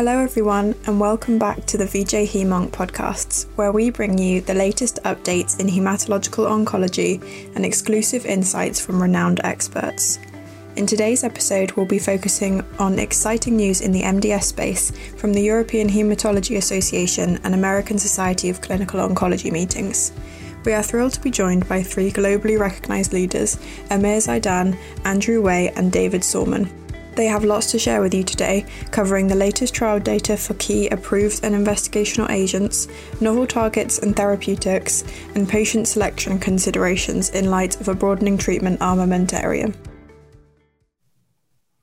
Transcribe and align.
Hello, 0.00 0.18
everyone, 0.18 0.74
and 0.86 0.98
welcome 0.98 1.38
back 1.38 1.66
to 1.66 1.76
the 1.76 1.84
VJ 1.84 2.26
Hemonc 2.32 2.70
podcasts, 2.70 3.44
where 3.56 3.70
we 3.70 3.90
bring 3.90 4.16
you 4.16 4.40
the 4.40 4.54
latest 4.54 4.98
updates 5.04 5.60
in 5.60 5.66
hematological 5.66 6.48
oncology 6.48 7.20
and 7.54 7.66
exclusive 7.66 8.24
insights 8.24 8.80
from 8.80 9.02
renowned 9.02 9.42
experts. 9.44 10.18
In 10.76 10.86
today's 10.86 11.22
episode, 11.22 11.72
we'll 11.72 11.84
be 11.84 11.98
focusing 11.98 12.64
on 12.78 12.98
exciting 12.98 13.56
news 13.56 13.82
in 13.82 13.92
the 13.92 14.00
MDS 14.00 14.44
space 14.44 14.90
from 15.18 15.34
the 15.34 15.42
European 15.42 15.86
Hematology 15.86 16.56
Association 16.56 17.38
and 17.44 17.54
American 17.54 17.98
Society 17.98 18.48
of 18.48 18.62
Clinical 18.62 19.06
Oncology 19.06 19.52
meetings. 19.52 20.12
We 20.64 20.72
are 20.72 20.82
thrilled 20.82 21.12
to 21.12 21.20
be 21.20 21.30
joined 21.30 21.68
by 21.68 21.82
three 21.82 22.10
globally 22.10 22.58
recognized 22.58 23.12
leaders 23.12 23.58
Amir 23.90 24.16
Zeidan, 24.16 24.78
Andrew 25.04 25.42
Wei, 25.42 25.68
and 25.76 25.92
David 25.92 26.22
Sallman. 26.22 26.79
They 27.20 27.26
have 27.26 27.44
lots 27.44 27.70
to 27.72 27.78
share 27.78 28.00
with 28.00 28.14
you 28.14 28.24
today, 28.24 28.64
covering 28.92 29.26
the 29.28 29.34
latest 29.34 29.74
trial 29.74 30.00
data 30.00 30.38
for 30.38 30.54
key 30.54 30.88
approved 30.88 31.44
and 31.44 31.54
investigational 31.54 32.30
agents, 32.30 32.88
novel 33.20 33.46
targets 33.46 33.98
and 33.98 34.16
therapeutics, 34.16 35.04
and 35.34 35.46
patient 35.46 35.86
selection 35.86 36.38
considerations 36.38 37.28
in 37.28 37.50
light 37.50 37.78
of 37.78 37.88
a 37.88 37.94
broadening 37.94 38.38
treatment 38.38 38.80
armamentarium. 38.80 39.74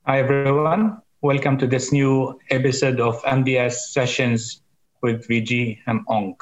Hi, 0.06 0.18
everyone. 0.18 1.02
Welcome 1.20 1.56
to 1.58 1.68
this 1.68 1.92
new 1.92 2.36
episode 2.50 2.98
of 2.98 3.22
MDS 3.22 3.74
Sessions 3.92 4.62
with 5.02 5.24
VJ 5.28 5.78
Hemonc. 5.86 6.34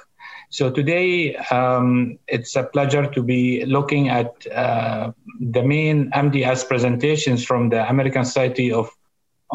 So 0.51 0.70
today, 0.70 1.37
um, 1.51 2.19
it's 2.28 2.55
a 2.56 2.62
pleasure 2.62 3.06
to 3.06 3.23
be 3.23 3.65
looking 3.67 4.09
at 4.09 4.47
uh, 4.53 5.12
the 5.41 5.62
main 5.62 6.11
MDS 6.12 6.69
presentations 6.69 7.45
from 7.45 7.69
the 7.69 7.89
American 7.89 8.25
Society 8.25 8.73
of 8.73 8.89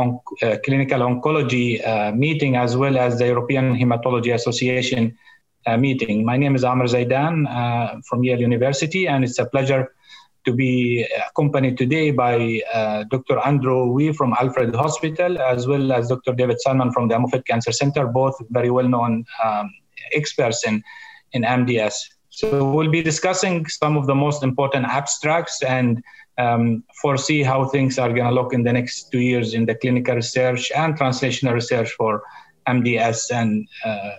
On- 0.02 0.20
uh, 0.42 0.58
Clinical 0.66 1.02
Oncology 1.02 1.68
uh, 1.86 2.12
meeting, 2.12 2.56
as 2.56 2.76
well 2.76 2.98
as 2.98 3.20
the 3.20 3.28
European 3.28 3.76
Hematology 3.76 4.34
Association 4.34 5.18
uh, 5.68 5.78
meeting. 5.78 6.26
My 6.26 6.38
name 6.38 6.56
is 6.56 6.64
Amir 6.64 6.88
Zeidan 6.88 7.36
from 8.08 8.24
Yale 8.24 8.42
University, 8.42 9.08
and 9.08 9.24
it's 9.24 9.40
a 9.40 9.46
pleasure 9.46 9.84
to 10.46 10.54
be 10.54 11.06
accompanied 11.30 11.78
today 11.78 12.12
by 12.12 12.62
uh, 12.74 13.04
Dr. 13.04 13.38
Andrew 13.40 13.92
Wei 13.92 14.12
from 14.12 14.34
Alfred 14.40 14.74
Hospital, 14.76 15.40
as 15.40 15.68
well 15.68 15.92
as 15.92 16.10
Dr. 16.10 16.34
David 16.34 16.58
Sallman 16.66 16.92
from 16.94 17.08
the 17.08 17.20
Moffitt 17.20 17.46
Cancer 17.46 17.72
Center, 17.72 18.08
both 18.08 18.36
very 18.50 18.72
well-known 18.72 19.26
um, 19.44 19.72
experts 20.14 20.66
in, 20.66 20.84
in 21.34 21.44
MDS. 21.44 21.94
So 22.30 22.72
we'll 22.72 22.90
be 22.90 23.04
discussing 23.04 23.68
some 23.68 23.98
of 23.98 24.08
the 24.08 24.16
most 24.16 24.42
important 24.42 24.86
abstracts 24.86 25.62
and 25.64 26.02
um, 26.42 26.84
foresee 27.02 27.42
how 27.44 27.60
things 27.66 28.00
are 28.00 28.12
going 28.18 28.30
to 28.32 28.38
look 28.40 28.54
in 28.54 28.64
the 28.64 28.74
next 28.74 29.12
two 29.12 29.20
years 29.20 29.54
in 29.54 29.66
the 29.66 29.76
clinical 29.76 30.16
research 30.16 30.72
and 30.76 30.98
translational 30.98 31.54
research 31.54 31.90
for 31.92 32.24
MDS 32.68 33.20
and 33.32 33.68
uh, 33.86 34.12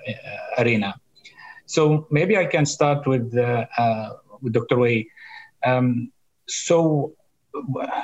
arena. 0.58 0.94
So 1.66 2.06
maybe 2.10 2.36
I 2.36 2.46
can 2.46 2.66
start 2.66 3.06
with, 3.06 3.36
uh, 3.36 3.66
uh, 3.78 4.10
with 4.40 4.52
Dr. 4.52 4.78
Wei. 4.78 5.08
Um, 5.64 6.12
so 6.46 7.14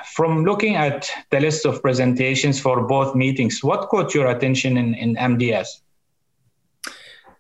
from 0.05 0.45
looking 0.45 0.77
at 0.77 1.11
the 1.31 1.41
list 1.41 1.67
of 1.67 1.83
presentations 1.83 2.61
for 2.61 2.87
both 2.87 3.15
meetings, 3.15 3.63
what 3.63 3.89
caught 3.89 4.15
your 4.15 4.29
attention 4.29 4.77
in, 4.77 4.95
in 4.95 5.17
MDS? 5.17 5.69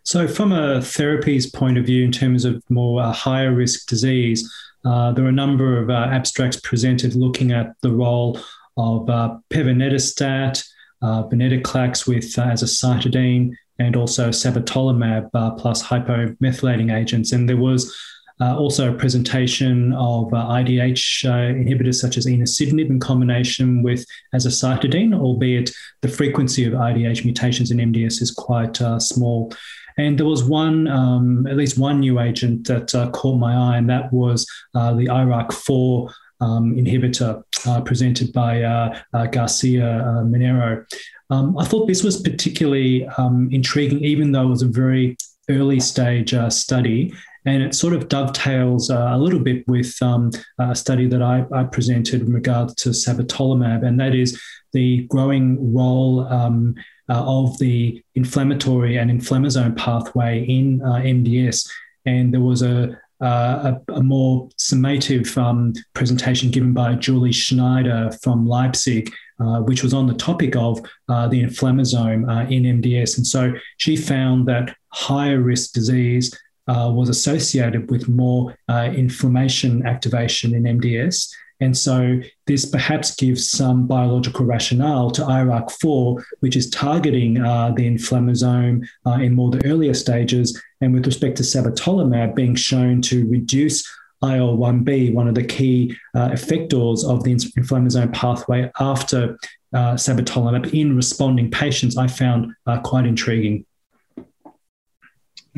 So, 0.04 0.26
from 0.26 0.52
a 0.52 0.78
therapies 0.78 1.52
point 1.52 1.76
of 1.76 1.84
view, 1.84 2.04
in 2.04 2.12
terms 2.12 2.44
of 2.44 2.62
more 2.70 3.02
uh, 3.02 3.12
higher 3.12 3.52
risk 3.52 3.86
disease, 3.88 4.50
uh, 4.84 5.12
there 5.12 5.24
are 5.24 5.28
a 5.28 5.32
number 5.32 5.80
of 5.80 5.90
uh, 5.90 6.08
abstracts 6.10 6.58
presented 6.60 7.14
looking 7.14 7.52
at 7.52 7.74
the 7.82 7.90
role 7.90 8.40
of 8.78 9.10
uh, 9.10 9.36
pevonedistat, 9.50 10.64
uh, 11.02 11.24
venetoclax 11.24 12.06
with 12.06 12.38
uh, 12.38 12.44
azacitidine, 12.46 13.52
and 13.78 13.96
also 13.96 14.30
sabatolimab 14.30 15.28
uh, 15.34 15.50
plus 15.52 15.82
hypomethylating 15.82 16.94
agents. 16.94 17.32
And 17.32 17.48
there 17.48 17.56
was 17.56 17.94
also 18.40 18.92
a 18.92 18.96
presentation 18.96 19.92
of 19.94 20.28
IDH 20.28 21.24
inhibitors 21.24 21.96
such 21.96 22.16
as 22.16 22.24
enasidenib 22.26 22.88
in 22.88 23.00
combination 23.00 23.82
with 23.82 24.06
azacitidine, 24.32 25.12
albeit 25.12 25.72
the 26.02 26.08
frequency 26.08 26.64
of 26.64 26.72
IDH 26.72 27.24
mutations 27.24 27.72
in 27.72 27.78
MDS 27.78 28.22
is 28.22 28.30
quite 28.30 28.78
small. 29.00 29.52
And 29.98 30.16
there 30.16 30.26
was 30.26 30.44
one, 30.44 30.86
um, 30.86 31.46
at 31.46 31.56
least 31.56 31.76
one 31.76 32.00
new 32.00 32.20
agent 32.20 32.66
that 32.68 32.94
uh, 32.94 33.10
caught 33.10 33.38
my 33.38 33.54
eye, 33.54 33.78
and 33.78 33.90
that 33.90 34.12
was 34.12 34.46
uh, 34.74 34.94
the 34.94 35.06
IRAK4 35.06 36.10
um, 36.40 36.74
inhibitor 36.76 37.42
uh, 37.66 37.80
presented 37.80 38.32
by 38.32 38.62
uh, 38.62 38.98
uh, 39.12 39.26
Garcia 39.26 39.98
uh, 40.00 40.22
Manero. 40.22 40.84
Um, 41.30 41.58
I 41.58 41.64
thought 41.64 41.86
this 41.86 42.02
was 42.02 42.22
particularly 42.22 43.06
um, 43.18 43.48
intriguing, 43.52 44.04
even 44.04 44.32
though 44.32 44.44
it 44.44 44.50
was 44.50 44.62
a 44.62 44.68
very 44.68 45.16
early 45.50 45.80
stage 45.80 46.34
study. 46.50 47.12
And 47.44 47.62
it 47.62 47.74
sort 47.74 47.94
of 47.94 48.08
dovetails 48.08 48.90
a 48.90 49.16
little 49.16 49.40
bit 49.40 49.66
with 49.68 49.96
um, 50.02 50.30
a 50.58 50.74
study 50.74 51.06
that 51.08 51.22
I, 51.22 51.46
I, 51.52 51.64
presented 51.64 52.20
in 52.20 52.32
regards 52.32 52.74
to 52.76 52.90
sabatolimab, 52.90 53.86
and 53.86 53.98
that 54.00 54.14
is 54.14 54.38
the 54.72 55.04
growing 55.04 55.72
role 55.72 56.26
um, 56.28 56.74
uh, 57.08 57.24
of 57.24 57.58
the 57.58 58.02
inflammatory 58.14 58.98
and 58.98 59.10
inflammasome 59.10 59.76
pathway 59.76 60.44
in 60.44 60.82
uh, 60.82 60.96
MDS. 60.96 61.68
And 62.06 62.32
there 62.32 62.40
was 62.40 62.62
a, 62.62 62.98
uh, 63.20 63.74
a, 63.88 63.92
a, 63.94 64.02
more 64.02 64.48
summative 64.58 65.36
um, 65.36 65.72
presentation 65.94 66.50
given 66.50 66.72
by 66.72 66.94
Julie 66.94 67.32
Schneider 67.32 68.10
from 68.22 68.46
Leipzig, 68.46 69.12
uh, 69.40 69.60
which 69.60 69.82
was 69.82 69.92
on 69.94 70.06
the 70.06 70.14
topic 70.14 70.54
of 70.56 70.80
uh, 71.08 71.26
the 71.28 71.42
inflammasome 71.42 72.50
in 72.50 72.80
MDS. 72.80 73.16
And 73.16 73.26
so 73.26 73.52
she 73.78 73.96
found 73.96 74.46
that 74.48 74.74
higher 74.92 75.40
risk 75.40 75.72
disease 75.72 76.38
was 76.66 77.08
associated 77.08 77.90
with 77.90 78.08
more 78.08 78.54
inflammation 78.68 79.86
activation 79.86 80.54
in 80.54 80.64
MDS. 80.64 81.30
And 81.60 81.76
so 81.76 82.20
this 82.46 82.64
perhaps 82.64 83.14
gives 83.14 83.50
some 83.50 83.86
biological 83.86 84.44
rationale 84.44 85.10
to 85.12 85.22
IRAK4, 85.22 86.22
which 86.40 86.56
is 86.56 86.70
targeting 86.70 87.40
uh, 87.40 87.72
the 87.72 87.88
inflammasome 87.88 88.86
uh, 89.06 89.12
in 89.12 89.34
more 89.34 89.50
the 89.50 89.64
earlier 89.66 89.94
stages. 89.94 90.60
And 90.80 90.94
with 90.94 91.06
respect 91.06 91.36
to 91.38 91.42
sabatolimab 91.42 92.34
being 92.34 92.54
shown 92.54 93.02
to 93.02 93.26
reduce 93.28 93.86
IL-1B, 94.22 95.14
one 95.14 95.28
of 95.28 95.34
the 95.34 95.44
key 95.44 95.96
uh, 96.14 96.28
effectors 96.28 97.04
of 97.08 97.24
the 97.24 97.34
inflammasome 97.34 98.12
pathway 98.12 98.70
after 98.78 99.36
uh, 99.72 99.94
sabatolimab 99.94 100.72
in 100.72 100.96
responding 100.96 101.50
patients, 101.50 101.96
I 101.96 102.06
found 102.06 102.52
uh, 102.66 102.80
quite 102.80 103.06
intriguing. 103.06 103.64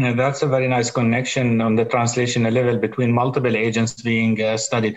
Yeah, 0.00 0.15
that's 0.15 0.43
a 0.43 0.49
very 0.49 0.66
nice 0.66 0.91
connection 0.91 1.61
on 1.61 1.77
the 1.77 1.84
translational 1.84 2.53
level 2.53 2.78
between 2.78 3.12
multiple 3.12 3.55
agents 3.55 4.00
being 4.00 4.41
uh, 4.41 4.56
studied. 4.56 4.97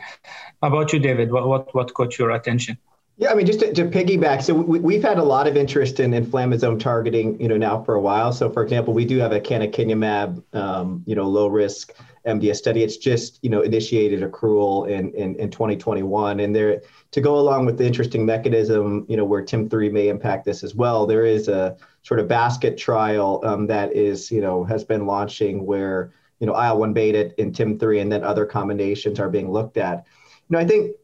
How 0.62 0.70
about 0.70 0.94
you, 0.94 1.00
David? 1.00 1.32
What, 1.32 1.46
what, 1.48 1.76
what 1.76 1.94
caught 1.94 2.18
your 2.18 2.32
attention? 2.32 2.78
Yeah, 3.18 3.32
I 3.32 3.36
mean, 3.36 3.46
just 3.46 3.60
to, 3.60 3.72
to 3.74 3.86
piggyback, 3.86 4.42
so 4.42 4.56
we, 4.56 4.96
have 4.96 5.04
had 5.04 5.18
a 5.20 5.24
lot 5.24 5.46
of 5.46 5.56
interest 5.56 6.00
in 6.00 6.12
inflammasome 6.12 6.80
targeting, 6.80 7.40
you 7.40 7.48
know, 7.48 7.58
now 7.58 7.84
for 7.84 7.94
a 7.94 8.02
while. 8.02 8.34
So, 8.34 8.50
for 8.50 8.64
example, 8.64 8.92
we 8.92 9.06
do 9.06 9.20
have 9.20 9.32
a 9.32 9.40
canakinumab, 9.40 10.42
um, 10.56 11.04
you 11.06 11.14
know, 11.14 11.28
low 11.28 11.48
risk 11.48 11.94
MDS 12.26 12.56
study. 12.56 12.82
It's 12.82 12.98
just, 12.98 13.38
you 13.44 13.52
know, 13.52 13.62
initiated 13.62 14.22
accrual 14.22 14.90
in, 14.90 15.14
in, 15.14 15.36
in 15.36 15.52
2021. 15.52 16.40
And 16.40 16.56
there, 16.56 16.82
to 17.12 17.22
go 17.22 17.38
along 17.38 17.68
with 17.68 17.78
the 17.78 17.86
interesting 17.86 18.26
mechanism, 18.26 19.06
you 19.08 19.16
know, 19.16 19.26
where 19.26 19.44
TIM3 19.44 19.92
may 19.92 20.08
impact 20.08 20.44
this 20.44 20.64
as 20.64 20.74
well, 20.74 21.06
there 21.06 21.26
is 21.26 21.48
a 21.48 21.78
sort 22.02 22.20
of 22.20 22.28
basket 22.28 22.80
trial 22.80 23.42
um, 23.44 23.68
that 23.68 23.94
is, 23.94 24.32
you 24.32 24.42
know, 24.42 24.64
has 24.64 24.84
been 24.84 25.06
launching 25.06 25.68
where, 25.68 26.12
you 26.40 26.48
know, 26.48 26.54
IL-1 26.54 26.96
beta 26.96 27.32
and 27.38 27.54
TIM3 27.54 28.02
and 28.02 28.12
then 28.12 28.24
other 28.24 28.48
combinations 28.48 29.20
are 29.20 29.30
being 29.30 29.52
looked 29.52 29.78
at 29.78 29.98
You 30.50 30.56
know, 30.56 30.60
I 30.60 30.66
think 30.66 30.96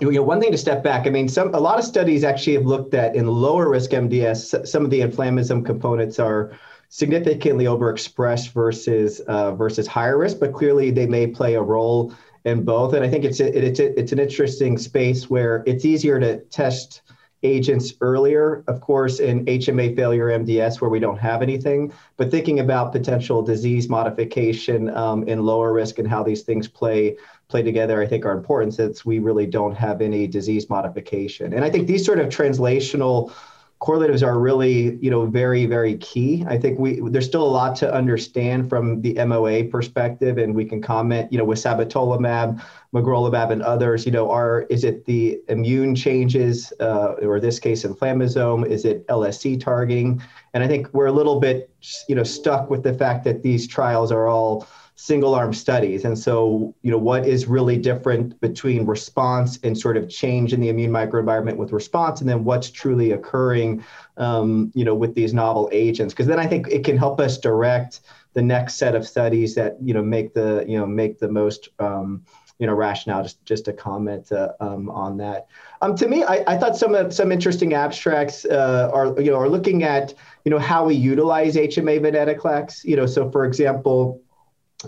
you 0.00 0.12
know 0.12 0.22
one 0.22 0.40
thing 0.40 0.52
to 0.52 0.58
step 0.58 0.82
back. 0.82 1.06
I 1.06 1.10
mean, 1.10 1.28
some 1.28 1.54
a 1.54 1.60
lot 1.60 1.78
of 1.78 1.84
studies 1.84 2.24
actually 2.24 2.54
have 2.54 2.66
looked 2.66 2.94
at 2.94 3.16
in 3.16 3.26
lower 3.26 3.68
risk 3.68 3.90
MDS, 3.90 4.66
some 4.66 4.84
of 4.84 4.90
the 4.90 5.00
inflammasome 5.00 5.64
components 5.64 6.18
are 6.18 6.52
significantly 6.88 7.64
overexpressed 7.64 8.52
versus 8.52 9.20
uh, 9.20 9.54
versus 9.54 9.86
higher 9.86 10.18
risk, 10.18 10.38
but 10.38 10.52
clearly 10.52 10.90
they 10.90 11.06
may 11.06 11.26
play 11.26 11.54
a 11.54 11.62
role 11.62 12.12
in 12.44 12.64
both. 12.64 12.94
And 12.94 13.04
I 13.04 13.08
think 13.08 13.24
it's 13.24 13.40
a, 13.40 13.66
it's 13.66 13.80
a, 13.80 13.98
it's 13.98 14.12
an 14.12 14.20
interesting 14.20 14.78
space 14.78 15.28
where 15.28 15.64
it's 15.66 15.84
easier 15.84 16.20
to 16.20 16.38
test 16.44 17.02
agents 17.42 17.92
earlier, 18.00 18.64
of 18.66 18.80
course, 18.80 19.20
in 19.20 19.44
HMA 19.44 19.94
failure 19.94 20.26
MDS 20.26 20.80
where 20.80 20.90
we 20.90 20.98
don't 20.98 21.18
have 21.18 21.42
anything, 21.42 21.92
but 22.16 22.30
thinking 22.30 22.60
about 22.60 22.92
potential 22.92 23.42
disease 23.42 23.88
modification 23.88 24.90
um, 24.96 25.28
in 25.28 25.44
lower 25.44 25.72
risk 25.72 25.98
and 25.98 26.08
how 26.08 26.22
these 26.22 26.42
things 26.42 26.66
play 26.66 27.16
play 27.48 27.62
together, 27.62 28.00
I 28.02 28.06
think 28.06 28.24
are 28.24 28.32
important 28.32 28.74
since 28.74 29.04
we 29.04 29.18
really 29.18 29.46
don't 29.46 29.74
have 29.76 30.00
any 30.00 30.26
disease 30.26 30.68
modification. 30.68 31.52
And 31.52 31.64
I 31.64 31.70
think 31.70 31.86
these 31.86 32.04
sort 32.04 32.18
of 32.18 32.28
translational 32.28 33.32
correlatives 33.78 34.22
are 34.22 34.38
really, 34.38 34.96
you 35.02 35.10
know, 35.10 35.26
very, 35.26 35.66
very 35.66 35.96
key. 35.98 36.44
I 36.48 36.56
think 36.56 36.78
we 36.78 37.00
there's 37.10 37.26
still 37.26 37.42
a 37.42 37.48
lot 37.48 37.76
to 37.76 37.92
understand 37.92 38.68
from 38.68 39.02
the 39.02 39.12
MOA 39.24 39.64
perspective, 39.64 40.38
and 40.38 40.54
we 40.54 40.64
can 40.64 40.80
comment, 40.80 41.30
you 41.30 41.38
know, 41.38 41.44
with 41.44 41.58
sabatolimab, 41.58 42.62
magrolimab, 42.94 43.50
and 43.52 43.62
others. 43.62 44.06
You 44.06 44.12
know, 44.12 44.30
are 44.30 44.62
is 44.70 44.82
it 44.82 45.04
the 45.04 45.38
immune 45.48 45.94
changes, 45.94 46.72
uh, 46.80 47.14
or 47.22 47.36
in 47.36 47.42
this 47.42 47.58
case, 47.58 47.84
inflammasome? 47.84 48.66
Is 48.66 48.84
it 48.84 49.06
LSC 49.08 49.60
targeting? 49.60 50.22
And 50.54 50.64
I 50.64 50.68
think 50.68 50.88
we're 50.94 51.06
a 51.06 51.12
little 51.12 51.38
bit, 51.38 51.70
you 52.08 52.14
know, 52.14 52.24
stuck 52.24 52.70
with 52.70 52.82
the 52.82 52.94
fact 52.94 53.24
that 53.24 53.42
these 53.42 53.68
trials 53.68 54.10
are 54.10 54.26
all 54.26 54.66
single 54.96 55.34
arm 55.34 55.52
studies. 55.52 56.06
And 56.06 56.18
so, 56.18 56.74
you 56.80 56.90
know, 56.90 56.98
what 56.98 57.26
is 57.26 57.46
really 57.46 57.76
different 57.76 58.40
between 58.40 58.86
response 58.86 59.58
and 59.62 59.78
sort 59.78 59.98
of 59.98 60.08
change 60.08 60.54
in 60.54 60.60
the 60.60 60.70
immune 60.70 60.90
microenvironment 60.90 61.56
with 61.56 61.70
response, 61.70 62.20
and 62.20 62.28
then 62.28 62.44
what's 62.44 62.70
truly 62.70 63.12
occurring, 63.12 63.84
um, 64.16 64.72
you 64.74 64.84
know, 64.84 64.94
with 64.94 65.14
these 65.14 65.34
novel 65.34 65.68
agents? 65.70 66.14
Because 66.14 66.26
then 66.26 66.40
I 66.40 66.46
think 66.46 66.68
it 66.68 66.82
can 66.82 66.96
help 66.96 67.20
us 67.20 67.36
direct 67.36 68.00
the 68.32 68.42
next 68.42 68.74
set 68.74 68.94
of 68.94 69.06
studies 69.06 69.54
that 69.54 69.76
you 69.82 69.94
know 69.94 70.02
make 70.02 70.34
the 70.34 70.64
you 70.66 70.78
know 70.78 70.86
make 70.86 71.18
the 71.18 71.28
most 71.28 71.68
um, 71.78 72.22
you 72.58 72.66
know 72.66 72.74
rationale. 72.74 73.22
Just 73.22 73.44
just 73.44 73.68
a 73.68 73.74
comment 73.74 74.32
uh, 74.32 74.52
um, 74.60 74.88
on 74.88 75.18
that. 75.18 75.46
Um, 75.82 75.94
to 75.96 76.08
me, 76.08 76.24
I, 76.24 76.42
I 76.46 76.56
thought 76.56 76.74
some 76.74 76.94
of 76.94 77.12
some 77.12 77.30
interesting 77.32 77.74
abstracts 77.74 78.46
uh, 78.46 78.90
are 78.94 79.18
you 79.20 79.30
know 79.30 79.36
are 79.36 79.48
looking 79.48 79.84
at 79.84 80.14
you 80.46 80.50
know 80.50 80.58
how 80.58 80.86
we 80.86 80.94
utilize 80.94 81.54
HMA 81.54 82.00
venetoclax. 82.00 82.82
You 82.82 82.96
know, 82.96 83.06
so 83.06 83.30
for 83.30 83.44
example 83.44 84.22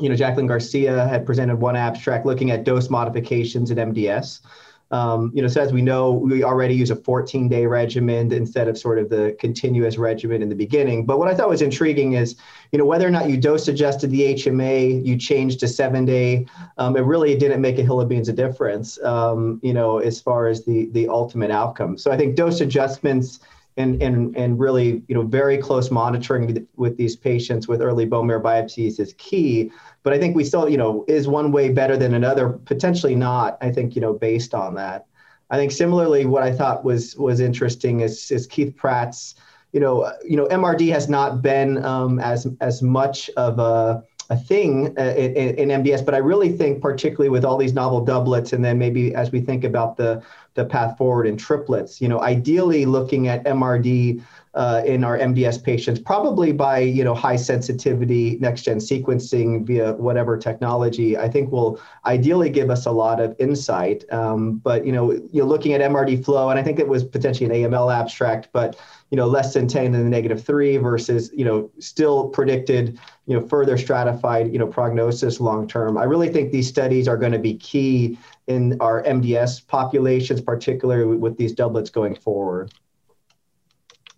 you 0.01 0.09
know, 0.09 0.17
Jacqueline 0.17 0.47
Garcia 0.47 1.09
had 1.09 1.27
presented 1.27 1.57
one 1.57 1.77
abstract 1.77 2.27
looking 2.27 2.51
at 2.51 2.65
dose 2.65 2.91
modifications 2.91 3.71
in 3.71 3.79
MDS. 3.79 4.41
Um, 4.91 5.31
you 5.35 5.43
know, 5.43 5.49
so 5.49 5.61
as 5.61 5.73
we 5.73 5.83
know, 5.83 6.13
we 6.13 6.43
already 6.43 6.75
use 6.75 6.91
a 6.91 6.97
14-day 6.97 7.67
regimen 7.67 8.33
instead 8.33 8.69
of 8.69 8.79
sort 8.79 8.99
of 8.99 9.11
the 9.11 9.37
continuous 9.39 9.99
regimen 9.99 10.41
in 10.41 10.49
the 10.49 10.55
beginning. 10.55 11.05
But 11.05 11.19
what 11.19 11.29
I 11.29 11.35
thought 11.35 11.49
was 11.49 11.61
intriguing 11.61 12.15
is, 12.15 12.37
you 12.73 12.79
know, 12.79 12.87
whether 12.87 13.07
or 13.07 13.11
not 13.11 13.29
you 13.29 13.37
dose 13.37 13.69
adjusted 13.69 14.11
the 14.11 14.35
HMA, 14.35 15.05
you 15.05 15.19
changed 15.19 15.61
to 15.61 15.69
seven-day, 15.69 16.47
um, 16.79 16.97
it 16.97 17.03
really 17.03 17.37
didn't 17.37 17.61
make 17.61 17.79
a 17.79 17.83
hill 17.83 18.01
of 18.01 18.09
beans 18.09 18.31
a 18.31 18.33
difference, 18.33 18.99
um, 19.05 19.61
you 19.63 19.75
know, 19.75 19.99
as 19.99 20.21
far 20.21 20.47
as 20.47 20.65
the 20.65 20.87
the 20.93 21.07
ultimate 21.09 21.51
outcome. 21.51 21.99
So 21.99 22.11
I 22.11 22.17
think 22.17 22.35
dose 22.35 22.61
adjustments 22.63 23.41
and, 23.79 24.03
and, 24.03 24.37
and 24.37 24.59
really, 24.59 25.03
you 25.09 25.15
know, 25.15 25.23
very 25.23 25.57
close 25.57 25.91
monitoring 25.91 26.67
with 26.77 26.97
these 26.97 27.17
patients 27.17 27.69
with 27.69 27.81
early 27.81 28.05
bone 28.05 28.27
marrow 28.27 28.43
biopsies 28.43 28.99
is 28.99 29.15
key. 29.19 29.71
But 30.03 30.13
I 30.13 30.19
think 30.19 30.37
we 30.37 30.45
still, 30.45 30.69
you 30.69 30.77
know, 30.77 31.05
is 31.07 31.29
one 31.29 31.53
way 31.53 31.71
better 31.71 31.97
than 31.97 32.15
another? 32.15 32.49
Potentially 32.51 33.15
not. 33.15 33.57
I 33.61 33.71
think, 33.71 33.95
you 33.95 34.03
know, 34.03 34.13
based 34.13 34.53
on 34.53 34.75
that. 34.75 35.07
I 35.51 35.57
think 35.57 35.73
similarly, 35.73 36.27
what 36.27 36.43
I 36.43 36.53
thought 36.53 36.85
was 36.85 37.17
was 37.17 37.41
interesting 37.41 38.01
is, 38.01 38.31
is 38.31 38.47
Keith 38.47 38.77
Pratz's, 38.77 39.35
you 39.73 39.81
know, 39.81 40.13
you 40.23 40.37
know, 40.37 40.47
MRD 40.47 40.91
has 40.93 41.09
not 41.09 41.41
been 41.41 41.83
um, 41.85 42.19
as 42.19 42.47
as 42.61 42.83
much 42.83 43.31
of 43.37 43.59
a 43.59 44.03
a 44.31 44.37
thing 44.37 44.95
uh, 44.99 45.15
in, 45.17 45.71
in, 45.71 45.83
MDS, 45.83 46.05
but 46.05 46.15
I 46.15 46.19
really 46.19 46.53
think, 46.53 46.83
particularly 46.83 47.31
with 47.31 47.47
all 47.47 47.57
these 47.57 47.73
novel 47.73 48.05
doublets, 48.05 48.53
and 48.53 48.63
then 48.63 48.79
maybe 48.79 49.15
as 49.15 49.33
we 49.33 49.41
think 49.41 49.65
about 49.65 49.97
the 49.97 50.23
the 50.55 50.65
path 50.65 50.99
forward 50.99 51.27
in 51.27 51.37
triplets, 51.37 52.01
you 52.01 52.09
know, 52.09 52.21
ideally 52.21 52.85
looking 52.85 53.29
at 53.29 53.45
MRD 53.45 54.23
uh, 54.55 54.83
in 54.85 55.05
our 55.05 55.19
MDS 55.19 55.63
patients, 55.63 56.01
probably 56.01 56.53
by 56.53 56.79
you 56.79 57.05
know 57.05 57.15
high 57.15 57.37
sensitivity 57.37 58.39
next 58.41 58.63
gen 58.63 58.79
sequencing 58.79 59.67
via 59.67 59.93
whatever 59.95 60.37
technology, 60.37 61.17
I 61.17 61.29
think 61.29 61.53
will 61.53 61.81
ideally 62.07 62.51
give 62.51 62.71
us 62.71 62.87
a 62.87 62.93
lot 62.93 63.21
of 63.21 63.35
insight. 63.39 64.05
Um, 64.13 64.59
but 64.59 64.87
you 64.87 64.93
know, 64.93 65.21
you're 65.33 65.47
looking 65.47 65.73
at 65.73 65.81
MRD 65.81 66.25
flow, 66.25 66.51
and 66.51 66.59
I 66.59 66.63
think 66.63 66.79
it 66.79 66.89
was 66.89 67.05
potentially 67.05 67.63
an 67.63 67.71
AML 67.71 67.95
abstract, 67.95 68.49
but 68.53 68.77
you 69.11 69.17
know 69.17 69.27
less 69.27 69.55
than 69.55 69.67
10 69.67 69.87
in 69.87 69.93
the 69.93 69.99
negative 69.99 70.43
three 70.43 70.77
versus 70.77 71.31
you 71.35 71.45
know 71.45 71.71
still 71.79 72.29
predicted 72.29 72.99
you 73.27 73.39
know 73.39 73.47
further 73.47 73.79
stratified 73.79 74.53
you 74.53 74.59
know 74.59 74.67
prognosis 74.67 75.41
long 75.41 75.67
term 75.67 75.97
i 75.97 76.05
really 76.05 76.29
think 76.29 76.53
these 76.53 76.69
studies 76.69 77.09
are 77.09 77.17
going 77.17 77.33
to 77.33 77.39
be 77.39 77.55
key 77.55 78.19
in 78.47 78.77
our 78.81 79.03
mds 79.05 79.67
populations 79.67 80.41
particularly 80.41 81.17
with 81.17 81.37
these 81.37 81.53
doublets 81.53 81.91
going 81.91 82.15
forward 82.15 82.73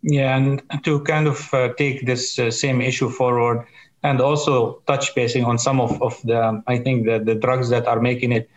yeah 0.03 0.37
and 0.37 0.63
to 0.85 1.01
kind 1.01 1.27
of 1.27 1.53
uh, 1.53 1.73
take 1.75 2.07
this 2.07 2.39
uh, 2.39 2.51
same 2.51 2.81
issue 2.81 3.11
forward 3.11 3.67
and 4.03 4.21
also 4.21 4.83
touch 4.87 5.15
basing 5.15 5.45
on 5.45 5.59
some 5.59 5.81
of, 5.81 6.01
of 6.03 6.21
the 6.25 6.63
i 6.67 6.79
think 6.79 7.07
the, 7.07 7.19
the 7.19 7.35
drugs 7.35 7.69
that 7.69 7.87
are 7.87 8.01
making 8.01 8.33
it 8.33 8.49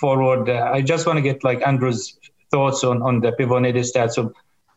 forward 0.00 0.48
uh, 0.48 0.70
i 0.72 0.80
just 0.80 1.06
want 1.06 1.16
to 1.16 1.22
get 1.22 1.42
like 1.42 1.66
andrew's 1.66 2.18
thoughts 2.50 2.84
on, 2.84 3.02
on 3.02 3.20
the 3.20 3.32
pevonedistat 3.32 4.10
so 4.10 4.32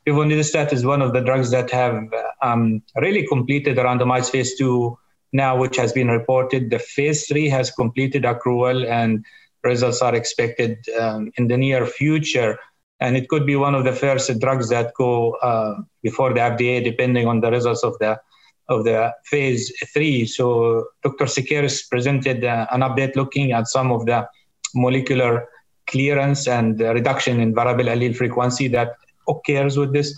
Pevonedistat 0.07 0.74
is 0.74 0.83
one 0.83 1.01
of 1.01 1.13
the 1.13 1.21
drugs 1.21 1.51
that 1.51 1.69
have 1.69 2.07
um, 2.42 2.81
really 2.95 3.27
completed 3.27 3.77
a 3.77 3.83
randomized 3.83 4.31
phase 4.31 4.57
two 4.57 4.98
now, 5.31 5.57
which 5.57 5.77
has 5.77 5.94
been 5.94 6.07
reported. 6.07 6.71
The 6.71 6.80
phase 6.80 7.27
three 7.27 7.48
has 7.50 7.69
completed 7.69 8.24
accrual 8.24 8.88
and 8.89 9.24
results 9.63 10.01
are 10.01 10.15
expected 10.15 10.83
um, 11.00 11.31
in 11.38 11.48
the 11.48 11.57
near 11.57 11.86
future. 11.86 12.57
And 13.01 13.18
it 13.18 13.27
could 13.30 13.45
be 13.45 13.56
one 13.56 13.75
of 13.75 13.83
the 13.83 13.94
first 13.94 14.39
drugs 14.39 14.69
that 14.69 14.94
go 14.94 15.33
uh, 15.42 15.81
before 16.03 16.33
the 16.33 16.39
FDA, 16.39 16.83
depending 16.83 17.27
on 17.27 17.42
the 17.42 17.51
results 17.51 17.83
of 17.83 17.98
the 18.00 18.19
of 18.69 18.86
the 18.86 19.13
phase 19.25 19.71
three. 19.94 20.25
So 20.25 20.88
Dr. 21.03 21.25
Sekeres 21.25 21.89
presented 21.89 22.45
uh, 22.45 22.68
an 22.71 22.81
update 22.81 23.15
looking 23.15 23.51
at 23.51 23.68
some 23.68 23.92
of 23.92 24.06
the 24.06 24.27
molecular 24.74 25.50
clearance 25.88 26.48
and 26.48 26.80
reduction 26.80 27.42
in 27.42 27.53
variable 27.53 27.86
allele 27.86 28.15
frequency 28.15 28.68
that 28.69 28.94
occurs 29.27 29.77
with 29.77 29.92
this 29.94 30.18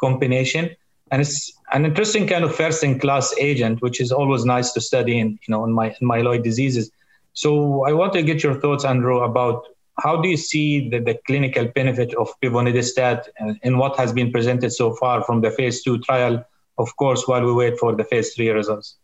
combination. 0.00 0.70
And 1.10 1.20
it's 1.20 1.52
an 1.72 1.84
interesting 1.84 2.26
kind 2.26 2.42
of 2.42 2.54
first-in-class 2.54 3.34
agent, 3.38 3.82
which 3.82 4.00
is 4.00 4.10
always 4.10 4.44
nice 4.44 4.72
to 4.72 4.80
study 4.80 5.20
in, 5.20 5.38
you 5.46 5.52
know, 5.52 5.64
in, 5.64 5.72
my, 5.72 5.94
in 6.00 6.08
myeloid 6.08 6.42
diseases. 6.42 6.90
So 7.34 7.84
I 7.84 7.92
want 7.92 8.12
to 8.14 8.22
get 8.22 8.42
your 8.42 8.58
thoughts, 8.60 8.84
Andrew, 8.84 9.20
about 9.20 9.66
how 9.98 10.20
do 10.20 10.28
you 10.28 10.36
see 10.36 10.88
the, 10.88 10.98
the 10.98 11.18
clinical 11.26 11.66
benefit 11.66 12.14
of 12.14 12.28
pevonedistat 12.40 13.28
and, 13.38 13.58
and 13.62 13.78
what 13.78 13.96
has 13.96 14.12
been 14.12 14.32
presented 14.32 14.72
so 14.72 14.94
far 14.94 15.22
from 15.24 15.40
the 15.40 15.50
phase 15.50 15.82
two 15.82 15.98
trial, 15.98 16.44
of 16.78 16.96
course, 16.96 17.28
while 17.28 17.44
we 17.44 17.52
wait 17.52 17.78
for 17.78 17.94
the 17.94 18.04
phase 18.04 18.34
three 18.34 18.50
results? 18.50 18.96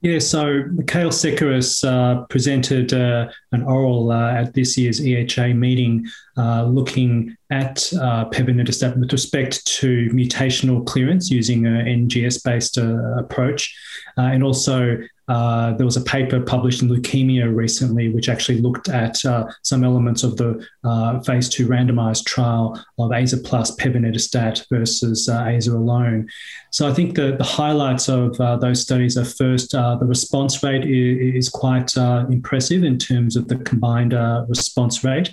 Yeah, 0.00 0.20
so 0.20 0.62
Mikkael 0.62 1.10
Sekeres 1.10 1.82
uh, 1.82 2.24
presented 2.26 2.92
uh, 2.92 3.28
an 3.52 3.62
oral 3.62 4.10
uh, 4.10 4.32
at 4.32 4.54
this 4.54 4.76
year's 4.76 5.00
EHA 5.00 5.56
meeting 5.56 6.06
uh, 6.36 6.64
looking 6.64 7.36
at 7.50 7.90
uh, 7.94 8.26
with 8.30 9.12
respect 9.12 9.66
to 9.66 10.08
mutational 10.10 10.84
clearance 10.86 11.30
using 11.30 11.66
an 11.66 12.08
NGS-based 12.08 12.78
uh, 12.78 13.16
approach, 13.18 13.74
and 14.16 14.44
also 14.44 14.98
uh, 15.28 15.74
there 15.74 15.84
was 15.84 15.96
a 15.96 16.02
paper 16.02 16.40
published 16.40 16.80
in 16.82 16.88
Leukemia 16.88 17.54
recently, 17.54 18.08
which 18.08 18.28
actually 18.28 18.58
looked 18.60 18.88
at 18.88 19.22
uh, 19.24 19.46
some 19.62 19.84
elements 19.84 20.22
of 20.22 20.36
the 20.36 20.66
uh, 20.84 21.20
phase 21.20 21.48
two 21.48 21.66
randomized 21.66 22.24
trial 22.24 22.82
of 22.98 23.10
AZA 23.10 23.44
plus 23.44 23.74
pevonedistat 23.76 24.64
versus 24.70 25.28
AZA 25.28 25.74
alone. 25.74 26.28
So 26.70 26.88
I 26.88 26.94
think 26.94 27.14
the, 27.14 27.36
the 27.36 27.44
highlights 27.44 28.08
of 28.08 28.38
those 28.60 28.80
studies 28.80 29.18
are 29.18 29.24
first, 29.24 29.72
the 29.72 29.98
response 30.02 30.62
rate 30.62 30.84
is, 30.84 31.34
is 31.34 31.48
quite 31.48 31.94
impressive 31.96 32.82
in 32.82 32.98
terms 32.98 33.36
of 33.38 33.48
the 33.48 33.56
combined 33.56 34.12
response 34.48 35.02
rate. 35.04 35.32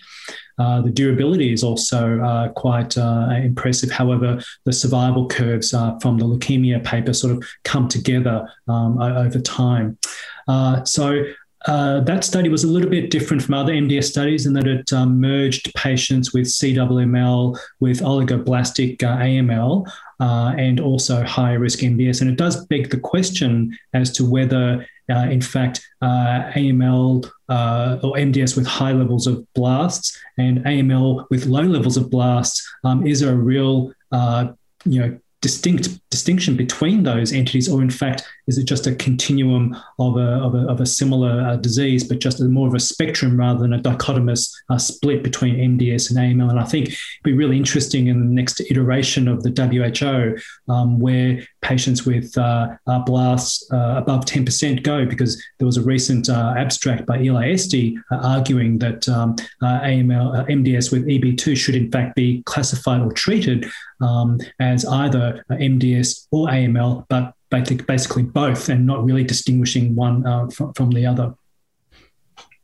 Uh, 0.58 0.82
the 0.82 0.90
durability 0.90 1.52
is 1.52 1.64
also 1.64 2.20
uh, 2.22 2.50
quite 2.50 2.98
uh, 2.98 3.30
impressive. 3.32 3.92
However, 3.92 4.42
the 4.64 4.74
survival 4.74 5.28
curves 5.28 5.74
uh, 5.74 5.98
from 6.00 6.18
the 6.18 6.26
leukemia 6.26 6.84
paper 6.84 7.14
sort 7.14 7.34
of 7.34 7.44
come 7.64 7.88
together 7.88 8.50
um, 8.68 9.02
over 9.02 9.40
time. 9.40 9.98
Uh, 10.48 10.84
so 10.86 11.24
uh, 11.66 12.00
that 12.02 12.24
study 12.24 12.48
was 12.48 12.64
a 12.64 12.68
little 12.68 12.90
bit 12.90 13.10
different 13.10 13.42
from 13.42 13.56
other 13.56 13.74
MDS 13.74 14.06
studies 14.06 14.46
in 14.46 14.54
that 14.54 14.68
it 14.68 14.94
um, 14.94 15.20
merged 15.20 15.74
patients 15.74 16.32
with 16.32 16.46
CMML 16.46 17.58
with 17.80 18.02
oligoblastic 18.02 19.02
uh, 19.04 19.18
AML 19.18 19.92
uh, 20.20 20.54
and 20.58 20.80
also 20.80 21.24
higher 21.24 21.60
risk 21.60 21.80
MDS. 21.80 22.22
And 22.22 22.30
it 22.30 22.38
does 22.38 22.66
beg 22.68 22.92
the 22.92 23.00
question 23.00 23.76
as 23.94 24.12
to 24.14 24.30
whether 24.30 24.86
uh, 25.10 25.28
in 25.30 25.42
fact, 25.42 25.88
uh, 26.02 26.52
AML 26.56 27.30
uh, 27.50 27.98
or 28.04 28.14
MDS 28.14 28.56
with 28.56 28.66
high 28.66 28.92
levels 28.92 29.28
of 29.28 29.46
blasts 29.54 30.20
and 30.38 30.60
AML 30.66 31.26
with 31.30 31.46
low 31.46 31.62
levels 31.62 31.98
of 31.98 32.10
blasts 32.10 32.68
um, 32.84 33.06
is 33.06 33.20
there 33.20 33.34
a 33.34 33.36
real, 33.36 33.94
uh, 34.12 34.48
you 34.86 35.00
know, 35.00 35.20
distinct 35.42 36.00
distinction 36.10 36.56
between 36.56 37.04
those 37.04 37.32
entities, 37.32 37.70
or 37.70 37.82
in 37.82 37.90
fact, 37.90 38.28
is 38.48 38.58
it 38.58 38.66
just 38.66 38.88
a 38.88 38.96
continuum 38.96 39.76
of 40.00 40.18
a, 40.18 40.44
of 40.44 40.56
a, 40.56 40.68
of 40.68 40.82
a 40.82 40.86
similar 40.86 41.42
uh, 41.42 41.56
disease, 41.56 42.04
but 42.04 42.20
just 42.20 42.42
more 42.42 42.68
of 42.68 42.74
a 42.74 42.80
spectrum 42.80 43.40
rather 43.40 43.60
than 43.60 43.74
a 43.74 43.80
dichotomous 43.80 44.52
uh, 44.70 44.78
split 44.78 45.24
between 45.24 45.56
MDS 45.56 46.10
and 46.10 46.20
AML? 46.20 46.50
And 46.50 46.60
I 46.60 46.66
think 46.66 46.88
it'd 46.88 47.00
be 47.24 47.34
really 47.34 47.58
interesting 47.58 48.08
in 48.08 48.20
the 48.20 48.34
next 48.34 48.62
iteration 48.62 49.28
of 49.28 49.44
the 49.44 49.50
WHO 49.50 50.72
um, 50.72 51.00
where 51.00 51.42
patients 51.62 52.06
with 52.06 52.38
uh, 52.38 52.70
uh 52.88 53.00
blasts 53.00 53.68
uh, 53.72 53.96
above 53.98 54.26
10% 54.26 54.84
go, 54.84 55.06
because 55.06 55.42
there 55.58 55.66
was 55.66 55.78
a 55.78 55.82
recent 55.82 56.30
uh, 56.30 56.54
abstract 56.58 57.06
by 57.06 57.20
Eli 57.20 57.54
Estey 57.54 57.96
arguing 58.12 58.78
that 58.80 59.08
um, 59.10 59.36
AML, 59.64 60.48
MDS 60.50 60.92
with 60.92 61.06
EB2 61.08 61.58
should 61.58 61.76
in 61.76 61.92
fact 61.92 62.16
be 62.16 62.44
classified 62.46 63.02
or 63.02 63.12
treated 63.12 63.66
um, 64.02 64.40
as 64.60 64.86
either 64.86 65.44
MDS 65.50 66.28
or 66.32 66.48
AML, 66.48 67.06
but 67.10 67.34
basically 67.50 68.24
both, 68.24 68.70
and 68.70 68.86
not 68.86 69.04
really 69.04 69.24
distinguishing 69.24 69.96
one 69.96 70.26
uh, 70.26 70.48
from, 70.48 70.74
from 70.74 70.92
the 70.92 71.06
other. 71.06 71.36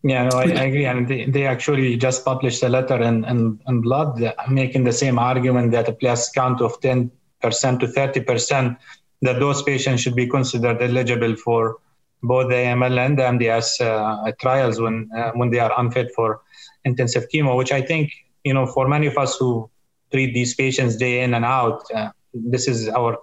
Yeah, 0.04 0.30
no, 0.30 0.38
I, 0.38 0.44
I, 0.44 0.64
agree. 0.66 0.86
And 0.86 1.08
they, 1.08 1.26
they 1.26 1.46
actually 1.46 1.96
just 1.96 2.26
published 2.26 2.64
a 2.64 2.70
letter 2.70 3.00
in, 3.02 3.24
in, 3.26 3.60
in 3.68 3.82
Blood 3.82 4.20
making 4.50 4.84
the 4.84 4.94
same 4.94 5.20
argument 5.20 5.72
that 5.74 5.88
a 5.88 5.94
platelet 5.94 6.34
count 6.34 6.62
of 6.62 6.80
10% 6.82 7.12
to 7.42 7.88
30%, 7.88 8.78
that 9.22 9.40
those 9.40 9.62
patients 9.62 10.02
should 10.02 10.16
be 10.16 10.28
considered 10.28 10.82
eligible 10.82 11.36
for 11.36 11.78
both 12.24 12.50
the 12.50 12.56
AML 12.56 12.98
and 12.98 13.18
the 13.18 13.24
MDS 13.24 13.82
uh, 13.82 14.32
trials 14.40 14.80
when, 14.80 15.10
uh, 15.16 15.32
when 15.36 15.52
they 15.52 15.60
are 15.60 15.72
unfit 15.80 16.12
for 16.16 16.42
intensive 16.84 17.28
chemo, 17.30 17.56
which 17.56 17.72
I 17.72 17.82
think, 17.82 18.12
you 18.44 18.54
know, 18.54 18.66
for 18.66 18.88
many 18.88 19.06
of 19.06 19.18
us 19.18 19.38
who 19.38 19.70
treat 20.12 20.34
these 20.34 20.56
patients 20.56 20.96
day 20.96 21.22
in 21.22 21.34
and 21.34 21.46
out. 21.46 21.84
Uh, 21.94 22.10
this 22.34 22.68
is 22.68 22.90
our 22.90 23.18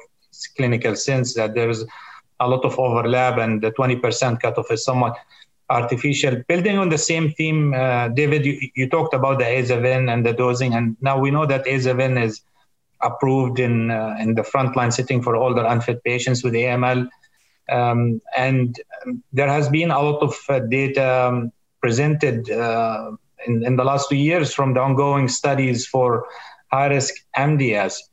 clinical 0.47 0.97
sense 0.97 1.35
that 1.35 1.55
there's 1.55 1.85
a 2.41 2.49
lot 2.49 2.65
of 2.65 2.79
overlap 2.79 3.39
and 3.39 3.61
the 3.61 3.73
20% 3.73 4.41
cutoff 4.41 4.71
is 4.71 4.85
somewhat 4.85 5.17
artificial. 5.71 6.43
Building 6.49 6.79
on 6.79 6.89
the 6.89 6.99
same 6.99 7.33
theme, 7.33 7.75
uh, 7.75 8.09
David, 8.09 8.45
you, 8.47 8.71
you, 8.75 8.89
talked 8.89 9.15
about 9.15 9.39
the 9.39 9.45
Aza-Ven 9.45 10.09
and 10.09 10.25
the 10.25 10.33
dosing, 10.33 10.75
and 10.75 10.97
now 11.01 11.19
we 11.19 11.31
know 11.31 11.47
that 11.47 11.67
Aza-Ven 11.67 12.17
is 12.17 12.41
approved 13.01 13.61
in 13.61 13.91
uh, 13.91 14.17
in 14.19 14.35
the 14.35 14.43
frontline 14.43 14.93
setting 14.93 15.23
for 15.23 15.37
older 15.37 15.65
unfit 15.65 16.03
patients 16.05 16.43
with 16.43 16.55
AML. 16.55 17.09
Um, 17.69 18.21
and 18.37 18.81
there 19.33 19.49
has 19.49 19.69
been 19.69 19.91
a 19.91 20.01
lot 20.01 20.23
of 20.23 20.35
uh, 20.49 20.61
data 20.61 21.27
um, 21.29 21.53
presented 21.83 22.51
uh, 22.51 23.13
in, 23.47 23.65
in 23.65 23.77
the 23.77 23.85
last 23.85 24.09
two 24.09 24.17
years 24.17 24.55
from 24.55 24.73
the 24.73 24.81
ongoing 24.81 25.29
studies 25.29 25.87
for 25.87 26.27
high 26.73 26.87
risk 26.87 27.15
MDS. 27.37 28.08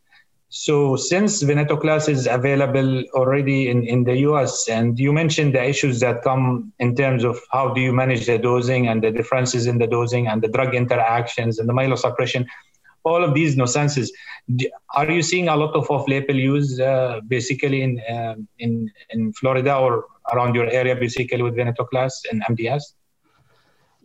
So 0.58 0.96
since 0.96 1.44
venetoclax 1.44 2.08
is 2.08 2.28
available 2.28 3.04
already 3.14 3.68
in, 3.68 3.86
in 3.86 4.06
the 4.06 4.16
US, 4.30 4.70
and 4.70 4.98
you 4.98 5.12
mentioned 5.12 5.54
the 5.54 5.62
issues 5.62 6.00
that 6.00 6.24
come 6.24 6.72
in 6.80 6.96
terms 6.96 7.26
of 7.26 7.42
how 7.52 7.74
do 7.74 7.82
you 7.82 7.92
manage 7.92 8.26
the 8.26 8.38
dosing 8.38 8.88
and 8.88 9.04
the 9.04 9.12
differences 9.12 9.68
in 9.68 9.80
the 9.80 9.86
dosing 9.86 10.28
and 10.28 10.42
the 10.42 10.48
drug 10.48 10.74
interactions 10.74 11.60
and 11.60 11.68
the 11.68 11.74
myelosuppression, 11.74 12.48
all 13.04 13.22
of 13.22 13.34
these 13.34 13.58
nuances. 13.58 14.14
Are 14.96 15.12
you 15.12 15.22
seeing 15.22 15.50
a 15.50 15.58
lot 15.58 15.76
of 15.76 15.92
off-label 15.92 16.36
use 16.36 16.80
uh, 16.80 17.20
basically 17.28 17.82
in, 17.82 18.00
uh, 18.10 18.36
in, 18.58 18.90
in 19.10 19.34
Florida 19.34 19.76
or 19.76 20.06
around 20.32 20.56
your 20.56 20.68
area 20.68 20.96
basically 20.96 21.42
with 21.42 21.58
venetoclax 21.58 22.12
and 22.32 22.42
MDS? 22.46 22.94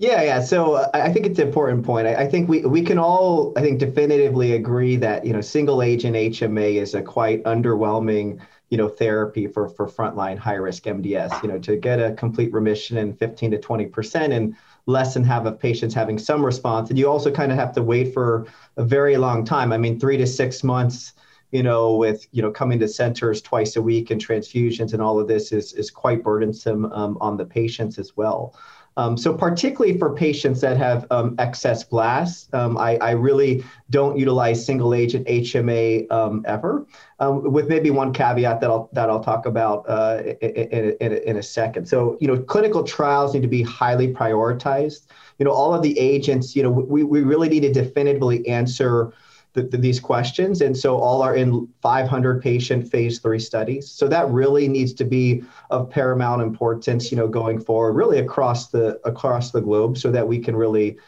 Yeah, 0.00 0.22
yeah. 0.22 0.40
So 0.40 0.88
I 0.94 1.12
think 1.12 1.26
it's 1.26 1.38
an 1.38 1.46
important 1.46 1.84
point. 1.84 2.06
I, 2.06 2.14
I, 2.22 2.26
think 2.26 2.48
we, 2.48 2.62
we 2.62 2.80
can 2.80 2.98
all, 2.98 3.52
I 3.54 3.60
think, 3.60 3.78
definitively 3.78 4.52
agree 4.52 4.96
that 4.96 5.26
you 5.26 5.34
know 5.34 5.42
single 5.42 5.82
agent 5.82 6.16
HMA 6.16 6.76
is 6.76 6.94
a 6.94 7.02
quite 7.02 7.44
underwhelming 7.44 8.40
you 8.70 8.78
know 8.78 8.88
therapy 8.88 9.46
for 9.46 9.68
for 9.68 9.86
frontline 9.86 10.38
high 10.38 10.54
risk 10.54 10.84
MDS. 10.84 11.42
You 11.42 11.50
know, 11.50 11.58
to 11.58 11.76
get 11.76 12.00
a 12.00 12.14
complete 12.14 12.50
remission 12.50 12.96
in 12.96 13.12
15 13.12 13.50
to 13.50 13.58
20 13.58 13.86
percent 13.86 14.32
and 14.32 14.56
less 14.86 15.12
than 15.12 15.22
half 15.22 15.44
of 15.44 15.60
patients 15.60 15.92
having 15.92 16.18
some 16.18 16.42
response, 16.42 16.88
and 16.88 16.98
you 16.98 17.06
also 17.06 17.30
kind 17.30 17.52
of 17.52 17.58
have 17.58 17.74
to 17.74 17.82
wait 17.82 18.14
for 18.14 18.46
a 18.78 18.84
very 18.84 19.18
long 19.18 19.44
time. 19.44 19.70
I 19.70 19.76
mean, 19.76 20.00
three 20.00 20.16
to 20.16 20.26
six 20.26 20.64
months 20.64 21.12
you 21.50 21.62
know, 21.62 21.96
with 21.96 22.26
you 22.32 22.40
know 22.42 22.50
coming 22.50 22.78
to 22.78 22.88
centers 22.88 23.42
twice 23.42 23.76
a 23.76 23.82
week 23.82 24.10
and 24.10 24.24
transfusions 24.24 24.92
and 24.92 25.02
all 25.02 25.18
of 25.18 25.28
this 25.28 25.52
is 25.52 25.72
is 25.72 25.90
quite 25.90 26.22
burdensome 26.22 26.90
um, 26.92 27.18
on 27.20 27.36
the 27.36 27.44
patients 27.44 27.98
as 27.98 28.16
well. 28.16 28.54
Um, 28.96 29.16
so 29.16 29.32
particularly 29.32 29.96
for 29.98 30.14
patients 30.14 30.60
that 30.60 30.76
have 30.76 31.06
um, 31.10 31.36
excess 31.38 31.84
blasts, 31.84 32.52
um, 32.52 32.76
I, 32.76 32.96
I, 32.96 33.12
really 33.12 33.64
don't 33.88 34.18
utilize 34.18 34.64
single 34.64 34.94
agent 34.94 35.26
HMA 35.28 36.10
um, 36.10 36.44
ever, 36.46 36.86
um, 37.20 37.52
with 37.52 37.68
maybe 37.68 37.90
one 37.90 38.12
caveat 38.12 38.60
that 38.60 38.68
I'll 38.68 38.90
that 38.92 39.08
I'll 39.08 39.22
talk 39.22 39.46
about 39.46 39.88
uh, 39.88 40.22
in, 40.40 40.96
in, 41.00 41.12
in, 41.12 41.36
a 41.36 41.42
second. 41.42 41.86
So 41.86 42.18
you 42.20 42.26
know, 42.26 42.36
clinical 42.38 42.82
trials 42.82 43.32
need 43.32 43.42
to 43.42 43.48
be 43.48 43.62
highly 43.62 44.12
prioritized. 44.12 45.06
You 45.38 45.44
know, 45.44 45.52
all 45.52 45.72
of 45.72 45.82
the 45.82 45.98
agents, 45.98 46.56
you 46.56 46.62
know, 46.62 46.70
we, 46.70 47.04
we 47.04 47.22
really 47.22 47.48
need 47.48 47.60
to 47.60 47.72
definitively 47.72 48.46
answer 48.48 49.14
the, 49.52 49.62
the, 49.62 49.76
these 49.76 49.98
questions. 49.98 50.60
And 50.60 50.76
so 50.76 50.96
all 50.98 51.22
are 51.22 51.34
in 51.34 51.68
500 51.82 52.42
patient 52.42 52.88
phase 52.88 53.18
three 53.18 53.38
studies. 53.38 53.90
So 53.90 54.06
that 54.08 54.28
really 54.28 54.68
needs 54.68 54.92
to 54.94 55.04
be 55.04 55.42
of 55.70 55.90
paramount 55.90 56.42
importance, 56.42 57.10
you 57.10 57.16
know, 57.16 57.28
going 57.28 57.60
forward, 57.60 57.94
really 57.94 58.18
across 58.18 58.68
the 58.68 59.00
across 59.04 59.50
the 59.50 59.60
globe, 59.60 59.98
so 59.98 60.10
that 60.10 60.26
we 60.26 60.38
can 60.38 60.54
really 60.54 60.98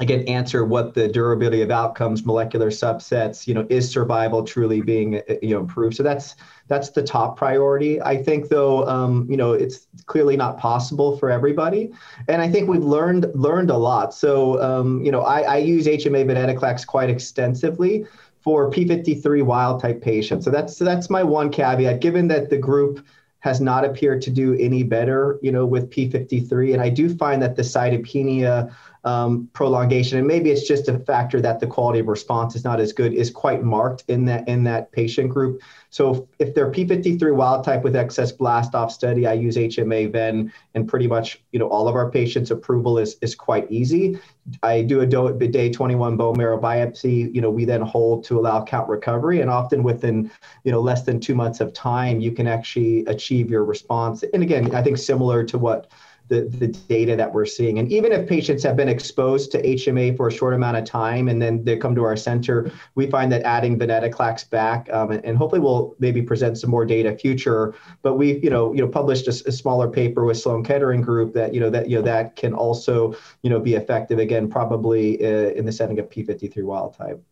again 0.00 0.22
answer 0.28 0.64
what 0.64 0.94
the 0.94 1.08
durability 1.08 1.62
of 1.62 1.70
outcomes 1.70 2.24
molecular 2.24 2.70
subsets 2.70 3.46
you 3.46 3.54
know 3.54 3.66
is 3.68 3.90
survival 3.90 4.44
truly 4.44 4.80
being 4.80 5.16
uh, 5.16 5.34
you 5.42 5.50
know 5.50 5.60
improved? 5.60 5.96
So 5.96 6.02
that's 6.02 6.36
that's 6.68 6.90
the 6.90 7.02
top 7.02 7.36
priority. 7.36 8.00
I 8.02 8.22
think 8.22 8.48
though 8.48 8.86
um, 8.86 9.26
you 9.30 9.36
know 9.36 9.52
it's 9.52 9.86
clearly 10.06 10.36
not 10.36 10.58
possible 10.58 11.16
for 11.18 11.30
everybody. 11.30 11.92
And 12.28 12.42
i 12.42 12.48
think 12.50 12.68
we've 12.68 12.84
learned 12.84 13.26
learned 13.34 13.70
a 13.70 13.76
lot. 13.76 14.14
So 14.14 14.60
um, 14.62 15.04
you 15.04 15.12
know 15.12 15.22
I, 15.22 15.40
I 15.40 15.56
use 15.58 15.86
hma 15.86 16.24
venetoclax 16.24 16.86
quite 16.86 17.10
extensively 17.10 18.06
for 18.40 18.70
p53 18.70 19.42
wild 19.42 19.80
type 19.80 20.00
patients. 20.00 20.44
So 20.44 20.50
that's 20.50 20.76
so 20.76 20.84
that's 20.84 21.10
my 21.10 21.22
one 21.22 21.50
caveat. 21.50 22.00
Given 22.00 22.28
that 22.28 22.50
the 22.50 22.58
group 22.58 23.04
has 23.40 23.60
not 23.60 23.84
appeared 23.84 24.20
to 24.22 24.30
do 24.30 24.54
any 24.58 24.82
better, 24.82 25.38
you 25.42 25.52
know, 25.52 25.64
with 25.64 25.90
P53. 25.90 26.72
And 26.72 26.82
I 26.82 26.88
do 26.88 27.14
find 27.16 27.40
that 27.42 27.56
the 27.56 27.62
cytopenia 27.62 28.74
um, 29.08 29.48
prolongation, 29.54 30.18
and 30.18 30.26
maybe 30.26 30.50
it's 30.50 30.68
just 30.68 30.86
a 30.88 30.98
factor 30.98 31.40
that 31.40 31.60
the 31.60 31.66
quality 31.66 32.00
of 32.00 32.08
response 32.08 32.54
is 32.54 32.62
not 32.62 32.78
as 32.78 32.92
good, 32.92 33.14
is 33.14 33.30
quite 33.30 33.62
marked 33.62 34.04
in 34.08 34.26
that 34.26 34.46
in 34.46 34.64
that 34.64 34.92
patient 34.92 35.30
group. 35.30 35.62
So 35.88 36.28
if 36.38 36.54
they're 36.54 36.70
P53 36.70 37.34
wild 37.34 37.64
type 37.64 37.82
with 37.82 37.96
excess 37.96 38.32
blast 38.32 38.74
off 38.74 38.92
study, 38.92 39.26
I 39.26 39.32
use 39.32 39.56
HMA 39.56 40.12
Ven, 40.12 40.52
and 40.74 40.86
pretty 40.86 41.06
much 41.06 41.42
you 41.52 41.58
know 41.58 41.68
all 41.68 41.88
of 41.88 41.94
our 41.94 42.10
patients' 42.10 42.50
approval 42.50 42.98
is 42.98 43.16
is 43.22 43.34
quite 43.34 43.70
easy. 43.70 44.18
I 44.62 44.82
do 44.82 45.00
a 45.00 45.06
day 45.06 45.70
21 45.70 46.16
bone 46.18 46.36
marrow 46.36 46.60
biopsy. 46.60 47.34
You 47.34 47.40
know 47.40 47.50
we 47.50 47.64
then 47.64 47.80
hold 47.80 48.24
to 48.24 48.38
allow 48.38 48.62
count 48.62 48.90
recovery, 48.90 49.40
and 49.40 49.48
often 49.48 49.82
within 49.82 50.30
you 50.64 50.72
know 50.72 50.80
less 50.80 51.04
than 51.04 51.18
two 51.18 51.34
months 51.34 51.60
of 51.60 51.72
time, 51.72 52.20
you 52.20 52.32
can 52.32 52.46
actually 52.46 53.06
achieve 53.06 53.48
your 53.48 53.64
response. 53.64 54.22
And 54.34 54.42
again, 54.42 54.74
I 54.74 54.82
think 54.82 54.98
similar 54.98 55.44
to 55.44 55.56
what 55.56 55.90
the, 56.28 56.42
the 56.42 56.68
data 56.68 57.16
that 57.16 57.32
we're 57.32 57.46
seeing. 57.46 57.78
And 57.78 57.90
even 57.90 58.12
if 58.12 58.28
patients 58.28 58.62
have 58.62 58.76
been 58.76 58.88
exposed 58.88 59.50
to 59.52 59.62
HMA 59.62 60.16
for 60.16 60.28
a 60.28 60.32
short 60.32 60.54
amount 60.54 60.76
of 60.76 60.84
time 60.84 61.28
and 61.28 61.40
then 61.40 61.64
they 61.64 61.76
come 61.76 61.94
to 61.94 62.04
our 62.04 62.16
center, 62.16 62.70
we 62.94 63.10
find 63.10 63.32
that 63.32 63.42
adding 63.42 63.78
venetoclax 63.78 64.48
back, 64.50 64.88
um, 64.92 65.10
and, 65.10 65.24
and, 65.24 65.38
hopefully 65.38 65.60
we'll 65.60 65.94
maybe 65.98 66.20
present 66.20 66.58
some 66.58 66.70
more 66.70 66.84
data 66.84 67.16
future, 67.16 67.74
but 68.02 68.14
we, 68.14 68.38
you 68.40 68.50
know, 68.50 68.72
you 68.72 68.80
know, 68.80 68.88
published 68.88 69.26
a, 69.26 69.48
a, 69.48 69.52
smaller 69.52 69.88
paper 69.88 70.24
with 70.24 70.36
Sloan 70.36 70.64
Kettering 70.64 71.00
group 71.00 71.32
that, 71.34 71.54
you 71.54 71.60
know, 71.60 71.70
that, 71.70 71.88
you 71.88 71.96
know, 71.96 72.02
that 72.02 72.36
can 72.36 72.52
also, 72.54 73.14
you 73.42 73.50
know, 73.50 73.60
be 73.60 73.74
effective 73.74 74.18
again, 74.18 74.50
probably 74.50 75.24
uh, 75.24 75.50
in 75.50 75.64
the 75.64 75.72
setting 75.72 75.98
of 75.98 76.10
P53 76.10 76.62
wild 76.64 76.94
type. 76.94 77.22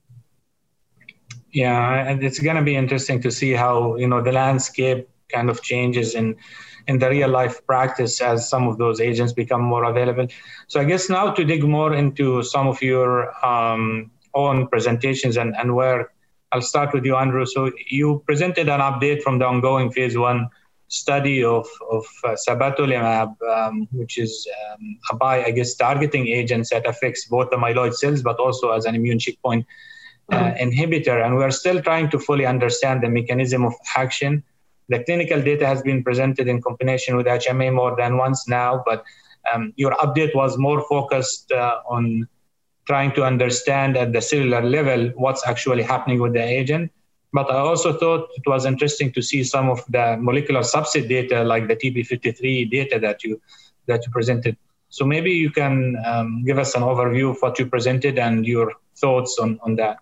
Yeah, 1.51 2.07
and 2.07 2.23
it's 2.23 2.39
going 2.39 2.57
to 2.57 2.63
be 2.63 2.77
interesting 2.77 3.21
to 3.23 3.31
see 3.31 3.53
how, 3.53 3.97
you 3.97 4.09
know, 4.09 4.23
the 4.23 4.33
landscape 4.33 5.09
kind 5.29 5.51
of 5.51 5.63
changes 5.63 6.15
in 6.15 6.37
in 6.89 6.99
the 6.99 7.09
real 7.11 7.29
life 7.29 7.65
practice 7.67 8.21
as 8.21 8.49
some 8.49 8.69
of 8.69 8.79
those 8.79 9.01
agents 9.01 9.33
become 9.33 9.63
more 9.63 9.85
available. 9.85 10.27
So 10.69 10.81
I 10.81 10.85
guess 10.85 11.09
now 11.11 11.33
to 11.33 11.45
dig 11.45 11.65
more 11.65 11.95
into 11.95 12.43
some 12.43 12.67
of 12.69 12.81
your 12.83 13.35
um, 13.45 14.11
own 14.35 14.69
presentations 14.69 15.37
and, 15.37 15.57
and 15.57 15.75
where 15.75 16.13
I'll 16.53 16.63
start 16.63 16.95
with 16.95 17.05
you, 17.05 17.17
Andrew. 17.17 17.45
So 17.45 17.73
you 17.89 18.23
presented 18.27 18.69
an 18.69 18.81
update 18.81 19.23
from 19.23 19.39
the 19.39 19.47
ongoing 19.47 19.91
phase 19.91 20.17
one 20.17 20.49
study 20.89 21.43
of, 21.43 21.67
of 21.91 22.05
uh, 22.23 22.37
sabatolimab, 22.49 23.35
um, 23.43 23.89
which 23.91 24.19
is 24.19 24.47
um, 24.73 24.99
a 25.11 25.17
bi, 25.17 25.45
I 25.45 25.51
guess, 25.51 25.75
targeting 25.75 26.29
agent 26.29 26.69
that 26.71 26.87
affects 26.87 27.27
both 27.27 27.51
the 27.51 27.57
myeloid 27.57 27.95
cells, 27.95 28.23
but 28.23 28.37
also 28.39 28.71
as 28.71 28.85
an 28.85 28.95
immune 28.95 29.19
checkpoint 29.19 29.67
uh, 30.31 30.37
mm-hmm. 30.37 30.71
inhibitor. 30.71 31.25
And 31.25 31.35
we're 31.35 31.51
still 31.51 31.83
trying 31.83 32.11
to 32.11 32.19
fully 32.21 32.47
understand 32.47 33.03
the 33.03 33.09
mechanism 33.09 33.65
of 33.65 33.75
action 33.97 34.45
the 34.89 35.03
clinical 35.05 35.43
data 35.43 35.67
has 35.67 35.83
been 35.83 36.03
presented 36.03 36.49
in 36.49 36.63
combination 36.63 37.17
with 37.17 37.27
HMA 37.27 37.73
more 37.75 37.97
than 37.97 38.17
once 38.17 38.49
now, 38.49 38.83
but 38.87 39.05
um, 39.53 39.73
your 39.77 39.93
update 39.93 40.35
was 40.35 40.59
more 40.59 40.87
focused 40.89 41.53
uh, 41.53 41.81
on 41.89 42.29
trying 42.87 43.13
to 43.13 43.25
understand 43.25 43.97
at 43.97 44.13
the 44.13 44.21
cellular 44.21 44.63
level 44.63 45.09
what's 45.17 45.47
actually 45.47 45.83
happening 45.83 46.21
with 46.21 46.33
the 46.33 46.43
agent. 46.43 46.91
But 47.33 47.51
I 47.51 47.59
also 47.59 47.93
thought 47.99 48.29
it 48.35 48.49
was 48.49 48.65
interesting 48.65 49.13
to 49.13 49.23
see 49.23 49.43
some 49.45 49.69
of 49.69 49.85
the 49.89 50.17
molecular 50.19 50.61
subset 50.61 51.09
data, 51.09 51.43
like 51.43 51.69
the 51.69 51.77
TP53 51.77 52.71
data 52.71 52.99
that 53.01 53.25
you 53.25 53.41
that 53.87 54.05
you 54.07 54.13
presented. 54.13 54.57
So 54.89 55.05
maybe 55.05 55.31
you 55.31 55.51
can 55.51 55.97
um, 56.07 56.45
give 56.45 56.59
us 56.59 56.75
an 56.75 56.83
overview 56.83 57.31
of 57.31 57.39
what 57.41 57.59
you 57.59 57.67
presented 57.67 58.19
and 58.19 58.47
your 58.47 58.73
thoughts 58.97 59.39
on, 59.39 59.59
on 59.63 59.77
that. 59.77 59.99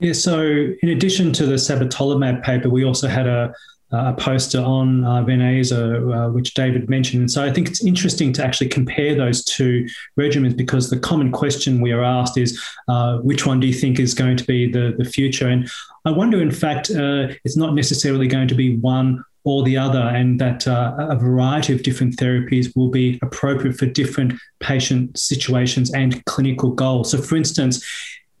Yeah, 0.00 0.12
so 0.12 0.40
in 0.40 0.90
addition 0.90 1.32
to 1.34 1.46
the 1.46 1.54
sabatolimab 1.54 2.44
paper, 2.44 2.70
we 2.70 2.84
also 2.84 3.08
had 3.08 3.26
a, 3.26 3.52
a 3.90 4.12
poster 4.12 4.60
on 4.60 5.04
uh, 5.04 5.22
uh, 5.22 6.28
which 6.30 6.54
David 6.54 6.88
mentioned. 6.88 7.20
And 7.22 7.30
so 7.30 7.44
I 7.44 7.52
think 7.52 7.68
it's 7.68 7.84
interesting 7.84 8.32
to 8.34 8.44
actually 8.44 8.68
compare 8.68 9.16
those 9.16 9.44
two 9.44 9.86
regimens 10.16 10.56
because 10.56 10.88
the 10.88 11.00
common 11.00 11.32
question 11.32 11.80
we 11.80 11.90
are 11.90 12.04
asked 12.04 12.38
is 12.38 12.62
uh, 12.86 13.18
which 13.18 13.44
one 13.44 13.58
do 13.58 13.66
you 13.66 13.72
think 13.72 13.98
is 13.98 14.14
going 14.14 14.36
to 14.36 14.44
be 14.44 14.70
the, 14.70 14.94
the 14.96 15.04
future? 15.04 15.48
And 15.48 15.68
I 16.04 16.12
wonder, 16.12 16.40
in 16.40 16.52
fact, 16.52 16.90
uh, 16.90 17.28
it's 17.44 17.56
not 17.56 17.74
necessarily 17.74 18.28
going 18.28 18.48
to 18.48 18.54
be 18.54 18.76
one 18.76 19.24
or 19.44 19.62
the 19.62 19.78
other, 19.78 20.00
and 20.00 20.38
that 20.40 20.68
uh, 20.68 20.94
a 20.98 21.16
variety 21.16 21.72
of 21.72 21.82
different 21.82 22.16
therapies 22.16 22.76
will 22.76 22.90
be 22.90 23.18
appropriate 23.22 23.76
for 23.76 23.86
different 23.86 24.34
patient 24.60 25.18
situations 25.18 25.92
and 25.94 26.22
clinical 26.26 26.70
goals. 26.70 27.10
So, 27.10 27.18
for 27.18 27.36
instance, 27.36 27.82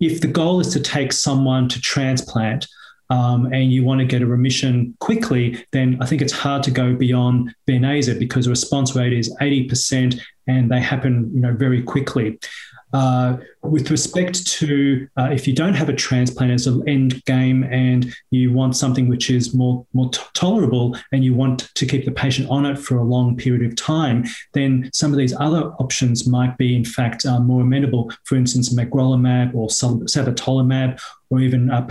if 0.00 0.20
the 0.20 0.28
goal 0.28 0.60
is 0.60 0.68
to 0.72 0.80
take 0.80 1.12
someone 1.12 1.68
to 1.68 1.80
transplant, 1.80 2.66
um, 3.10 3.46
and 3.52 3.72
you 3.72 3.84
want 3.84 4.00
to 4.00 4.04
get 4.04 4.22
a 4.22 4.26
remission 4.26 4.94
quickly, 5.00 5.64
then 5.72 5.96
I 6.00 6.06
think 6.06 6.20
it's 6.20 6.32
hard 6.32 6.62
to 6.64 6.70
go 6.70 6.94
beyond 6.94 7.54
Venaza 7.66 8.18
because 8.18 8.44
the 8.44 8.50
response 8.50 8.94
rate 8.94 9.14
is 9.14 9.34
80% 9.40 10.20
and 10.46 10.70
they 10.70 10.80
happen 10.80 11.30
you 11.34 11.40
know, 11.40 11.54
very 11.54 11.82
quickly. 11.82 12.38
Uh, 12.94 13.36
with 13.62 13.90
respect 13.90 14.46
to 14.46 15.06
uh, 15.18 15.28
if 15.30 15.46
you 15.46 15.54
don't 15.54 15.74
have 15.74 15.90
a 15.90 15.94
transplant 15.94 16.50
as 16.50 16.66
an 16.66 16.82
end 16.88 17.22
game 17.26 17.64
and 17.64 18.14
you 18.30 18.50
want 18.50 18.74
something 18.74 19.08
which 19.08 19.28
is 19.28 19.52
more 19.52 19.84
more 19.92 20.08
t- 20.08 20.22
tolerable 20.32 20.96
and 21.12 21.22
you 21.22 21.34
want 21.34 21.68
to 21.74 21.84
keep 21.84 22.06
the 22.06 22.10
patient 22.10 22.48
on 22.48 22.64
it 22.64 22.78
for 22.78 22.96
a 22.96 23.04
long 23.04 23.36
period 23.36 23.62
of 23.62 23.76
time, 23.76 24.24
then 24.54 24.88
some 24.94 25.12
of 25.12 25.18
these 25.18 25.34
other 25.38 25.64
options 25.78 26.26
might 26.26 26.56
be 26.56 26.74
in 26.74 26.84
fact 26.84 27.26
uh, 27.26 27.38
more 27.40 27.60
amenable. 27.60 28.10
For 28.24 28.36
instance, 28.36 28.72
magrolimab 28.72 29.54
or 29.54 29.68
sabatolimab 29.68 30.98
or 31.30 31.40
even 31.40 31.70
uh. 31.70 31.86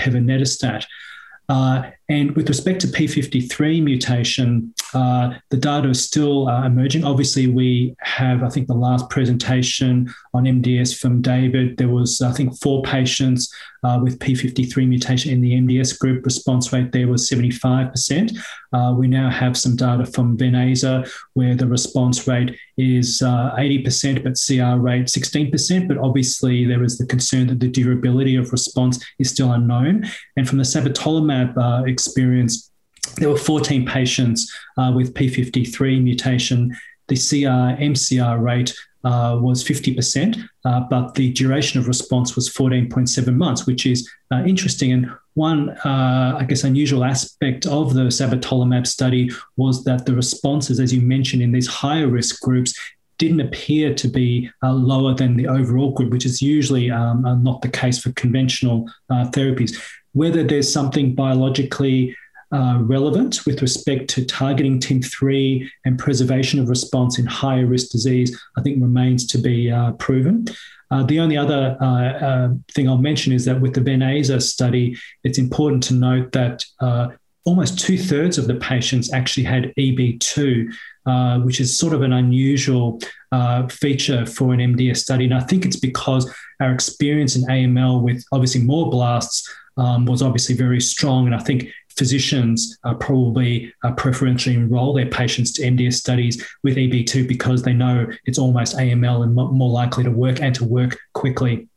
Uh, 1.50 1.92
and 2.10 2.36
with 2.36 2.48
respect 2.48 2.80
to 2.82 2.88
P53 2.88 3.84
mutation, 3.84 4.74
uh, 4.94 5.34
the 5.50 5.58
data 5.58 5.90
is 5.90 6.02
still 6.02 6.48
uh, 6.48 6.66
emerging. 6.66 7.04
Obviously, 7.04 7.48
we 7.48 7.96
have, 8.00 8.44
I 8.44 8.50
think, 8.50 8.68
the 8.68 8.74
last 8.74 9.10
presentation 9.10 10.14
on 10.34 10.46
MDS 10.46 10.98
from 10.98 11.22
David. 11.22 11.76
There 11.78 11.90
was, 11.90 12.22
I 12.22 12.32
think, 12.32 12.58
four 12.60 12.82
patients 12.84 13.54
uh, 13.84 14.00
with 14.02 14.20
P53 14.20 14.88
mutation 14.88 15.32
in 15.32 15.42
the 15.42 15.54
MDS 15.54 16.00
group. 16.00 16.26
Response 16.26 16.72
rate 16.72 16.92
there 16.92 17.08
was 17.08 17.30
75%. 17.30 18.38
Uh, 18.74 18.94
we 18.98 19.08
now 19.08 19.30
have 19.30 19.58
some 19.58 19.76
data 19.76 20.06
from 20.06 20.38
Venaza 20.38 21.10
where 21.34 21.56
the 21.56 21.68
response 21.68 22.28
rate 22.28 22.58
is 22.78 23.22
80%, 23.22 24.18
uh, 24.18 24.22
but 24.24 24.34
CR 24.34 24.82
rate 24.82 25.06
16%. 25.06 25.88
But 25.88 25.98
obviously, 25.98 26.66
there 26.66 26.84
is 26.84 26.98
the 26.98 27.06
concern 27.06 27.48
that 27.48 27.60
the 27.60 27.70
durability 27.70 28.36
of 28.36 28.52
response 28.52 29.04
is 29.20 29.30
still 29.30 29.52
unknown. 29.52 30.06
And 30.36 30.48
from 30.48 30.58
the 30.58 30.64
sabatolimab 30.64 31.88
experience, 31.98 32.72
there 33.16 33.30
were 33.30 33.38
14 33.38 33.86
patients 33.86 34.40
uh, 34.78 34.92
with 34.96 35.14
P53 35.14 36.02
mutation. 36.04 36.76
The 37.08 37.16
CR 37.16 37.82
MCR 37.82 38.42
rate 38.42 38.76
uh, 39.04 39.38
was 39.42 39.64
50%, 39.64 40.44
uh, 40.66 40.82
but 40.90 41.16
the 41.16 41.32
duration 41.32 41.80
of 41.80 41.88
response 41.88 42.36
was 42.36 42.50
14.7 42.50 43.34
months, 43.36 43.66
which 43.66 43.86
is 43.86 44.10
uh, 44.32 44.44
interesting. 44.46 44.92
And 44.92 45.10
one, 45.36 45.70
uh, 45.70 46.38
I 46.38 46.44
guess, 46.44 46.64
unusual 46.64 47.04
aspect 47.04 47.66
of 47.66 47.94
the 47.94 48.08
sabatolimab 48.18 48.86
study 48.86 49.32
was 49.56 49.84
that 49.86 50.06
the 50.06 50.14
responses, 50.14 50.80
as 50.80 50.94
you 50.94 51.02
mentioned, 51.02 51.42
in 51.42 51.52
these 51.52 51.68
higher 51.68 52.08
risk 52.08 52.42
groups 52.42 52.74
didn't 53.18 53.42
appear 53.42 53.94
to 53.96 54.08
be 54.08 54.50
uh, 54.62 54.74
lower 54.74 55.14
than 55.14 55.38
the 55.38 55.48
overall 55.48 55.92
group, 55.92 56.12
which 56.12 56.26
is 56.26 56.42
usually 56.42 56.92
um, 56.92 57.26
uh, 57.26 57.36
not 57.36 57.62
the 57.62 57.70
case 57.70 58.00
for 58.00 58.12
conventional 58.12 58.88
therapies. 59.10 59.72
Whether 60.18 60.44
there's 60.44 60.72
something 60.74 61.14
biologically 61.14 62.18
uh, 62.52 62.80
relevant 62.82 63.46
with 63.46 63.62
respect 63.62 64.10
to 64.12 64.26
targeting 64.26 64.80
TIM3 64.80 65.70
and 65.86 66.00
preservation 66.00 66.60
of 66.60 66.70
response 66.70 67.20
in 67.20 67.28
higher 67.28 67.68
risk 67.68 67.92
disease, 67.92 68.36
I 68.58 68.64
think 68.64 68.82
remains 68.82 69.28
to 69.28 69.38
be 69.38 69.70
uh, 69.70 69.92
proven. 69.92 70.48
Uh, 70.90 71.04
the 71.04 71.20
only 71.20 71.38
other 71.38 71.78
uh, 71.80 71.86
uh, 71.86 72.50
thing 72.74 72.90
I'll 72.90 72.98
mention 72.98 73.32
is 73.32 73.46
that 73.46 73.62
with 73.62 73.76
the 73.76 73.82
Venaza 73.82 74.42
study, 74.42 74.98
it's 75.24 75.38
important 75.38 75.84
to 75.84 75.94
note 75.94 76.32
that 76.32 76.66
uh, 76.80 77.10
almost 77.46 77.78
two 77.78 78.00
thirds 78.00 78.40
of 78.40 78.48
the 78.48 78.56
patients 78.56 79.14
actually 79.14 79.44
had 79.44 79.72
EB2, 79.78 80.74
uh, 81.06 81.40
which 81.42 81.60
is 81.60 81.78
sort 81.78 81.94
of 81.94 82.02
an 82.02 82.14
unusual 82.14 83.00
uh, 83.32 83.68
feature 83.68 84.26
for 84.26 84.52
an 84.52 84.62
MDS 84.62 84.98
study. 84.98 85.26
And 85.26 85.36
I 85.36 85.42
think 85.42 85.64
it's 85.64 85.80
because 85.80 86.34
our 86.60 86.72
experience 86.72 87.36
in 87.36 87.44
AML 87.44 88.02
with 88.02 88.24
obviously 88.32 88.64
more 88.64 88.90
blasts 88.90 89.48
um, 89.78 90.06
was 90.06 90.22
obviously 90.22 90.56
very 90.56 90.82
strong. 90.82 91.26
And 91.26 91.36
I 91.36 91.40
think 91.40 91.70
physicians 91.98 92.78
probably 93.00 93.74
uh, 93.84 93.92
preferentially 93.94 94.56
enroll 94.56 94.94
their 94.94 95.08
patients 95.08 95.52
to 95.54 95.64
MDS 95.64 95.94
studies 95.94 96.46
with 96.64 96.78
EB2 96.78 97.28
because 97.28 97.64
they 97.64 97.74
know 97.74 98.08
it's 98.26 98.38
almost 98.38 98.78
AML 98.78 99.24
and 99.24 99.34
more 99.34 99.70
likely 99.70 100.04
to 100.04 100.12
work 100.12 100.42
and 100.42 100.54
to 100.56 100.64
work 100.64 100.98
quickly. 101.14 101.68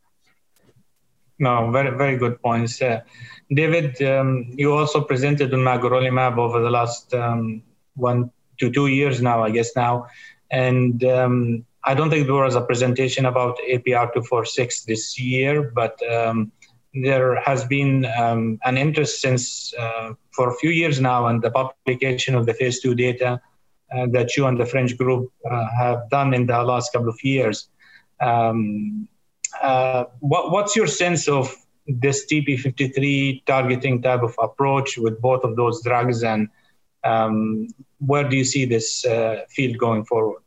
No, 1.38 1.70
very, 1.70 1.96
very 1.96 2.18
good 2.18 2.40
points. 2.42 2.82
Uh, 2.82 3.00
David, 3.50 4.00
um, 4.02 4.52
you 4.56 4.72
also 4.74 5.00
presented 5.00 5.52
on 5.54 5.60
magrolimab 5.60 6.36
over 6.36 6.60
the 6.60 6.70
last 6.70 7.14
um, 7.14 7.62
one 7.96 8.30
to 8.58 8.70
two 8.70 8.88
years 8.88 9.22
now, 9.22 9.42
I 9.42 9.50
guess 9.50 9.74
now. 9.74 10.06
And 10.50 11.02
um, 11.04 11.64
I 11.82 11.94
don't 11.94 12.10
think 12.10 12.26
there 12.26 12.34
was 12.34 12.56
a 12.56 12.60
presentation 12.60 13.24
about 13.24 13.58
APR246 13.68 14.84
this 14.84 15.18
year, 15.18 15.72
but 15.74 15.98
um, 16.12 16.52
there 16.94 17.40
has 17.40 17.64
been 17.64 18.04
um, 18.18 18.58
an 18.64 18.76
interest 18.76 19.20
since 19.20 19.72
uh, 19.74 20.12
for 20.32 20.50
a 20.50 20.54
few 20.56 20.70
years 20.70 21.00
now 21.00 21.28
in 21.28 21.40
the 21.40 21.50
publication 21.50 22.34
of 22.34 22.46
the 22.46 22.54
phase 22.54 22.80
two 22.80 22.94
data 22.94 23.40
uh, 23.96 24.06
that 24.12 24.36
you 24.36 24.46
and 24.46 24.58
the 24.58 24.66
French 24.66 24.96
group 24.96 25.32
uh, 25.50 25.66
have 25.76 26.08
done 26.10 26.34
in 26.34 26.46
the 26.46 26.62
last 26.62 26.92
couple 26.92 27.08
of 27.08 27.18
years. 27.22 27.68
Um, 28.20 29.08
uh, 29.60 30.04
what, 30.20 30.50
what's 30.50 30.76
your 30.76 30.86
sense 30.86 31.28
of 31.28 31.54
this 31.86 32.26
TP53 32.26 33.44
targeting 33.46 34.02
type 34.02 34.22
of 34.22 34.34
approach 34.40 34.96
with 34.96 35.20
both 35.20 35.42
of 35.44 35.56
those 35.56 35.82
drugs, 35.82 36.22
and 36.22 36.48
um, 37.04 37.68
where 37.98 38.28
do 38.28 38.36
you 38.36 38.44
see 38.44 38.64
this 38.64 39.04
uh, 39.04 39.44
field 39.48 39.78
going 39.78 40.04
forward? 40.04 40.42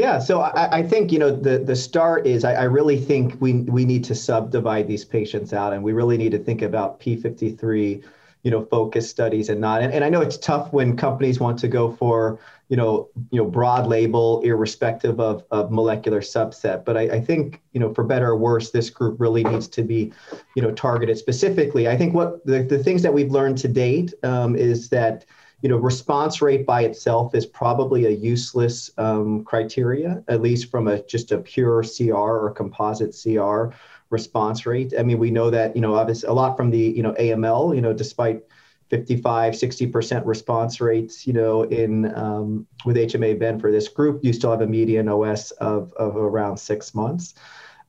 Yeah, 0.00 0.18
so 0.18 0.40
I, 0.40 0.78
I, 0.78 0.82
think 0.82 1.12
you 1.12 1.18
know 1.18 1.30
the 1.30 1.58
the 1.58 1.76
start 1.76 2.26
is 2.26 2.42
I, 2.42 2.54
I, 2.54 2.62
really 2.62 2.96
think 2.96 3.38
we 3.38 3.52
we 3.64 3.84
need 3.84 4.02
to 4.04 4.14
subdivide 4.14 4.88
these 4.88 5.04
patients 5.04 5.52
out, 5.52 5.74
and 5.74 5.84
we 5.84 5.92
really 5.92 6.16
need 6.16 6.32
to 6.32 6.38
think 6.38 6.62
about 6.62 7.00
P53, 7.00 8.02
you 8.42 8.50
know, 8.50 8.64
focus 8.64 9.10
studies 9.10 9.50
and 9.50 9.60
not. 9.60 9.82
And, 9.82 9.92
and 9.92 10.02
I 10.02 10.08
know 10.08 10.22
it's 10.22 10.38
tough 10.38 10.72
when 10.72 10.96
companies 10.96 11.38
want 11.38 11.58
to 11.58 11.68
go 11.68 11.92
for 11.92 12.38
you 12.70 12.78
know 12.78 13.10
you 13.30 13.42
know 13.42 13.44
broad 13.44 13.88
label, 13.88 14.40
irrespective 14.40 15.20
of 15.20 15.44
of 15.50 15.70
molecular 15.70 16.22
subset. 16.22 16.86
But 16.86 16.96
I, 16.96 17.02
I 17.02 17.20
think 17.20 17.60
you 17.74 17.80
know 17.80 17.92
for 17.92 18.02
better 18.02 18.28
or 18.28 18.38
worse, 18.38 18.70
this 18.70 18.88
group 18.88 19.20
really 19.20 19.44
needs 19.44 19.68
to 19.68 19.82
be 19.82 20.14
you 20.56 20.62
know 20.62 20.72
targeted 20.72 21.18
specifically. 21.18 21.88
I 21.88 21.98
think 21.98 22.14
what 22.14 22.46
the 22.46 22.62
the 22.62 22.82
things 22.82 23.02
that 23.02 23.12
we've 23.12 23.30
learned 23.30 23.58
to 23.58 23.68
date 23.68 24.14
um, 24.22 24.56
is 24.56 24.88
that 24.88 25.26
you 25.62 25.68
know, 25.68 25.76
response 25.76 26.40
rate 26.40 26.64
by 26.64 26.82
itself 26.82 27.34
is 27.34 27.46
probably 27.46 28.06
a 28.06 28.10
useless 28.10 28.90
um, 28.98 29.44
criteria, 29.44 30.22
at 30.28 30.40
least 30.40 30.70
from 30.70 30.88
a 30.88 31.02
just 31.02 31.32
a 31.32 31.38
pure 31.38 31.82
CR 31.82 32.14
or 32.14 32.50
composite 32.50 33.14
CR 33.20 33.74
response 34.10 34.66
rate. 34.66 34.94
I 34.98 35.02
mean, 35.02 35.18
we 35.18 35.30
know 35.30 35.50
that, 35.50 35.74
you 35.76 35.82
know, 35.82 35.94
obviously 35.94 36.28
a 36.28 36.32
lot 36.32 36.56
from 36.56 36.70
the, 36.70 36.78
you 36.78 37.02
know, 37.02 37.12
AML, 37.12 37.74
you 37.74 37.80
know, 37.80 37.92
despite 37.92 38.42
55, 38.88 39.54
60% 39.54 40.26
response 40.26 40.80
rates, 40.80 41.26
you 41.26 41.32
know, 41.32 41.62
in 41.62 42.12
um, 42.16 42.66
with 42.84 42.96
HMA-Ven 42.96 43.60
for 43.60 43.70
this 43.70 43.88
group, 43.88 44.24
you 44.24 44.32
still 44.32 44.50
have 44.50 44.62
a 44.62 44.66
median 44.66 45.08
OS 45.08 45.52
of, 45.52 45.92
of 45.94 46.16
around 46.16 46.56
six 46.56 46.92
months. 46.94 47.34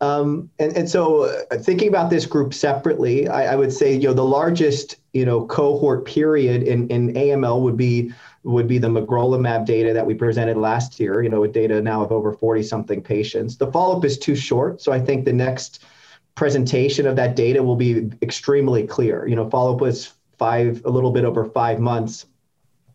Um, 0.01 0.49
and, 0.57 0.75
and 0.75 0.89
so 0.89 1.25
uh, 1.51 1.57
thinking 1.57 1.87
about 1.87 2.09
this 2.09 2.25
group 2.25 2.55
separately, 2.55 3.27
I, 3.27 3.53
I, 3.53 3.55
would 3.55 3.71
say, 3.71 3.93
you 3.93 4.07
know, 4.07 4.13
the 4.13 4.25
largest, 4.25 4.95
you 5.13 5.25
know, 5.25 5.45
cohort 5.45 6.05
period 6.05 6.63
in, 6.63 6.87
in 6.87 7.13
AML 7.13 7.61
would 7.61 7.77
be 7.77 8.11
would 8.43 8.67
be 8.67 8.79
the 8.79 8.87
magrolimab 8.87 9.67
data 9.67 9.93
that 9.93 10.03
we 10.03 10.15
presented 10.15 10.57
last 10.57 10.99
year, 10.99 11.21
you 11.21 11.29
know, 11.29 11.41
with 11.41 11.53
data 11.53 11.79
now 11.79 12.03
of 12.03 12.11
over 12.11 12.33
40 12.33 12.63
something 12.63 12.99
patients. 12.99 13.57
The 13.57 13.71
follow-up 13.71 14.03
is 14.03 14.17
too 14.17 14.35
short. 14.35 14.81
So 14.81 14.91
I 14.91 14.99
think 14.99 15.25
the 15.25 15.33
next 15.33 15.83
presentation 16.33 17.05
of 17.05 17.15
that 17.17 17.35
data 17.35 17.61
will 17.61 17.75
be 17.75 18.09
extremely 18.23 18.87
clear. 18.87 19.27
You 19.27 19.35
know, 19.35 19.47
follow-up 19.47 19.79
was 19.79 20.13
five, 20.39 20.81
a 20.85 20.89
little 20.89 21.11
bit 21.11 21.23
over 21.23 21.45
five 21.45 21.79
months. 21.79 22.25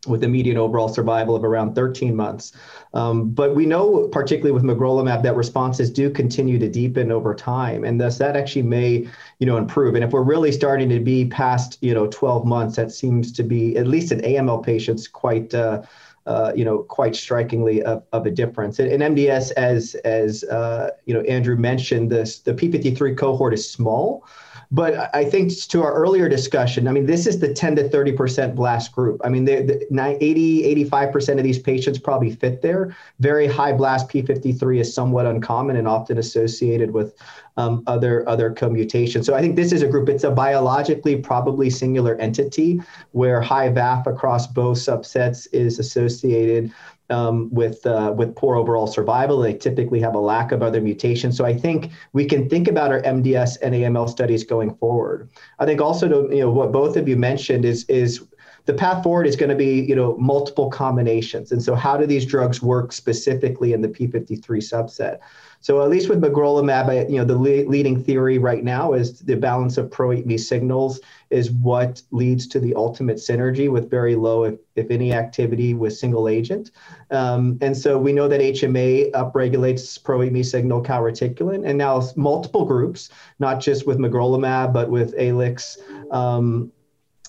With 0.06 0.24
a 0.24 0.28
median 0.28 0.56
overall 0.56 0.88
survival 0.88 1.36
of 1.36 1.44
around 1.44 1.74
13 1.74 2.14
months. 2.14 2.52
Um, 2.94 3.30
but 3.30 3.54
we 3.54 3.66
know, 3.66 4.08
particularly 4.08 4.52
with 4.52 4.62
magrolimab, 4.62 5.22
that 5.22 5.36
responses 5.36 5.90
do 5.90 6.10
continue 6.10 6.58
to 6.58 6.68
deepen 6.68 7.12
over 7.12 7.34
time, 7.34 7.84
and 7.84 8.00
thus 8.00 8.18
that 8.18 8.36
actually 8.36 8.62
may, 8.62 9.08
you 9.38 9.46
know, 9.46 9.56
improve. 9.56 9.94
And 9.94 10.04
if 10.04 10.10
we're 10.10 10.22
really 10.22 10.52
starting 10.52 10.88
to 10.88 11.00
be 11.00 11.26
past, 11.26 11.78
you 11.80 11.92
know, 11.92 12.06
12 12.06 12.46
months, 12.46 12.76
that 12.76 12.90
seems 12.90 13.32
to 13.32 13.42
be 13.42 13.76
at 13.76 13.86
least 13.86 14.12
in 14.12 14.20
AML 14.20 14.64
patients 14.64 15.08
quite. 15.08 15.54
Uh, 15.54 15.82
uh, 16.26 16.52
you 16.56 16.64
know, 16.64 16.78
quite 16.78 17.14
strikingly 17.14 17.80
of, 17.84 18.02
of 18.12 18.26
a 18.26 18.30
difference. 18.32 18.80
In, 18.80 19.00
in 19.00 19.14
MDS, 19.14 19.52
as 19.52 19.94
as 20.04 20.42
uh, 20.42 20.90
you 21.04 21.14
know, 21.14 21.20
Andrew 21.20 21.54
mentioned, 21.54 22.10
this 22.10 22.40
the 22.40 22.52
P53 22.52 23.16
cohort 23.16 23.54
is 23.54 23.70
small, 23.70 24.26
but 24.70 25.14
I 25.14 25.24
think 25.24 25.52
to 25.68 25.82
our 25.82 25.92
earlier 25.92 26.28
discussion, 26.28 26.88
I 26.88 26.92
mean, 26.92 27.06
this 27.06 27.26
is 27.26 27.38
the 27.38 27.52
10 27.52 27.76
to 27.76 27.88
30% 27.88 28.54
blast 28.54 28.92
group. 28.92 29.20
I 29.24 29.28
mean, 29.28 29.44
the, 29.44 29.86
the 29.90 30.16
80, 30.20 30.88
85% 30.90 31.38
of 31.38 31.44
these 31.44 31.58
patients 31.58 31.98
probably 31.98 32.30
fit 32.30 32.62
there. 32.62 32.96
Very 33.20 33.46
high 33.46 33.72
blast 33.72 34.08
P53 34.08 34.80
is 34.80 34.92
somewhat 34.92 35.26
uncommon 35.26 35.76
and 35.76 35.86
often 35.86 36.18
associated 36.18 36.90
with 36.90 37.14
um, 37.56 37.82
other 37.86 38.28
other 38.28 38.52
co-mutations. 38.52 39.26
So 39.26 39.34
I 39.34 39.40
think 39.40 39.56
this 39.56 39.72
is 39.72 39.82
a 39.82 39.88
group. 39.88 40.08
It's 40.08 40.24
a 40.24 40.30
biologically 40.30 41.16
probably 41.16 41.70
singular 41.70 42.16
entity 42.16 42.80
where 43.12 43.40
high 43.40 43.70
VAF 43.70 44.06
across 44.06 44.46
both 44.46 44.78
subsets 44.78 45.46
is 45.52 45.78
associated 45.78 46.72
um, 47.10 47.52
with 47.52 47.84
uh, 47.86 48.12
with 48.16 48.34
poor 48.34 48.56
overall 48.56 48.86
survival. 48.86 49.38
They 49.40 49.54
typically 49.54 50.00
have 50.00 50.14
a 50.14 50.20
lack 50.20 50.52
of 50.52 50.62
other 50.62 50.80
mutations. 50.80 51.36
So 51.36 51.44
I 51.44 51.56
think 51.56 51.90
we 52.12 52.24
can 52.24 52.48
think 52.48 52.68
about 52.68 52.90
our 52.90 53.02
MDS 53.02 53.58
and 53.62 53.74
AML 53.74 54.08
studies 54.08 54.44
going 54.44 54.74
forward. 54.76 55.30
I 55.58 55.66
think 55.66 55.80
also 55.80 56.08
to 56.08 56.34
you 56.34 56.42
know 56.42 56.50
what 56.50 56.72
both 56.72 56.96
of 56.96 57.08
you 57.08 57.16
mentioned 57.16 57.64
is 57.64 57.84
is 57.84 58.24
the 58.66 58.74
path 58.74 59.02
forward 59.02 59.26
is 59.26 59.36
going 59.36 59.50
to 59.50 59.56
be 59.56 59.80
you 59.80 59.96
know 59.96 60.16
multiple 60.18 60.70
combinations. 60.70 61.52
And 61.52 61.62
so 61.62 61.74
how 61.74 61.96
do 61.96 62.06
these 62.06 62.26
drugs 62.26 62.60
work 62.60 62.92
specifically 62.92 63.72
in 63.72 63.80
the 63.80 63.88
P53 63.88 64.40
subset? 64.42 65.18
So 65.60 65.82
at 65.82 65.88
least 65.88 66.08
with 66.08 66.20
magrolimab, 66.20 67.10
you 67.10 67.16
know, 67.16 67.24
the 67.24 67.36
le- 67.36 67.68
leading 67.68 68.00
theory 68.02 68.38
right 68.38 68.62
now 68.62 68.92
is 68.92 69.20
the 69.20 69.36
balance 69.36 69.76
of 69.78 69.90
pro-eat 69.90 70.38
signals 70.38 71.00
is 71.30 71.50
what 71.50 72.02
leads 72.12 72.46
to 72.48 72.60
the 72.60 72.74
ultimate 72.74 73.16
synergy 73.16 73.68
with 73.68 73.90
very 73.90 74.14
low, 74.14 74.44
if, 74.44 74.54
if 74.76 74.90
any, 74.90 75.12
activity 75.12 75.74
with 75.74 75.96
single 75.96 76.28
agent. 76.28 76.70
Um, 77.10 77.58
and 77.60 77.76
so 77.76 77.98
we 77.98 78.12
know 78.12 78.28
that 78.28 78.40
HMA 78.40 79.10
upregulates 79.12 80.00
pro-eat 80.02 80.44
signal 80.44 80.82
calreticulin, 80.82 81.66
and 81.66 81.76
now 81.76 82.00
multiple 82.14 82.64
groups, 82.64 83.08
not 83.40 83.60
just 83.60 83.86
with 83.86 83.98
magrolimab, 83.98 84.72
but 84.72 84.88
with 84.88 85.14
ALIX, 85.18 85.78
um, 86.12 86.70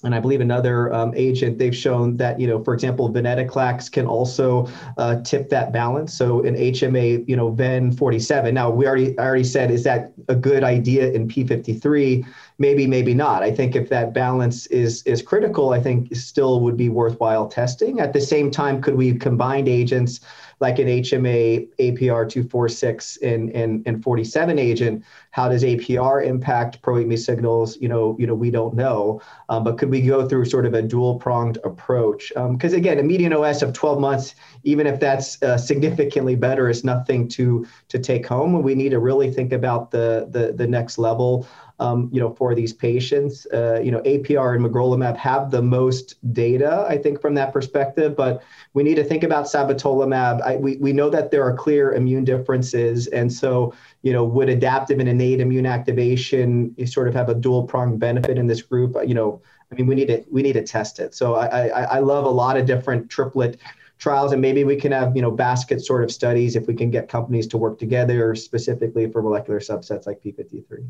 and 0.03 0.13
I 0.13 0.19
believe 0.19 0.41
another 0.41 0.93
um, 0.93 1.13
agent, 1.15 1.57
they've 1.57 1.75
shown 1.75 2.17
that, 2.17 2.39
you 2.39 2.47
know, 2.47 2.63
for 2.63 2.73
example, 2.73 3.11
venetoclax 3.11 3.91
can 3.91 4.05
also 4.05 4.67
uh, 4.97 5.21
tip 5.21 5.49
that 5.49 5.71
balance. 5.71 6.13
So 6.13 6.41
in 6.41 6.55
HMA, 6.55 7.27
you 7.27 7.35
know, 7.35 7.49
VEN 7.49 7.91
47. 7.91 8.53
Now 8.53 8.69
we 8.69 8.85
already 8.85 9.17
I 9.17 9.25
already 9.25 9.43
said, 9.43 9.71
is 9.71 9.83
that 9.85 10.13
a 10.27 10.35
good 10.35 10.63
idea 10.63 11.11
in 11.11 11.27
P53? 11.27 12.25
Maybe, 12.59 12.87
maybe 12.87 13.13
not. 13.13 13.43
I 13.43 13.51
think 13.51 13.75
if 13.75 13.89
that 13.89 14.13
balance 14.13 14.67
is 14.67 15.03
is 15.03 15.21
critical, 15.21 15.73
I 15.73 15.81
think 15.81 16.15
still 16.15 16.59
would 16.61 16.77
be 16.77 16.89
worthwhile 16.89 17.47
testing. 17.47 17.99
At 17.99 18.13
the 18.13 18.21
same 18.21 18.51
time, 18.51 18.81
could 18.81 18.95
we 18.95 19.13
combine 19.13 19.67
agents? 19.67 20.19
Like 20.59 20.79
an 20.79 20.87
HMA 20.87 21.67
APR 21.79 22.27
246 22.27 23.17
and, 23.17 23.51
and, 23.51 23.83
and 23.85 24.03
47 24.03 24.57
agent, 24.57 25.03
how 25.31 25.49
does 25.49 25.63
APR 25.63 26.25
impact 26.25 26.81
pro-eat 26.81 27.17
signals? 27.17 27.77
You 27.79 27.89
know, 27.89 28.15
you 28.19 28.25
know, 28.25 28.33
we 28.33 28.49
don't 28.49 28.73
know. 28.73 29.21
Um, 29.49 29.63
but 29.63 29.77
could 29.77 29.89
we 29.89 30.01
go 30.01 30.27
through 30.27 30.45
sort 30.45 30.65
of 30.65 30.73
a 30.73 30.81
dual-pronged 30.81 31.57
approach? 31.63 32.29
Because 32.29 32.73
um, 32.73 32.79
again, 32.79 32.99
a 32.99 33.03
median 33.03 33.33
OS 33.33 33.61
of 33.61 33.73
12 33.73 33.99
months, 33.99 34.35
even 34.63 34.87
if 34.87 34.99
that's 34.99 35.41
uh, 35.43 35.57
significantly 35.57 36.35
better, 36.35 36.69
is 36.69 36.83
nothing 36.83 37.27
to 37.29 37.65
to 37.89 37.99
take 37.99 38.25
home. 38.25 38.63
We 38.63 38.75
need 38.75 38.89
to 38.89 38.99
really 38.99 39.31
think 39.31 39.53
about 39.53 39.91
the 39.91 40.27
the, 40.31 40.53
the 40.53 40.67
next 40.67 40.97
level 40.97 41.47
um, 41.79 42.09
you 42.11 42.19
know, 42.19 42.33
for 42.33 42.55
these 42.55 42.73
patients. 42.73 43.45
Uh, 43.53 43.79
you 43.83 43.91
know, 43.91 44.01
APR 44.01 44.55
and 44.55 44.65
magrolimab 44.65 45.15
have 45.17 45.51
the 45.51 45.61
most 45.61 46.15
data, 46.33 46.85
I 46.89 46.97
think, 46.97 47.21
from 47.21 47.35
that 47.35 47.53
perspective. 47.53 48.15
But 48.15 48.43
we 48.73 48.83
need 48.83 48.95
to 48.95 49.03
think 49.03 49.23
about 49.23 49.45
sabatolimab. 49.45 50.41
I, 50.41 50.55
we 50.57 50.77
we 50.77 50.93
know 50.93 51.09
that 51.09 51.31
there 51.31 51.43
are 51.43 51.53
clear 51.53 51.93
immune 51.93 52.23
differences, 52.23 53.07
and 53.07 53.31
so 53.31 53.73
you 54.01 54.13
know, 54.13 54.23
would 54.23 54.49
adaptive 54.49 54.99
and 54.99 55.09
innate 55.09 55.39
immune 55.39 55.65
activation 55.65 56.75
sort 56.87 57.07
of 57.07 57.13
have 57.13 57.29
a 57.29 57.35
dual 57.35 57.63
pronged 57.63 57.99
benefit 57.99 58.37
in 58.37 58.47
this 58.47 58.61
group? 58.61 58.97
You 59.05 59.13
know, 59.13 59.41
I 59.71 59.75
mean, 59.75 59.85
we 59.85 59.95
need 59.95 60.07
to 60.07 60.23
we 60.31 60.41
need 60.41 60.53
to 60.53 60.63
test 60.63 60.99
it. 60.99 61.13
So 61.13 61.35
I 61.35 61.67
I, 61.67 61.81
I 61.83 61.99
love 61.99 62.25
a 62.25 62.29
lot 62.29 62.57
of 62.57 62.65
different 62.65 63.09
triplet 63.09 63.59
trials 63.99 64.31
and 64.31 64.39
maybe 64.39 64.63
we 64.63 64.75
can 64.75 64.91
have 64.91 65.15
you 65.15 65.23
know 65.23 65.31
basket 65.31 65.83
sort 65.83 66.03
of 66.03 66.11
studies 66.11 66.55
if 66.55 66.67
we 66.67 66.75
can 66.75 66.91
get 66.91 67.09
companies 67.09 67.47
to 67.47 67.57
work 67.57 67.79
together 67.79 68.35
specifically 68.35 69.11
for 69.11 69.23
molecular 69.23 69.59
subsets 69.59 70.05
like 70.05 70.21
p53 70.21 70.87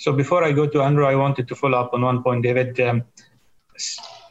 so 0.00 0.14
before 0.14 0.42
I 0.42 0.52
go 0.52 0.66
to 0.66 0.80
Andrew, 0.80 1.04
I 1.04 1.14
wanted 1.14 1.46
to 1.48 1.54
follow 1.54 1.78
up 1.78 1.92
on 1.92 2.00
one 2.00 2.22
point, 2.22 2.42
David. 2.42 2.80
Um, 2.80 3.04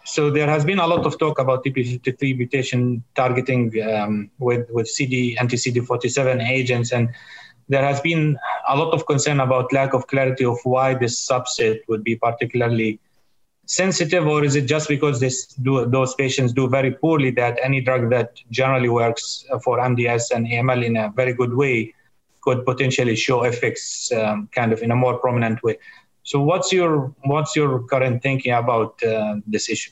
so 0.04 0.32
there 0.32 0.50
has 0.50 0.66
been 0.66 0.80
a 0.80 0.88
lot 0.88 1.06
of 1.06 1.20
talk 1.20 1.38
about 1.38 1.64
TP53 1.64 2.38
mutation 2.38 3.04
targeting 3.16 3.62
um, 3.84 4.32
with 4.40 4.68
with 4.72 4.88
CD 4.88 5.38
anti-CD47 5.38 6.42
agents, 6.50 6.92
and 6.92 7.10
there 7.68 7.84
has 7.84 8.02
been 8.02 8.36
a 8.68 8.76
lot 8.76 8.96
of 8.96 9.06
concern 9.06 9.40
about 9.42 9.72
lack 9.72 9.94
of 9.94 10.08
clarity 10.08 10.44
of 10.44 10.58
why 10.64 10.96
this 10.96 11.16
subset 11.30 11.82
would 11.88 12.04
be 12.04 12.16
particularly 12.16 13.00
sensitive, 13.68 14.26
or 14.26 14.44
is 14.44 14.56
it 14.56 14.66
just 14.66 14.90
because 14.90 15.20
this 15.20 15.46
do, 15.68 15.86
those 15.86 16.16
patients 16.16 16.52
do 16.52 16.68
very 16.68 16.94
poorly 16.94 17.30
that 17.30 17.60
any 17.62 17.80
drug 17.80 18.10
that 18.10 18.42
generally 18.50 18.90
works 18.90 19.46
for 19.64 19.78
MDS 19.78 20.32
and 20.32 20.48
AML 20.48 20.84
in 20.84 20.98
a 20.98 21.14
very 21.16 21.34
good 21.34 21.54
way 21.54 21.94
could 22.50 22.66
potentially 22.66 23.16
show 23.16 23.44
effects 23.44 24.12
um, 24.12 24.50
kind 24.52 24.74
of 24.74 24.82
in 24.82 24.92
a 24.92 24.96
more 24.96 25.20
prominent 25.20 25.62
way. 25.64 25.78
So 26.24 26.42
what's 26.42 26.72
your 26.74 27.14
what's 27.24 27.56
your 27.56 27.72
current 27.92 28.22
thinking 28.22 28.54
about 28.54 29.02
uh, 29.04 29.36
this 29.46 29.70
issue? 29.70 29.92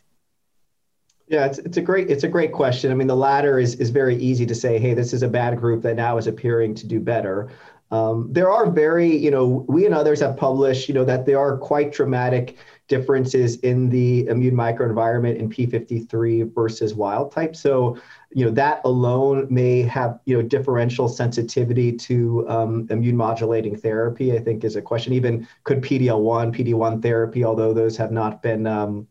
Yeah, 1.28 1.46
it's, 1.46 1.60
it's 1.60 1.78
a 1.78 1.82
great 1.82 2.10
it's 2.10 2.24
a 2.24 2.28
great 2.28 2.52
question. 2.52 2.92
I 2.92 2.96
mean, 2.96 3.08
the 3.08 3.22
latter 3.30 3.60
is 3.60 3.76
is 3.76 3.90
very 4.02 4.16
easy 4.30 4.46
to 4.46 4.56
say, 4.56 4.80
hey, 4.80 4.94
this 4.94 5.14
is 5.14 5.24
a 5.24 5.28
bad 5.28 5.60
group 5.60 5.82
that 5.84 5.96
now 5.96 6.18
is 6.18 6.28
appearing 6.28 6.76
to 6.76 6.88
do 6.88 7.00
better. 7.00 7.50
Um, 7.90 8.28
there 8.32 8.52
are 8.52 8.70
very, 8.70 9.16
you 9.16 9.32
know, 9.32 9.66
we 9.70 9.86
and 9.86 9.96
others 9.96 10.20
have 10.20 10.36
published, 10.36 10.90
you 10.90 10.94
know, 10.94 11.06
that 11.06 11.26
there 11.26 11.40
are 11.40 11.58
quite 11.58 11.94
dramatic 11.94 12.58
differences 12.90 13.58
in 13.58 13.90
the 13.90 14.28
immune 14.28 14.56
microenvironment 14.56 15.38
in 15.38 15.50
P53 15.50 16.54
versus 16.54 16.94
wild 16.94 17.32
type. 17.32 17.56
So, 17.56 17.98
you 18.32 18.46
know, 18.46 18.52
that 18.52 18.82
alone 18.84 19.48
may 19.50 19.82
have, 19.84 20.20
you 20.26 20.36
know, 20.36 20.42
differential 20.42 21.08
sensitivity 21.08 21.94
to 21.94 22.48
um, 22.50 22.88
immune 22.90 23.16
modulating 23.16 23.76
therapy, 23.76 24.34
I 24.34 24.40
think 24.40 24.64
is 24.64 24.76
a 24.76 24.82
question. 24.82 25.14
Even 25.14 25.48
could 25.64 25.82
PD-L1, 25.82 26.56
PD-1 26.56 27.02
therapy, 27.02 27.46
although 27.46 27.74
those 27.74 27.96
have 27.98 28.12
not 28.12 28.42
been, 28.42 28.68
um, 28.68 29.08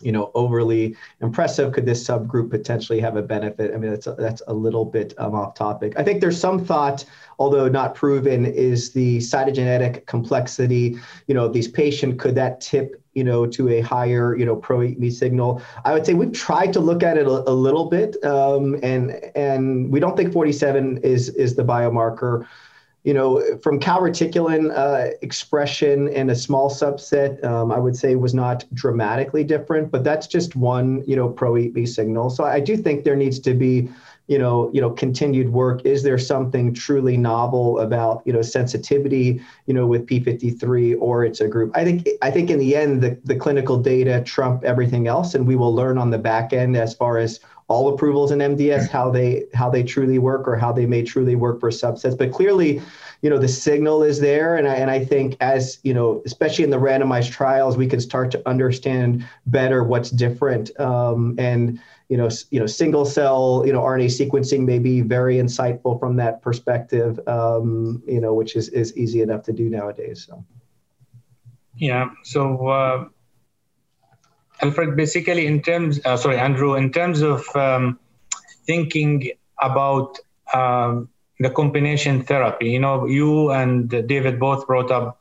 you 0.00 0.12
know, 0.12 0.30
overly 0.34 0.96
impressive. 1.20 1.72
Could 1.72 1.86
this 1.86 2.06
subgroup 2.06 2.50
potentially 2.50 3.00
have 3.00 3.16
a 3.16 3.22
benefit? 3.22 3.72
I 3.74 3.78
mean, 3.78 3.90
that's 3.90 4.06
a, 4.06 4.12
that's 4.12 4.42
a 4.46 4.54
little 4.54 4.84
bit 4.84 5.14
um, 5.18 5.34
off 5.34 5.54
topic. 5.54 5.94
I 5.96 6.02
think 6.02 6.20
there's 6.20 6.40
some 6.40 6.64
thought, 6.64 7.04
although 7.38 7.68
not 7.68 7.94
proven, 7.94 8.46
is 8.46 8.92
the 8.92 9.18
cytogenetic 9.18 10.06
complexity. 10.06 10.96
You 11.26 11.34
know, 11.34 11.48
these 11.48 11.68
patient 11.68 12.18
could 12.18 12.34
that 12.36 12.60
tip 12.60 13.00
you 13.14 13.24
know, 13.24 13.44
to 13.44 13.68
a 13.68 13.80
higher, 13.80 14.36
you 14.36 14.46
know, 14.46 14.54
pro-eat 14.54 15.10
signal. 15.10 15.60
I 15.84 15.92
would 15.92 16.06
say 16.06 16.14
we've 16.14 16.32
tried 16.32 16.72
to 16.74 16.80
look 16.80 17.02
at 17.02 17.18
it 17.18 17.26
a, 17.26 17.50
a 17.50 17.52
little 17.52 17.86
bit, 17.86 18.22
um, 18.24 18.78
and 18.82 19.10
and 19.34 19.90
we 19.90 19.98
don't 19.98 20.16
think 20.16 20.32
47 20.32 20.98
is 20.98 21.28
is 21.30 21.56
the 21.56 21.64
biomarker. 21.64 22.46
You 23.02 23.14
know, 23.14 23.56
from 23.58 23.80
calreticulin 23.80 24.76
uh, 24.76 25.12
expression 25.22 26.08
in 26.08 26.28
a 26.28 26.34
small 26.34 26.70
subset, 26.70 27.42
um, 27.44 27.72
I 27.72 27.78
would 27.78 27.96
say 27.96 28.14
was 28.14 28.34
not 28.34 28.64
dramatically 28.74 29.42
different, 29.42 29.90
but 29.90 30.04
that's 30.04 30.26
just 30.26 30.54
one, 30.54 31.02
you 31.06 31.16
know, 31.16 31.28
pro-eat 31.28 31.86
signal. 31.86 32.28
So 32.28 32.44
I 32.44 32.60
do 32.60 32.76
think 32.76 33.04
there 33.04 33.16
needs 33.16 33.38
to 33.40 33.54
be 33.54 33.88
you 34.30 34.38
know, 34.38 34.70
you 34.72 34.80
know, 34.80 34.90
continued 34.90 35.52
work? 35.52 35.84
Is 35.84 36.04
there 36.04 36.16
something 36.16 36.72
truly 36.72 37.16
novel 37.16 37.80
about, 37.80 38.22
you 38.24 38.32
know, 38.32 38.42
sensitivity, 38.42 39.42
you 39.66 39.74
know, 39.74 39.88
with 39.88 40.06
P53 40.06 40.96
or 41.00 41.24
it's 41.24 41.40
a 41.40 41.48
group? 41.48 41.72
I 41.76 41.82
think 41.82 42.08
I 42.22 42.30
think 42.30 42.48
in 42.48 42.60
the 42.60 42.76
end, 42.76 43.02
the, 43.02 43.18
the 43.24 43.34
clinical 43.34 43.76
data 43.76 44.22
trump 44.24 44.62
everything 44.62 45.08
else, 45.08 45.34
and 45.34 45.48
we 45.48 45.56
will 45.56 45.74
learn 45.74 45.98
on 45.98 46.10
the 46.10 46.18
back 46.18 46.52
end 46.52 46.76
as 46.76 46.94
far 46.94 47.18
as 47.18 47.40
all 47.70 47.94
approvals 47.94 48.32
in 48.32 48.40
MDS 48.40 48.90
how 48.90 49.10
they 49.10 49.44
how 49.54 49.70
they 49.70 49.84
truly 49.84 50.18
work 50.18 50.48
or 50.48 50.56
how 50.56 50.72
they 50.72 50.86
may 50.86 51.02
truly 51.02 51.36
work 51.36 51.60
for 51.60 51.70
subsets. 51.70 52.18
But 52.18 52.32
clearly, 52.32 52.82
you 53.22 53.30
know, 53.30 53.38
the 53.38 53.48
signal 53.48 54.02
is 54.02 54.18
there, 54.18 54.56
and 54.56 54.66
I 54.66 54.74
and 54.74 54.90
I 54.90 55.04
think 55.04 55.36
as 55.40 55.78
you 55.84 55.94
know, 55.94 56.20
especially 56.26 56.64
in 56.64 56.70
the 56.70 56.78
randomized 56.78 57.30
trials, 57.30 57.76
we 57.76 57.86
can 57.86 58.00
start 58.00 58.32
to 58.32 58.48
understand 58.48 59.24
better 59.46 59.84
what's 59.84 60.10
different 60.10 60.78
um, 60.80 61.36
and 61.38 61.80
you 62.08 62.16
know, 62.16 62.28
you 62.50 62.58
know, 62.58 62.66
single 62.66 63.04
cell, 63.04 63.62
you 63.64 63.72
know, 63.72 63.80
RNA 63.80 64.06
sequencing 64.06 64.64
may 64.66 64.80
be 64.80 65.00
very 65.00 65.36
insightful 65.36 65.96
from 66.00 66.16
that 66.16 66.42
perspective, 66.42 67.20
um, 67.28 68.02
you 68.04 68.20
know, 68.20 68.34
which 68.34 68.56
is, 68.56 68.68
is 68.70 68.96
easy 68.96 69.22
enough 69.22 69.44
to 69.44 69.52
do 69.52 69.70
nowadays. 69.70 70.26
So. 70.26 70.44
Yeah. 71.76 72.10
So, 72.24 72.66
uh, 72.66 73.04
Alfred, 74.62 74.96
basically, 74.96 75.46
in 75.46 75.62
terms, 75.62 76.00
uh, 76.04 76.16
sorry, 76.16 76.38
Andrew, 76.38 76.74
in 76.74 76.92
terms 76.92 77.22
of 77.22 77.44
um, 77.56 77.98
thinking 78.66 79.30
about 79.60 80.18
um, 80.52 81.08
the 81.38 81.50
combination 81.50 82.22
therapy, 82.22 82.70
you 82.70 82.78
know, 82.78 83.06
you 83.06 83.50
and 83.50 83.88
David 83.88 84.38
both 84.38 84.66
brought 84.66 84.90
up 84.90 85.18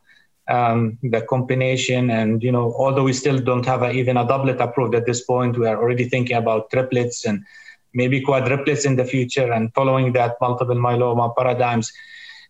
um, 0.49 0.97
the 1.03 1.21
combination, 1.21 2.09
and 2.09 2.43
you 2.43 2.51
know, 2.51 2.73
although 2.77 3.03
we 3.03 3.13
still 3.13 3.39
don't 3.39 3.65
have 3.65 3.83
a, 3.83 3.91
even 3.91 4.17
a 4.17 4.27
doublet 4.27 4.59
approved 4.59 4.95
at 4.95 5.05
this 5.05 5.21
point, 5.21 5.57
we 5.57 5.67
are 5.67 5.77
already 5.77 6.09
thinking 6.09 6.35
about 6.35 6.69
triplets 6.71 7.25
and 7.25 7.45
maybe 7.93 8.21
quadruplets 8.21 8.85
in 8.85 8.95
the 8.95 9.05
future, 9.05 9.51
and 9.51 9.73
following 9.73 10.11
that, 10.13 10.35
multiple 10.41 10.75
myeloma 10.75 11.35
paradigms. 11.35 11.91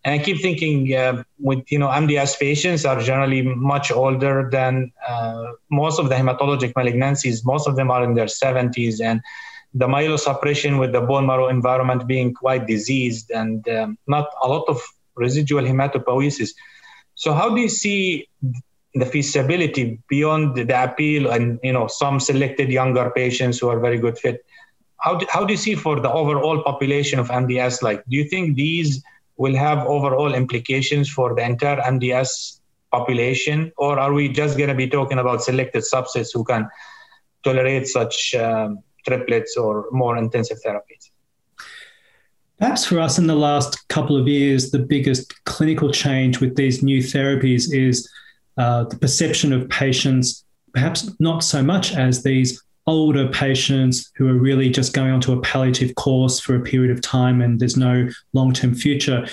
And 0.05 0.19
I 0.19 0.23
keep 0.23 0.41
thinking 0.41 0.95
uh, 0.95 1.23
with, 1.39 1.69
you 1.71 1.77
know, 1.77 1.87
MDS 1.87 2.39
patients 2.39 2.85
are 2.85 2.99
generally 3.01 3.41
much 3.41 3.91
older 3.91 4.49
than 4.49 4.91
uh, 5.07 5.51
most 5.69 5.99
of 5.99 6.07
the 6.07 6.15
hematologic 6.15 6.73
malignancies. 6.73 7.43
Most 7.43 7.67
of 7.67 7.75
them 7.75 7.91
are 7.91 8.03
in 8.03 8.13
their 8.13 8.27
70s 8.27 9.01
and 9.01 9.21
the 9.73 9.87
myelosuppression 9.87 10.79
with 10.79 10.93
the 10.93 11.01
bone 11.01 11.25
marrow 11.25 11.47
environment 11.47 12.07
being 12.07 12.33
quite 12.33 12.65
diseased 12.65 13.29
and 13.29 13.67
um, 13.69 13.97
not 14.07 14.29
a 14.41 14.47
lot 14.47 14.63
of 14.67 14.81
residual 15.15 15.63
hematopoiesis. 15.63 16.51
So 17.15 17.33
how 17.33 17.53
do 17.53 17.61
you 17.61 17.69
see 17.69 18.27
the 18.95 19.05
feasibility 19.05 19.99
beyond 20.09 20.55
the 20.55 20.83
appeal 20.83 21.29
and 21.29 21.59
you 21.61 21.71
know 21.71 21.87
some 21.87 22.19
selected 22.19 22.69
younger 22.69 23.11
patients 23.15 23.59
who 23.59 23.67
are 23.67 23.79
very 23.79 23.99
good 23.99 24.17
fit? 24.17 24.45
How 24.97 25.15
do, 25.15 25.25
how 25.29 25.45
do 25.45 25.53
you 25.53 25.57
see 25.57 25.75
for 25.75 25.99
the 25.99 26.11
overall 26.11 26.63
population 26.63 27.19
of 27.19 27.27
MDS? 27.29 27.81
Like, 27.81 28.03
do 28.09 28.15
you 28.15 28.25
think 28.25 28.55
these 28.55 29.03
will 29.39 29.55
have 29.55 29.79
overall 29.87 30.35
implications 30.35 31.09
for 31.09 31.33
the 31.33 31.41
entire 31.41 31.77
MDS 31.77 32.59
population, 32.91 33.71
or 33.77 33.97
are 33.97 34.13
we 34.13 34.27
just 34.27 34.57
going 34.57 34.69
to 34.69 34.75
be 34.75 34.87
talking 34.87 35.17
about 35.17 35.41
selected 35.41 35.83
subsets 35.83 36.29
who 36.33 36.43
can 36.43 36.67
tolerate 37.43 37.87
such 37.87 38.35
um, 38.35 38.79
triplets 39.07 39.55
or 39.55 39.85
more 39.91 40.17
intensive 40.17 40.57
therapies? 40.63 41.09
Perhaps 42.57 42.85
for 42.85 42.99
us 42.99 43.17
in 43.17 43.27
the 43.27 43.35
last 43.35 43.87
couple 43.87 44.17
of 44.17 44.27
years, 44.27 44.71
the 44.71 44.79
biggest 44.79 45.33
clinical 45.45 45.89
change 45.89 46.41
with 46.41 46.57
these 46.57 46.83
new 46.83 46.99
therapies 46.99 47.73
is 47.73 48.09
uh, 48.57 48.83
the 48.83 48.97
perception 48.97 49.53
of 49.53 49.69
patients, 49.69 50.43
perhaps 50.73 51.09
not 51.19 51.45
so 51.45 51.63
much 51.63 51.93
as 51.95 52.23
these 52.23 52.61
older 52.89 53.27
patients 53.27 54.11
who 54.15 54.27
are 54.27 54.33
really 54.33 54.67
just 54.67 54.93
going 54.93 55.11
onto 55.11 55.31
a 55.31 55.39
palliative 55.41 55.93
course 55.93 56.39
for 56.39 56.55
a 56.55 56.59
period 56.59 56.89
of 56.89 56.99
time 57.01 57.39
and 57.39 57.59
there's 57.59 57.77
no 57.77 58.09
long 58.33 58.51
term 58.51 58.73
future. 58.73 59.27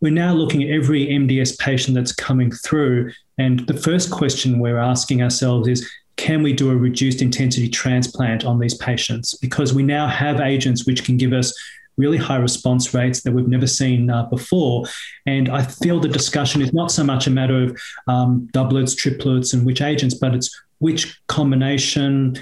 We're 0.00 0.12
now 0.12 0.32
looking 0.32 0.62
at 0.62 0.70
every 0.70 1.08
MDS 1.08 1.58
patient 1.58 1.96
that's 1.96 2.12
coming 2.12 2.52
through. 2.52 3.10
And 3.36 3.66
the 3.66 3.74
first 3.74 4.12
question 4.12 4.60
we're 4.60 4.78
asking 4.78 5.22
ourselves 5.22 5.66
is 5.66 5.90
can 6.16 6.42
we 6.44 6.52
do 6.52 6.70
a 6.70 6.76
reduced 6.76 7.20
intensity 7.20 7.68
transplant 7.68 8.44
on 8.44 8.60
these 8.60 8.74
patients? 8.74 9.34
Because 9.34 9.74
we 9.74 9.82
now 9.82 10.06
have 10.06 10.40
agents 10.40 10.86
which 10.86 11.04
can 11.04 11.16
give 11.16 11.32
us 11.32 11.52
really 11.96 12.16
high 12.16 12.36
response 12.36 12.94
rates 12.94 13.22
that 13.22 13.32
we've 13.32 13.48
never 13.48 13.66
seen 13.66 14.08
uh, 14.08 14.24
before. 14.26 14.84
And 15.26 15.48
I 15.48 15.64
feel 15.64 15.98
the 15.98 16.08
discussion 16.08 16.62
is 16.62 16.72
not 16.72 16.92
so 16.92 17.02
much 17.02 17.26
a 17.26 17.30
matter 17.30 17.64
of 17.64 17.80
um, 18.06 18.48
doublets, 18.52 18.94
triplets, 18.94 19.52
and 19.52 19.66
which 19.66 19.82
agents, 19.82 20.14
but 20.14 20.32
it's 20.32 20.48
which 20.78 21.20
combination, 21.26 22.36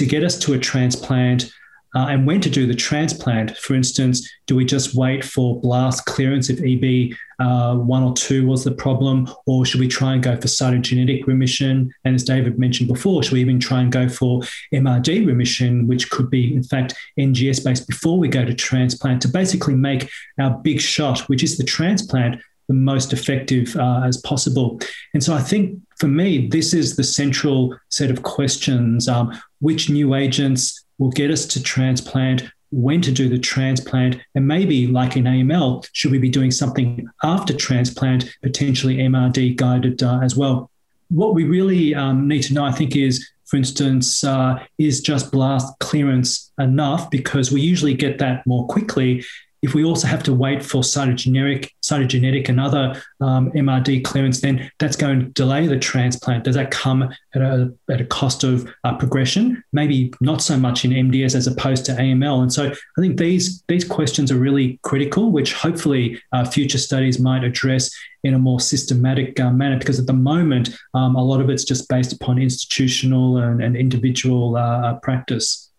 to 0.00 0.06
get 0.06 0.24
us 0.24 0.38
to 0.38 0.54
a 0.54 0.58
transplant 0.58 1.52
uh, 1.94 2.06
and 2.08 2.26
when 2.26 2.40
to 2.40 2.48
do 2.48 2.66
the 2.66 2.74
transplant. 2.74 3.56
For 3.58 3.74
instance, 3.74 4.28
do 4.46 4.56
we 4.56 4.64
just 4.64 4.94
wait 4.94 5.24
for 5.24 5.60
blast 5.60 6.06
clearance 6.06 6.48
if 6.48 6.60
EB 6.62 7.16
uh, 7.38 7.74
one 7.74 8.02
or 8.02 8.14
two 8.14 8.46
was 8.46 8.64
the 8.64 8.70
problem, 8.70 9.28
or 9.46 9.66
should 9.66 9.80
we 9.80 9.88
try 9.88 10.14
and 10.14 10.22
go 10.22 10.36
for 10.36 10.46
cytogenetic 10.46 11.26
remission? 11.26 11.92
And 12.04 12.14
as 12.14 12.24
David 12.24 12.58
mentioned 12.58 12.88
before, 12.88 13.22
should 13.22 13.32
we 13.32 13.40
even 13.40 13.60
try 13.60 13.80
and 13.80 13.92
go 13.92 14.08
for 14.08 14.40
MRD 14.72 15.26
remission, 15.26 15.86
which 15.86 16.10
could 16.10 16.30
be, 16.30 16.54
in 16.54 16.62
fact, 16.62 16.94
NGS 17.18 17.64
based 17.64 17.86
before 17.86 18.18
we 18.18 18.28
go 18.28 18.44
to 18.44 18.54
transplant 18.54 19.20
to 19.22 19.28
basically 19.28 19.74
make 19.74 20.10
our 20.38 20.50
big 20.50 20.80
shot, 20.80 21.20
which 21.28 21.42
is 21.42 21.58
the 21.58 21.64
transplant, 21.64 22.40
the 22.70 22.74
most 22.74 23.12
effective 23.12 23.74
uh, 23.76 24.02
as 24.04 24.16
possible. 24.18 24.78
And 25.12 25.24
so 25.24 25.34
I 25.34 25.42
think 25.42 25.76
for 25.98 26.06
me, 26.06 26.46
this 26.46 26.72
is 26.72 26.94
the 26.94 27.02
central 27.02 27.76
set 27.88 28.10
of 28.12 28.22
questions. 28.22 29.08
Um, 29.08 29.26
which 29.60 29.90
new 29.90 30.14
agents 30.14 30.84
will 30.98 31.10
get 31.10 31.30
us 31.30 31.46
to 31.46 31.62
transplant, 31.62 32.44
when 32.70 33.00
to 33.02 33.12
do 33.12 33.28
the 33.28 33.38
transplant, 33.38 34.16
and 34.34 34.46
maybe, 34.46 34.86
like 34.86 35.16
in 35.16 35.24
AML, 35.24 35.86
should 35.92 36.12
we 36.12 36.18
be 36.18 36.28
doing 36.28 36.50
something 36.50 37.08
after 37.22 37.54
transplant, 37.54 38.30
potentially 38.42 38.98
MRD 38.98 39.56
guided 39.56 40.02
uh, 40.02 40.20
as 40.20 40.36
well? 40.36 40.70
What 41.08 41.34
we 41.34 41.44
really 41.44 41.94
um, 41.94 42.28
need 42.28 42.42
to 42.44 42.54
know, 42.54 42.64
I 42.64 42.72
think, 42.72 42.96
is 42.96 43.28
for 43.46 43.56
instance, 43.56 44.22
uh, 44.22 44.64
is 44.78 45.00
just 45.00 45.32
blast 45.32 45.76
clearance 45.80 46.52
enough? 46.60 47.10
Because 47.10 47.50
we 47.50 47.60
usually 47.60 47.94
get 47.94 48.18
that 48.18 48.46
more 48.46 48.64
quickly 48.68 49.24
if 49.62 49.74
we 49.74 49.84
also 49.84 50.06
have 50.06 50.22
to 50.22 50.32
wait 50.32 50.62
for 50.64 50.82
cytogenetic 50.82 52.48
and 52.48 52.60
other 52.60 53.02
um, 53.20 53.50
MRD 53.52 54.04
clearance, 54.04 54.40
then 54.40 54.70
that's 54.78 54.96
going 54.96 55.20
to 55.20 55.26
delay 55.26 55.66
the 55.66 55.78
transplant. 55.78 56.44
Does 56.44 56.54
that 56.54 56.70
come 56.70 57.02
at 57.34 57.42
a, 57.42 57.72
at 57.90 58.00
a 58.00 58.06
cost 58.06 58.42
of 58.42 58.72
uh, 58.84 58.96
progression? 58.96 59.62
Maybe 59.72 60.12
not 60.20 60.40
so 60.40 60.56
much 60.58 60.84
in 60.84 60.92
MDS 60.92 61.34
as 61.34 61.46
opposed 61.46 61.84
to 61.86 61.92
AML. 61.92 62.42
And 62.42 62.52
so 62.52 62.70
I 62.70 63.00
think 63.00 63.18
these, 63.18 63.62
these 63.68 63.84
questions 63.84 64.32
are 64.32 64.38
really 64.38 64.78
critical, 64.82 65.30
which 65.30 65.52
hopefully 65.52 66.20
uh, 66.32 66.44
future 66.44 66.78
studies 66.78 67.18
might 67.18 67.44
address 67.44 67.90
in 68.22 68.34
a 68.34 68.38
more 68.38 68.60
systematic 68.60 69.40
uh, 69.40 69.50
manner, 69.50 69.78
because 69.78 69.98
at 69.98 70.06
the 70.06 70.12
moment, 70.12 70.70
um, 70.94 71.16
a 71.16 71.22
lot 71.22 71.40
of 71.40 71.48
it's 71.48 71.64
just 71.64 71.88
based 71.88 72.12
upon 72.12 72.38
institutional 72.38 73.38
and, 73.38 73.62
and 73.62 73.76
individual 73.76 74.56
uh, 74.56 74.94
practice. 74.96 75.69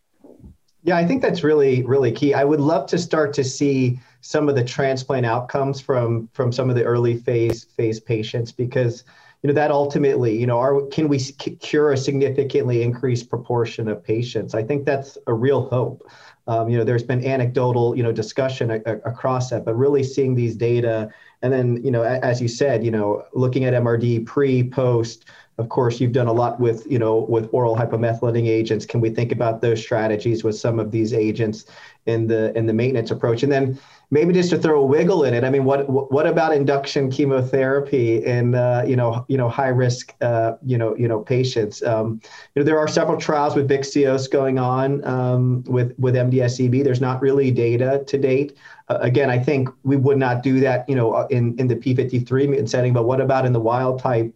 Yeah, 0.84 0.98
I 0.98 1.06
think 1.06 1.22
that's 1.22 1.44
really 1.44 1.84
really 1.84 2.12
key. 2.12 2.34
I 2.34 2.44
would 2.44 2.60
love 2.60 2.88
to 2.88 2.98
start 2.98 3.34
to 3.36 3.44
see 3.44 4.00
some 4.22 4.50
of 4.50 4.56
the 4.56 4.63
transplant 4.63 5.26
outcomes 5.26 5.80
from 5.80 6.28
from 6.34 6.52
some 6.52 6.70
of 6.70 6.76
the 6.76 6.84
early 6.84 7.17
phase 7.17 7.63
phase 7.63 8.00
patients 8.00 8.52
because 8.52 9.04
you 9.44 9.48
know 9.48 9.54
that 9.54 9.72
ultimately 9.72 10.38
you 10.38 10.48
know 10.48 10.58
are 10.58 10.82
can 10.88 11.08
we 11.08 11.20
cure 11.20 11.91
a 11.91 11.98
significantly 11.98 12.82
increased 12.82 13.30
proportion 13.30 13.88
of 13.88 14.04
patients? 14.04 14.56
I 14.56 14.63
think 14.63 14.86
that's 14.86 15.17
a 15.28 15.34
real 15.34 15.70
hope. 15.70 16.08
Um, 16.48 16.70
you 16.70 16.78
know, 16.78 16.84
there's 16.84 17.04
been 17.04 17.24
anecdotal 17.24 17.96
you 17.96 18.02
know 18.02 18.12
discussion 18.12 18.72
a, 18.72 18.82
a, 18.88 18.96
across 19.00 19.52
that, 19.52 19.65
but 19.65 19.76
really 19.76 20.04
seeing 20.04 20.34
these 20.34 20.56
data 20.56 21.12
and 21.44 21.54
then 21.54 21.84
you 21.84 21.91
know 21.91 22.02
as 22.02 22.41
you 22.41 22.48
said, 22.48 22.84
you 22.84 22.91
know, 22.91 23.24
looking 23.34 23.65
at 23.65 23.74
MRD 23.74 24.26
pre 24.26 24.63
post 24.63 25.26
of 25.62 25.69
course, 25.69 26.02
you've 26.02 26.12
done 26.12 26.26
a 26.26 26.34
lot 26.34 26.60
with, 26.60 26.86
you 26.89 26.97
know, 26.97 27.19
with 27.30 27.47
oral 27.52 27.76
hypomethylating 27.76 28.47
agents. 28.47 28.84
Can 28.84 29.00
we 29.00 29.12
think 29.12 29.32
about 29.32 29.62
those 29.62 29.80
strategies 29.80 30.43
with 30.43 30.58
some 30.58 30.80
of 30.80 30.89
these 30.89 31.13
agents 31.13 31.65
in 32.08 32.26
the 32.26 32.52
in 32.58 32.65
the 32.65 32.74
maintenance 32.74 33.12
approach? 33.12 33.43
And 33.43 33.52
then 33.52 33.80
maybe 34.10 34.34
just 34.34 34.50
to 34.50 34.58
throw 34.58 34.82
a 34.82 34.86
wiggle 34.86 35.24
in 35.24 35.36
it. 35.36 35.43
I 35.43 35.52
mean, 35.52 35.63
what 35.63 35.88
what 35.88 36.26
about 36.26 36.56
induction 36.56 37.12
chemotherapy 37.12 38.26
in 38.26 38.56
uh, 38.56 38.84
you 38.88 38.95
know 38.95 39.24
you 39.28 39.38
know 39.38 39.50
high 39.50 39.67
risk 39.67 40.15
uh, 40.21 40.54
you 40.65 40.80
know 40.80 40.97
you 40.97 41.08
know 41.08 41.19
patients? 41.19 41.84
Um, 41.84 42.19
you 42.56 42.62
know, 42.62 42.63
there 42.63 42.80
are 42.80 42.88
several 42.88 43.19
trials 43.19 43.56
with 43.56 43.69
Vyxeos 43.69 44.30
going 44.30 44.58
on 44.58 45.06
um, 45.06 45.63
with 45.67 45.93
with 46.00 46.15
MDS-EB. 46.15 46.84
There's 46.84 47.02
not 47.02 47.21
really 47.21 47.52
data 47.52 48.04
to 48.08 48.17
date. 48.17 48.58
Uh, 48.89 48.97
again, 49.00 49.30
I 49.30 49.38
think 49.38 49.69
we 49.84 49.95
would 49.95 50.17
not 50.17 50.41
do 50.41 50.60
that, 50.62 50.89
you 50.89 50.95
know, 50.95 51.28
in 51.28 51.56
in 51.60 51.67
the 51.67 51.76
P53 51.76 52.50
mutant 52.50 52.71
setting. 52.71 52.93
But 52.93 53.04
what 53.04 53.21
about 53.21 53.45
in 53.45 53.54
the 53.54 53.62
wild 53.62 54.00
type? 54.00 54.34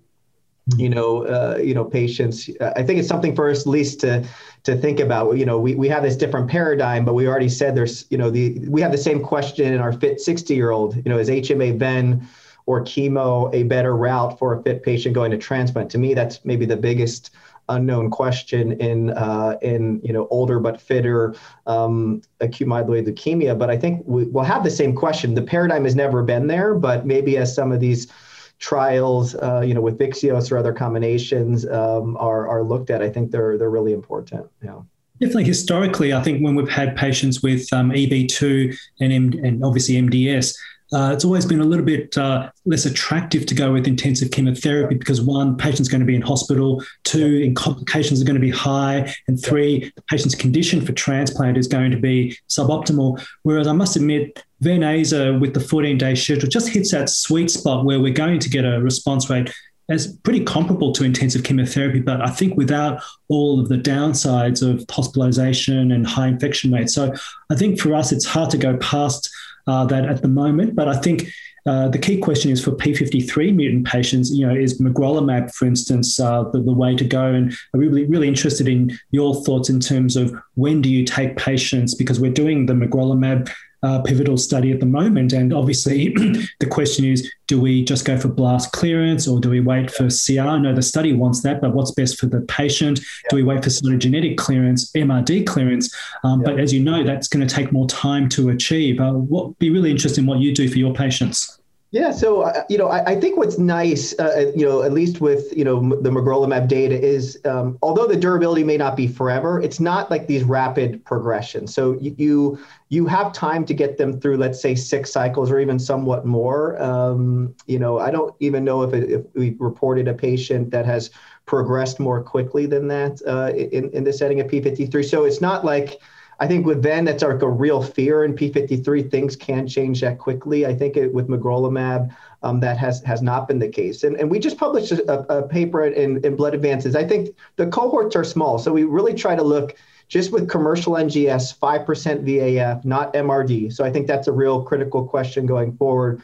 You 0.77 0.89
know, 0.89 1.25
uh, 1.25 1.57
you 1.57 1.73
know, 1.73 1.85
patients. 1.85 2.49
I 2.59 2.81
think 2.81 2.99
it's 2.99 3.07
something 3.07 3.35
for 3.35 3.49
us 3.49 3.61
at 3.61 3.67
least 3.67 3.99
to 4.01 4.27
to 4.63 4.75
think 4.75 4.99
about. 4.99 5.37
You 5.37 5.45
know, 5.45 5.59
we, 5.59 5.75
we 5.75 5.87
have 5.89 6.03
this 6.03 6.15
different 6.15 6.49
paradigm, 6.49 7.05
but 7.05 7.13
we 7.13 7.27
already 7.27 7.49
said 7.49 7.75
there's, 7.75 8.05
you 8.09 8.17
know, 8.17 8.31
the 8.31 8.57
we 8.67 8.81
have 8.81 8.91
the 8.91 8.97
same 8.97 9.21
question 9.21 9.71
in 9.73 9.79
our 9.79 9.93
fit 9.93 10.19
60 10.19 10.55
year 10.55 10.71
old. 10.71 10.95
You 10.95 11.03
know, 11.03 11.19
is 11.19 11.29
HMA 11.29 11.77
ven 11.77 12.27
or 12.65 12.81
chemo 12.81 13.53
a 13.53 13.63
better 13.63 13.95
route 13.95 14.39
for 14.39 14.57
a 14.57 14.63
fit 14.63 14.81
patient 14.81 15.13
going 15.13 15.31
to 15.31 15.37
transplant? 15.37 15.91
To 15.91 15.99
me, 15.99 16.15
that's 16.15 16.43
maybe 16.43 16.65
the 16.65 16.77
biggest 16.77 17.29
unknown 17.69 18.09
question 18.09 18.73
in 18.73 19.11
uh, 19.11 19.57
in 19.61 20.01
you 20.03 20.13
know 20.13 20.27
older 20.31 20.59
but 20.59 20.81
fitter 20.81 21.35
um, 21.67 22.23
acute 22.41 22.67
myeloid 22.67 23.07
leukemia. 23.07 23.57
But 23.57 23.69
I 23.69 23.77
think 23.77 24.03
we, 24.07 24.25
will 24.25 24.43
have 24.43 24.63
the 24.63 24.71
same 24.71 24.95
question. 24.95 25.35
The 25.35 25.43
paradigm 25.43 25.83
has 25.83 25.95
never 25.95 26.23
been 26.23 26.47
there, 26.47 26.73
but 26.73 27.05
maybe 27.05 27.37
as 27.37 27.53
some 27.53 27.71
of 27.71 27.79
these 27.79 28.11
trials, 28.59 29.35
uh, 29.35 29.61
you 29.61 29.73
know, 29.73 29.81
with 29.81 29.97
Vyxeos 29.97 30.51
or 30.51 30.57
other 30.57 30.73
combinations 30.73 31.65
um, 31.67 32.17
are, 32.17 32.47
are 32.47 32.63
looked 32.63 32.89
at, 32.89 33.01
I 33.01 33.09
think 33.09 33.31
they're, 33.31 33.57
they're 33.57 33.69
really 33.69 33.93
important. 33.93 34.49
Yeah. 34.63 34.81
Definitely, 35.19 35.45
historically, 35.45 36.13
I 36.13 36.21
think 36.21 36.43
when 36.43 36.55
we've 36.55 36.69
had 36.69 36.97
patients 36.97 37.41
with 37.41 37.71
um, 37.71 37.91
EB2 37.91 38.77
and, 38.99 39.13
M- 39.13 39.45
and 39.45 39.63
obviously 39.63 39.95
MDS, 39.95 40.53
uh, 40.93 41.11
it's 41.13 41.25
always 41.25 41.45
been 41.45 41.61
a 41.61 41.65
little 41.65 41.85
bit 41.85 42.15
uh, 42.17 42.49
less 42.65 42.85
attractive 42.85 43.45
to 43.45 43.55
go 43.55 43.73
with 43.73 43.87
intensive 43.87 44.29
chemotherapy 44.31 44.95
because 44.95 45.19
one, 45.19 45.57
patient's 45.57 45.89
going 45.89 45.99
to 45.99 46.05
be 46.05 46.15
in 46.15 46.21
hospital, 46.21 46.83
two, 47.03 47.51
complications 47.55 48.21
are 48.21 48.25
going 48.25 48.35
to 48.35 48.41
be 48.41 48.51
high, 48.51 49.13
and 49.27 49.41
three, 49.41 49.91
the 49.95 50.01
patient's 50.03 50.35
condition 50.35 50.85
for 50.85 50.91
transplant 50.91 51.57
is 51.57 51.67
going 51.67 51.91
to 51.91 51.97
be 51.97 52.37
suboptimal. 52.49 53.25
Whereas 53.43 53.67
I 53.67 53.71
must 53.71 53.95
admit, 53.95 54.43
Ven/Aza 54.65 55.39
with 55.39 55.53
the 55.53 55.59
14 55.59 55.97
day 55.97 56.15
schedule 56.15 56.49
just 56.49 56.69
hits 56.69 56.91
that 56.91 57.09
sweet 57.09 57.51
spot 57.51 57.85
where 57.85 57.99
we're 57.99 58.11
going 58.11 58.39
to 58.39 58.49
get 58.49 58.65
a 58.65 58.81
response 58.81 59.29
rate 59.29 59.53
as 59.89 60.17
pretty 60.23 60.43
comparable 60.43 60.91
to 60.93 61.03
intensive 61.03 61.43
chemotherapy, 61.43 61.99
but 61.99 62.19
I 62.19 62.29
think 62.29 62.57
without 62.57 63.03
all 63.27 63.59
of 63.59 63.69
the 63.69 63.77
downsides 63.77 64.67
of 64.67 64.83
hospitalization 64.89 65.91
and 65.91 66.07
high 66.07 66.27
infection 66.27 66.71
rates. 66.71 66.95
So 66.95 67.13
I 67.51 67.55
think 67.55 67.79
for 67.79 67.93
us, 67.93 68.11
it's 68.11 68.25
hard 68.25 68.49
to 68.49 68.57
go 68.57 68.77
past 68.77 69.29
uh, 69.67 69.85
that 69.85 70.05
at 70.05 70.23
the 70.23 70.27
moment. 70.27 70.75
But 70.75 70.87
I 70.87 70.97
think 70.97 71.29
uh, 71.67 71.87
the 71.89 71.97
key 71.97 72.19
question 72.19 72.51
is 72.51 72.63
for 72.63 72.71
P53 72.71 73.55
mutant 73.55 73.87
patients, 73.87 74.31
you 74.31 74.45
know, 74.45 74.55
is 74.55 74.79
magrolimab, 74.79 75.53
for 75.53 75.65
instance, 75.65 76.19
uh, 76.19 76.43
the, 76.51 76.61
the, 76.61 76.73
way 76.73 76.95
to 76.95 77.03
go? 77.03 77.33
And 77.33 77.55
I'm 77.73 77.79
really, 77.79 78.05
really 78.05 78.27
interested 78.27 78.67
in 78.67 78.97
your 79.11 79.43
thoughts 79.43 79.69
in 79.69 79.79
terms 79.79 80.15
of 80.15 80.35
when 80.53 80.81
do 80.81 80.89
you 80.89 81.03
take 81.03 81.37
patients, 81.37 81.95
because 81.95 82.19
we're 82.19 82.31
doing 82.31 82.67
the 82.67 82.73
magrolimab 82.73 83.51
uh, 83.85 84.01
pivotal 84.01 84.35
study 84.35 84.71
at 84.71 84.79
the 84.79 84.85
moment. 84.85 85.31
And 85.31 85.53
obviously, 85.53 86.09
the 86.59 86.67
question 86.69 87.05
is 87.05 87.31
do 87.47 87.61
we 87.61 87.83
just 87.83 88.05
go 88.05 88.17
for 88.17 88.27
blast 88.27 88.71
clearance 88.71 89.27
or 89.27 89.39
do 89.39 89.49
we 89.49 89.59
wait 89.59 89.91
for 89.91 90.07
CR? 90.09 90.57
No, 90.57 90.73
the 90.73 90.81
study 90.81 91.13
wants 91.13 91.41
that, 91.41 91.61
but 91.61 91.75
what's 91.75 91.91
best 91.91 92.19
for 92.19 92.25
the 92.25 92.41
patient? 92.41 92.99
Yeah. 92.99 93.29
Do 93.29 93.35
we 93.35 93.43
wait 93.43 93.63
for 93.63 93.69
cytogenetic 93.69 94.37
clearance, 94.37 94.91
MRD 94.93 95.45
clearance? 95.45 95.95
Um, 96.23 96.41
yeah. 96.41 96.45
But 96.45 96.59
as 96.59 96.73
you 96.73 96.83
know, 96.83 97.03
that's 97.03 97.27
going 97.27 97.47
to 97.47 97.55
take 97.55 97.71
more 97.71 97.87
time 97.87 98.27
to 98.29 98.49
achieve. 98.49 98.99
Uh, 98.99 99.13
what 99.13 99.57
be 99.59 99.69
really 99.69 99.91
interesting 99.91 100.23
in 100.23 100.27
what 100.27 100.39
you 100.39 100.53
do 100.53 100.67
for 100.67 100.79
your 100.79 100.93
patients? 100.93 101.59
Yeah, 101.91 102.11
so 102.11 102.41
uh, 102.41 102.63
you 102.69 102.77
know, 102.77 102.89
I, 102.89 103.11
I, 103.11 103.19
think 103.19 103.37
what's 103.37 103.57
nice, 103.57 104.13
uh, 104.19 104.23
uh 104.23 104.51
you 104.53 104.65
know, 104.65 104.81
at 104.81 104.91
least 104.91 105.21
with 105.21 105.55
you 105.55 105.63
know 105.63 105.79
the 106.01 106.09
magrolimab 106.09 106.67
data 106.67 106.99
is, 106.99 107.39
um, 107.45 107.77
although 107.81 108.07
the 108.07 108.17
durability 108.17 108.63
may 108.63 108.75
not 108.75 108.97
be 108.97 109.07
forever, 109.07 109.61
it's 109.61 109.79
not 109.79 110.09
like 110.11 110.27
these 110.27 110.43
rapid 110.43 111.05
progressions. 111.05 111.73
So 111.73 111.97
you 112.01 112.59
you 112.89 113.05
have 113.05 113.31
time 113.33 113.65
to 113.65 113.73
get 113.73 113.97
them 113.97 114.19
through, 114.19 114.37
let's 114.37 114.61
say, 114.61 114.75
six 114.75 115.11
cycles 115.11 115.49
or 115.51 115.59
even 115.59 115.79
somewhat 115.79 116.25
more. 116.25 116.81
Um, 116.81 117.55
you 117.67 117.79
know, 117.79 117.99
I 117.99 118.11
don't 118.11 118.35
even 118.39 118.65
know 118.65 118.81
if, 118.81 118.93
it, 118.93 119.09
if 119.09 119.21
we 119.33 119.55
reported 119.59 120.07
a 120.07 120.13
patient 120.13 120.71
that 120.71 120.85
has 120.85 121.11
progressed 121.45 121.99
more 121.99 122.21
quickly 122.21 122.65
than 122.65 122.87
that 122.87 123.21
uh, 123.27 123.55
in 123.55 123.89
in 123.91 124.03
the 124.03 124.11
setting 124.11 124.41
of 124.41 124.47
P53. 124.47 125.07
So 125.07 125.23
it's 125.23 125.39
not 125.39 125.63
like 125.63 126.01
I 126.39 126.47
think 126.47 126.65
with 126.65 126.83
then 126.83 127.05
that's 127.05 127.23
like 127.23 127.41
a 127.41 127.49
real 127.49 127.81
fear 127.81 128.23
in 128.25 128.35
P53. 128.35 129.09
Things 129.09 129.35
can 129.35 129.67
change 129.67 130.01
that 130.01 130.17
quickly. 130.19 130.65
I 130.65 130.73
think 130.73 130.97
it, 130.97 131.13
with 131.13 131.27
magrolimab, 131.27 132.13
um, 132.43 132.59
that 132.59 132.77
has 132.77 133.01
has 133.03 133.21
not 133.21 133.47
been 133.47 133.59
the 133.59 133.69
case. 133.69 134.03
And, 134.03 134.15
and 134.17 134.29
we 134.29 134.39
just 134.39 134.57
published 134.57 134.91
a, 134.91 135.37
a 135.37 135.47
paper 135.47 135.85
in, 135.85 136.23
in 136.25 136.35
Blood 136.35 136.53
Advances. 136.53 136.95
I 136.95 137.05
think 137.05 137.35
the 137.55 137.67
cohorts 137.67 138.15
are 138.15 138.23
small, 138.23 138.59
so 138.59 138.71
we 138.71 138.83
really 138.83 139.13
try 139.13 139.35
to 139.35 139.43
look 139.43 139.75
just 140.07 140.31
with 140.31 140.47
commercial 140.47 140.93
NGS, 140.93 141.57
5% 141.57 141.85
VAF, 142.23 142.85
not 142.85 143.13
MRD. 143.13 143.73
So 143.73 143.83
I 143.83 143.89
think 143.89 144.05
that's 144.05 144.27
a 144.27 144.31
real 144.31 144.61
critical 144.61 145.03
question 145.07 145.47
going 145.47 145.75
forward 145.77 146.21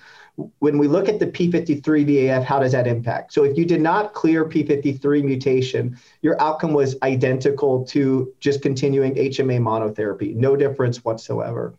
when 0.59 0.77
we 0.77 0.87
look 0.87 1.09
at 1.09 1.19
the 1.19 1.27
P53 1.27 1.81
VAF, 1.81 2.43
how 2.43 2.59
does 2.59 2.71
that 2.71 2.87
impact? 2.87 3.33
So 3.33 3.43
if 3.43 3.57
you 3.57 3.65
did 3.65 3.81
not 3.81 4.13
clear 4.13 4.45
P53 4.45 5.23
mutation, 5.23 5.97
your 6.21 6.39
outcome 6.41 6.73
was 6.73 6.95
identical 7.03 7.83
to 7.85 8.33
just 8.39 8.61
continuing 8.61 9.15
HMA 9.15 9.59
monotherapy, 9.59 10.35
no 10.35 10.55
difference 10.55 11.03
whatsoever. 11.03 11.75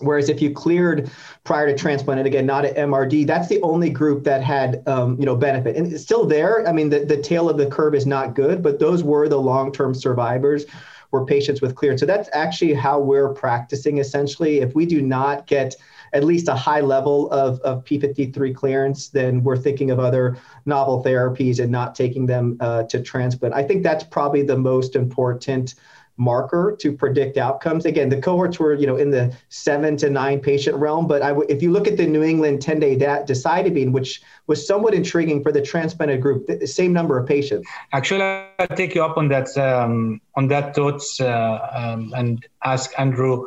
Whereas 0.00 0.28
if 0.28 0.42
you 0.42 0.52
cleared 0.52 1.10
prior 1.44 1.66
to 1.66 1.76
transplant, 1.76 2.18
and 2.18 2.26
again, 2.26 2.46
not 2.46 2.64
at 2.64 2.76
MRD, 2.76 3.26
that's 3.26 3.48
the 3.48 3.60
only 3.62 3.90
group 3.90 4.24
that 4.24 4.42
had 4.42 4.86
um, 4.88 5.18
you 5.18 5.26
know 5.26 5.36
benefit, 5.36 5.76
and 5.76 5.92
it's 5.92 6.02
still 6.02 6.26
there. 6.26 6.66
I 6.66 6.72
mean, 6.72 6.88
the, 6.88 7.04
the 7.04 7.18
tail 7.18 7.48
of 7.48 7.56
the 7.56 7.66
curve 7.66 7.94
is 7.94 8.06
not 8.06 8.34
good, 8.34 8.62
but 8.62 8.78
those 8.78 9.02
were 9.02 9.28
the 9.28 9.38
long-term 9.38 9.94
survivors, 9.94 10.64
were 11.12 11.24
patients 11.24 11.60
with 11.60 11.74
clearance. 11.76 12.00
So 12.00 12.06
that's 12.06 12.28
actually 12.32 12.74
how 12.74 12.98
we're 12.98 13.32
practicing 13.32 13.98
essentially. 13.98 14.60
If 14.60 14.74
we 14.74 14.86
do 14.86 15.02
not 15.02 15.46
get 15.46 15.76
at 16.12 16.24
least 16.24 16.48
a 16.48 16.54
high 16.54 16.80
level 16.80 17.30
of, 17.30 17.60
of 17.60 17.84
P53 17.84 18.54
clearance, 18.54 19.08
then 19.08 19.42
we're 19.42 19.56
thinking 19.56 19.90
of 19.90 19.98
other 19.98 20.36
novel 20.66 21.02
therapies 21.02 21.58
and 21.58 21.72
not 21.72 21.94
taking 21.94 22.26
them 22.26 22.56
uh, 22.60 22.82
to 22.84 23.02
transplant. 23.02 23.54
I 23.54 23.62
think 23.62 23.82
that's 23.82 24.04
probably 24.04 24.42
the 24.42 24.58
most 24.58 24.94
important 24.94 25.74
marker 26.18 26.76
to 26.78 26.92
predict 26.92 27.38
outcomes. 27.38 27.86
Again, 27.86 28.08
the 28.08 28.20
cohorts 28.20 28.58
were, 28.58 28.74
you 28.74 28.86
know, 28.86 28.96
in 28.96 29.10
the 29.10 29.34
seven 29.48 29.96
to 29.98 30.10
nine 30.10 30.40
patient 30.40 30.76
realm, 30.76 31.06
but 31.06 31.22
if 31.50 31.62
you 31.62 31.72
look 31.72 31.88
at 31.88 31.96
the 31.96 32.06
New 32.06 32.22
England 32.22 32.60
10-day 32.60 32.96
da- 32.96 33.24
decitabine, 33.24 33.92
which 33.92 34.20
was 34.46 34.66
somewhat 34.66 34.94
intriguing 34.94 35.42
for 35.42 35.52
the 35.52 35.62
transplanted 35.62 36.20
group, 36.20 36.46
the 36.46 36.66
same 36.66 36.92
number 36.92 37.18
of 37.18 37.26
patients. 37.26 37.66
Actually, 37.92 38.22
I'll 38.58 38.76
take 38.76 38.94
you 38.94 39.02
up 39.02 39.16
on 39.16 39.28
that 39.28 39.56
um, 39.56 40.20
on 40.36 40.48
that 40.48 40.74
thoughts 40.74 41.20
uh, 41.20 41.68
um, 41.72 42.12
and 42.14 42.46
ask 42.62 42.92
Andrew. 42.98 43.46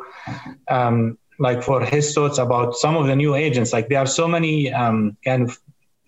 Um, 0.68 1.18
like 1.38 1.62
for 1.62 1.80
his 1.84 2.14
thoughts 2.14 2.38
about 2.38 2.74
some 2.74 2.96
of 2.96 3.06
the 3.06 3.16
new 3.16 3.34
agents. 3.34 3.72
Like 3.72 3.88
there 3.88 3.98
are 3.98 4.06
so 4.06 4.26
many 4.26 4.72
um, 4.72 5.16
kind 5.24 5.42
of 5.42 5.58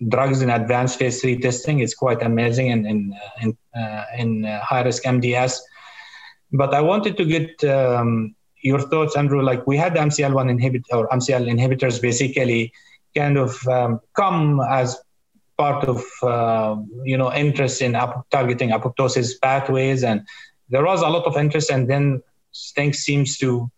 drugs 0.08 0.42
in 0.42 0.50
advanced 0.50 0.98
phase 0.98 1.20
three 1.20 1.38
testing. 1.38 1.80
It's 1.80 1.94
quite 1.94 2.22
amazing 2.22 2.68
in 2.68 2.86
in 2.86 3.12
uh, 3.12 3.42
in, 3.42 3.58
uh, 3.80 4.04
in 4.16 4.44
uh, 4.44 4.60
high 4.60 4.82
risk 4.82 5.04
MDS. 5.04 5.58
But 6.52 6.74
I 6.74 6.80
wanted 6.80 7.16
to 7.18 7.24
get 7.24 7.62
um, 7.64 8.34
your 8.62 8.80
thoughts, 8.80 9.16
Andrew. 9.16 9.42
Like 9.42 9.66
we 9.66 9.76
had 9.76 9.94
the 9.94 10.00
MCL1 10.00 10.58
inhibitor 10.58 10.92
or 10.92 11.08
MCL 11.08 11.46
inhibitors 11.46 12.00
basically 12.00 12.72
kind 13.14 13.36
of 13.36 13.66
um, 13.68 14.00
come 14.14 14.60
as 14.60 14.98
part 15.56 15.84
of 15.84 16.04
uh, 16.22 16.76
you 17.02 17.18
know 17.18 17.32
interest 17.32 17.82
in 17.82 17.94
ap- 17.94 18.28
targeting 18.30 18.70
apoptosis 18.70 19.32
pathways, 19.42 20.04
and 20.04 20.26
there 20.70 20.84
was 20.84 21.02
a 21.02 21.08
lot 21.08 21.24
of 21.24 21.36
interest, 21.36 21.70
and 21.70 21.88
then 21.90 22.22
things 22.74 22.98
seems 22.98 23.36
to 23.38 23.70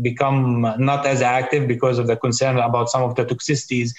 become 0.00 0.62
not 0.78 1.06
as 1.06 1.22
active 1.22 1.68
because 1.68 1.98
of 1.98 2.06
the 2.06 2.16
concern 2.16 2.58
about 2.58 2.88
some 2.88 3.02
of 3.02 3.14
the 3.14 3.24
toxicities. 3.24 3.92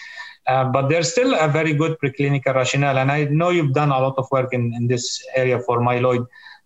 Uh, 0.47 0.65
but 0.65 0.89
there's 0.89 1.11
still 1.11 1.33
a 1.33 1.47
very 1.47 1.73
good 1.73 1.97
preclinical 1.99 2.53
rationale. 2.53 2.99
And 2.99 3.11
I 3.11 3.25
know 3.25 3.49
you've 3.49 3.73
done 3.73 3.89
a 3.89 3.99
lot 3.99 4.15
of 4.17 4.27
work 4.31 4.53
in, 4.53 4.73
in 4.75 4.87
this 4.87 5.23
area 5.35 5.59
for 5.59 5.79
myeloid 5.79 6.25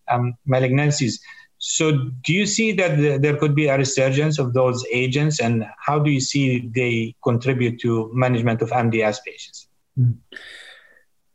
um, 0.10 0.34
malignancies. 0.48 1.20
So, 1.62 1.92
do 2.24 2.34
you 2.34 2.46
see 2.46 2.72
that 2.74 3.22
there 3.22 3.36
could 3.36 3.54
be 3.54 3.68
a 3.68 3.78
resurgence 3.78 4.40
of 4.40 4.54
those 4.54 4.86
agents, 4.94 5.42
and 5.42 5.66
how 5.78 6.00
do 6.00 6.10
you 6.10 6.22
see 6.22 6.70
they 6.74 7.16
contribute 7.22 7.82
to 7.82 8.10
management 8.14 8.62
of 8.62 8.70
MDS 8.70 9.18
patients? 9.26 9.68
Mm. 10.00 10.16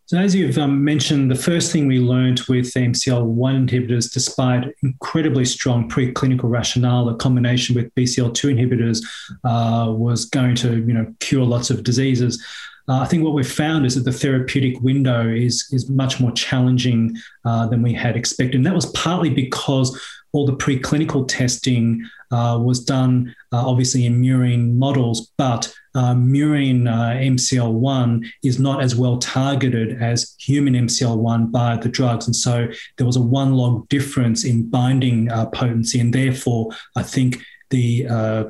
So, 0.06 0.18
as 0.18 0.34
you've 0.34 0.58
um, 0.58 0.84
mentioned, 0.84 1.30
the 1.30 1.34
first 1.34 1.72
thing 1.72 1.86
we 1.86 1.98
learned 1.98 2.40
with 2.42 2.66
MCL1 2.66 3.68
inhibitors, 3.68 4.12
despite 4.12 4.74
incredibly 4.82 5.46
strong 5.46 5.88
preclinical 5.88 6.50
rationale, 6.50 7.08
a 7.08 7.16
combination 7.16 7.74
with 7.74 7.94
BCL2 7.94 8.54
inhibitors 8.54 9.02
uh, 9.44 9.90
was 9.90 10.26
going 10.26 10.56
to, 10.56 10.76
you 10.76 10.92
know, 10.92 11.10
cure 11.20 11.46
lots 11.46 11.70
of 11.70 11.84
diseases. 11.84 12.44
Uh, 12.86 13.00
I 13.00 13.06
think 13.06 13.24
what 13.24 13.32
we've 13.32 13.50
found 13.50 13.86
is 13.86 13.94
that 13.94 14.02
the 14.02 14.12
therapeutic 14.12 14.78
window 14.82 15.26
is 15.26 15.66
is 15.72 15.88
much 15.88 16.20
more 16.20 16.32
challenging 16.32 17.16
uh, 17.46 17.66
than 17.66 17.80
we 17.80 17.94
had 17.94 18.14
expected, 18.14 18.56
and 18.56 18.66
that 18.66 18.74
was 18.74 18.92
partly 18.92 19.30
because 19.30 19.98
all 20.34 20.44
the 20.44 20.56
preclinical 20.56 21.26
testing 21.26 22.04
uh, 22.30 22.58
was 22.60 22.84
done 22.84 23.34
uh, 23.52 23.66
obviously 23.66 24.04
in 24.04 24.20
murine 24.20 24.74
models, 24.74 25.30
but 25.38 25.72
uh, 25.94 26.12
murine 26.12 26.88
uh, 26.88 27.14
MCL1 27.14 28.26
is 28.42 28.58
not 28.58 28.82
as 28.82 28.96
well 28.96 29.18
targeted 29.18 30.02
as 30.02 30.34
human 30.40 30.74
MCL1 30.74 31.52
by 31.52 31.76
the 31.76 31.88
drugs. 31.88 32.26
And 32.26 32.34
so 32.34 32.66
there 32.96 33.06
was 33.06 33.16
a 33.16 33.22
one 33.22 33.54
log 33.54 33.88
difference 33.88 34.44
in 34.44 34.68
binding 34.68 35.30
uh, 35.30 35.46
potency. 35.46 36.00
And 36.00 36.12
therefore, 36.12 36.70
I 36.96 37.04
think 37.04 37.40
the 37.70 38.06
uh, 38.08 38.44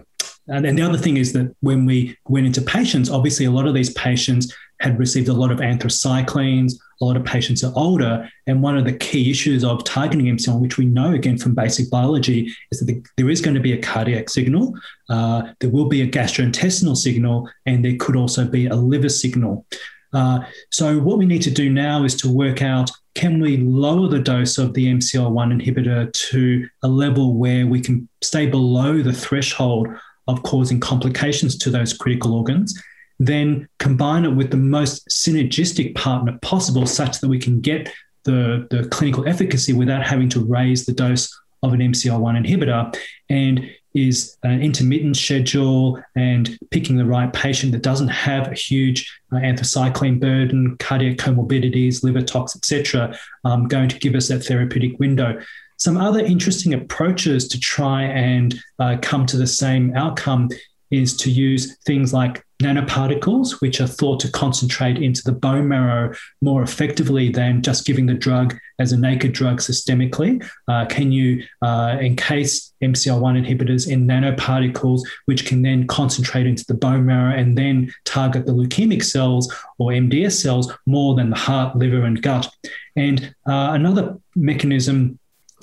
and, 0.49 0.67
and 0.67 0.79
the 0.79 0.83
other 0.83 0.99
thing 0.99 1.17
is 1.17 1.33
that 1.33 1.55
when 1.61 1.87
we 1.87 2.17
went 2.29 2.47
into 2.47 2.61
patients, 2.61 3.11
obviously 3.11 3.47
a 3.47 3.51
lot 3.51 3.67
of 3.67 3.75
these 3.75 3.93
patients 3.95 4.55
had 4.81 4.99
received 4.99 5.29
a 5.29 5.33
lot 5.33 5.51
of 5.51 5.59
anthracyclines, 5.59 6.75
a 7.01 7.05
lot 7.05 7.17
of 7.17 7.25
patients 7.25 7.65
are 7.65 7.73
older. 7.77 8.29
And 8.47 8.63
one 8.63 8.77
of 8.77 8.85
the 8.85 8.93
key 8.93 9.31
issues 9.31 9.65
of 9.65 9.85
targeting 9.85 10.27
MCL, 10.27 10.61
which 10.61 10.77
we 10.77 10.85
know 10.85 11.13
again 11.13 11.39
from 11.39 11.55
basic 11.55 11.91
biology, 11.91 12.53
is 12.71 12.81
that 12.81 12.87
the, 12.87 13.03
there 13.17 13.31
is 13.31 13.41
going 13.41 13.55
to 13.55 13.61
be 13.61 13.73
a 13.73 13.81
cardiac 13.81 14.29
signal, 14.29 14.75
uh, 15.09 15.43
there 15.61 15.71
will 15.71 15.89
be 15.89 16.03
a 16.03 16.09
gastrointestinal 16.09 16.97
signal, 16.97 17.49
and 17.67 17.85
there 17.85 17.97
could 17.99 18.17
also 18.17 18.45
be 18.45 18.67
a 18.67 18.75
liver 18.75 19.09
signal. 19.09 19.65
Uh, 20.13 20.41
so, 20.71 20.99
what 21.01 21.19
we 21.19 21.27
need 21.27 21.43
to 21.43 21.51
do 21.51 21.69
now 21.71 22.05
is 22.05 22.15
to 22.15 22.31
work 22.31 22.63
out 22.63 22.91
can 23.15 23.41
we 23.41 23.59
lower 23.59 24.09
the 24.09 24.19
dose 24.19 24.59
of 24.59 24.75
the 24.75 24.87
MCL1 24.87 25.61
inhibitor 25.61 26.13
to 26.31 26.69
a 26.83 26.89
level 26.89 27.35
where 27.35 27.67
we 27.67 27.81
can 27.81 28.09
stay 28.23 28.47
below 28.47 29.03
the 29.03 29.13
threshold 29.13 29.89
of 30.27 30.43
causing 30.43 30.81
complications 30.81 31.57
to 31.59 31.71
those 31.71 31.93
critical 31.93 32.35
organs 32.35 32.81
then 33.19 33.69
combine 33.79 34.25
it 34.25 34.31
with 34.35 34.51
the 34.51 34.57
most 34.57 35.09
synergistic 35.09 35.95
partner 35.95 36.39
possible 36.43 36.87
such 36.87 37.21
that 37.21 37.29
we 37.29 37.39
can 37.39 37.61
get 37.61 37.93
the, 38.25 38.67
the 38.71 38.89
clinical 38.89 39.27
efficacy 39.29 39.73
without 39.73 40.05
having 40.05 40.29
to 40.31 40.45
raise 40.45 40.87
the 40.87 40.93
dose 40.93 41.33
of 41.63 41.73
an 41.73 41.81
MCL1 41.81 42.45
inhibitor 42.45 42.95
and 43.29 43.71
is 43.95 44.37
an 44.43 44.61
intermittent 44.61 45.17
schedule 45.17 46.03
and 46.17 46.59
picking 46.71 46.97
the 46.97 47.05
right 47.05 47.33
patient 47.33 47.71
that 47.71 47.83
doesn't 47.83 48.09
have 48.09 48.51
a 48.51 48.55
huge 48.55 49.21
uh, 49.31 49.37
anthracycline 49.37 50.19
burden, 50.19 50.77
cardiac 50.79 51.17
comorbidities, 51.17 52.03
liver 52.03 52.21
tox, 52.21 52.57
etc., 52.57 53.17
um, 53.45 53.69
going 53.69 53.89
to 53.89 53.99
give 54.01 54.17
us 54.17 54.29
that 54.29 54.41
therapeutic 54.41 54.99
window. 54.99 55.41
Some 55.77 55.97
other 55.97 56.21
interesting 56.21 56.75
approaches 56.75 57.49
to 57.49 57.61
try 57.61 58.05
and 58.05 58.55
uh, 58.79 58.97
come 59.03 59.27
to 59.27 59.37
the 59.37 59.47
same 59.47 59.95
outcome 59.97 60.49
is 60.91 61.17
to 61.17 61.31
use 61.31 61.77
things 61.79 62.13
like 62.13 62.45
nanoparticles, 62.63 63.61
which 63.61 63.81
are 63.81 63.87
thought 63.87 64.21
to 64.21 64.31
concentrate 64.31 64.97
into 64.97 65.23
the 65.25 65.33
bone 65.33 65.69
marrow 65.69 66.15
more 66.41 66.63
effectively 66.63 67.29
than 67.29 67.63
just 67.63 67.85
giving 67.85 68.07
the 68.07 68.15
drug 68.15 68.57
as 68.79 68.93
a 68.93 68.97
naked 68.97 69.33
drug 69.33 69.59
systemically? 69.59 70.45
Uh, 70.69 70.87
can 70.87 71.11
you 71.11 71.43
uh, 71.63 71.97
encase 72.01 72.73
MCL1 72.83 73.45
inhibitors 73.45 73.91
in 73.91 74.07
nanoparticles, 74.07 75.03
which 75.27 75.47
can 75.47 75.63
then 75.63 75.87
concentrate 75.87 76.47
into 76.47 76.65
the 76.67 76.75
bone 76.75 77.05
marrow 77.05 77.35
and 77.37 77.59
then 77.59 77.93
target 78.05 78.47
the 78.47 78.53
leukemic 78.53 79.03
cells 79.03 79.53
or 79.79 79.91
MDS 79.91 80.41
cells 80.41 80.73
more 80.87 81.15
than 81.15 81.31
the 81.31 81.37
heart, 81.37 81.77
liver, 81.77 82.05
and 82.05 82.23
gut? 82.23 82.49
And 82.97 83.35
uh, 83.47 83.71
another 83.73 84.17
mechanism 84.37 85.19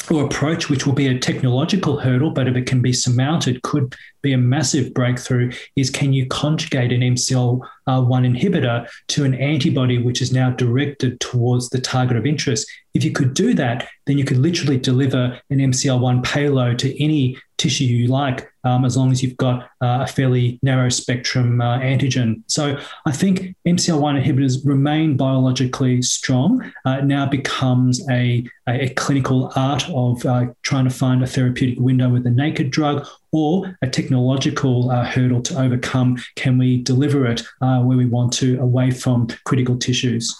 or 0.10 0.26
approach, 0.26 0.70
which 0.70 0.86
will 0.86 0.94
be 0.94 1.08
a 1.08 1.20
technological 1.20 2.00
hurdle, 2.00 2.32
but 2.32 2.48
if 2.48 2.56
it 2.56 2.66
can 2.66 2.82
be 2.82 2.94
surmounted, 2.94 3.62
could 3.62 3.96
be 4.22 4.34
a 4.34 4.38
massive 4.38 4.94
breakthrough, 4.94 5.52
is 5.76 5.90
can 5.90 6.14
you 6.14 6.26
conjugate 6.28 6.92
an 6.92 7.02
MCL1 7.02 7.62
inhibitor 7.88 8.88
to 9.10 9.24
an 9.24 9.34
antibody 9.36 9.98
which 9.98 10.22
is 10.22 10.32
now 10.32 10.52
directed 10.52 11.20
towards 11.20 11.70
the 11.70 11.82
target 11.82 12.18
of 12.18 12.26
interest? 12.26 12.70
If 12.94 13.04
you 13.04 13.12
could 13.12 13.34
do 13.34 13.54
that, 13.54 13.88
then 14.06 14.18
you 14.18 14.26
could 14.26 14.38
literally 14.38 14.78
deliver 14.78 15.40
an 15.50 15.60
MCL1 15.60 16.24
payload 16.24 16.80
to 16.80 17.04
any 17.04 17.38
tissue 17.62 17.86
you 17.86 18.08
like, 18.08 18.52
um, 18.64 18.86
as 18.86 18.98
long 18.98 19.12
as 19.12 19.22
you've 19.22 19.38
got 19.38 19.64
uh, 19.82 20.00
a 20.02 20.08
fairly 20.08 20.60
narrow 20.64 20.90
spectrum 20.90 21.62
uh, 21.62 21.78
antigen. 21.78 22.42
So 22.48 22.78
I 23.06 23.12
think 23.12 23.56
MCL1 23.68 24.24
inhibitors 24.24 24.66
remain 24.66 25.16
biologically 25.16 26.02
strong. 26.02 26.64
Uh, 26.86 26.98
it 27.00 27.06
now 27.06 27.28
becomes 27.28 28.02
a, 28.10 28.44
a, 28.68 28.90
clinical 28.96 29.52
art 29.56 29.88
of 29.90 30.26
uh, 30.26 30.48
trying 30.64 30.86
to 30.86 30.90
find 30.90 31.24
a 31.24 31.28
therapeutic 31.28 31.80
window 31.80 32.10
with 32.10 32.26
a 32.26 32.32
naked 32.32 32.72
drug 32.72 33.08
or 33.32 33.78
a 33.82 33.88
technological 33.88 34.92
uh, 34.92 35.06
hurdle 35.06 35.42
to 35.42 35.60
overcome. 35.60 36.18
Can 36.36 36.58
we 36.58 36.82
deliver 36.84 37.26
it 37.26 37.42
uh, 37.62 37.82
where 37.82 37.98
we 37.98 38.06
want 38.06 38.34
to 38.34 38.60
away 38.60 38.92
from 38.92 39.28
critical 39.46 39.78
tissues? 39.78 40.36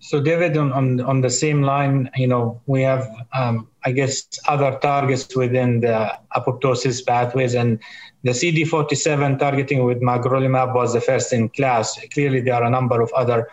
So, 0.00 0.20
David, 0.20 0.56
on, 0.58 0.70
on, 0.72 1.00
on 1.00 1.22
the 1.22 1.30
same 1.30 1.62
line, 1.62 2.10
you 2.14 2.26
know, 2.26 2.60
we 2.66 2.82
have, 2.82 3.08
um, 3.32 3.68
I 3.86 3.92
guess, 3.92 4.26
other 4.46 4.78
targets 4.82 5.34
within 5.34 5.80
the 5.80 6.12
apoptosis 6.36 7.06
pathways, 7.06 7.54
and 7.54 7.78
the 8.22 8.32
CD47 8.32 9.38
targeting 9.38 9.84
with 9.84 10.02
magrolimab 10.02 10.74
was 10.74 10.92
the 10.92 11.00
first 11.00 11.32
in 11.32 11.48
class. 11.48 11.98
Clearly, 12.12 12.42
there 12.42 12.52
are 12.54 12.64
a 12.64 12.70
number 12.70 13.00
of 13.00 13.10
other 13.14 13.48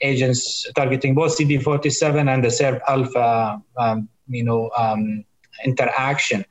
agents 0.00 0.64
targeting 0.76 1.14
both 1.16 1.36
CD47 1.36 2.32
and 2.32 2.44
the 2.44 2.48
SIRP 2.48 2.80
alpha, 2.86 3.60
um, 3.76 4.08
you 4.28 4.44
know, 4.44 4.70
um, 4.76 5.24
interaction. 5.64 6.44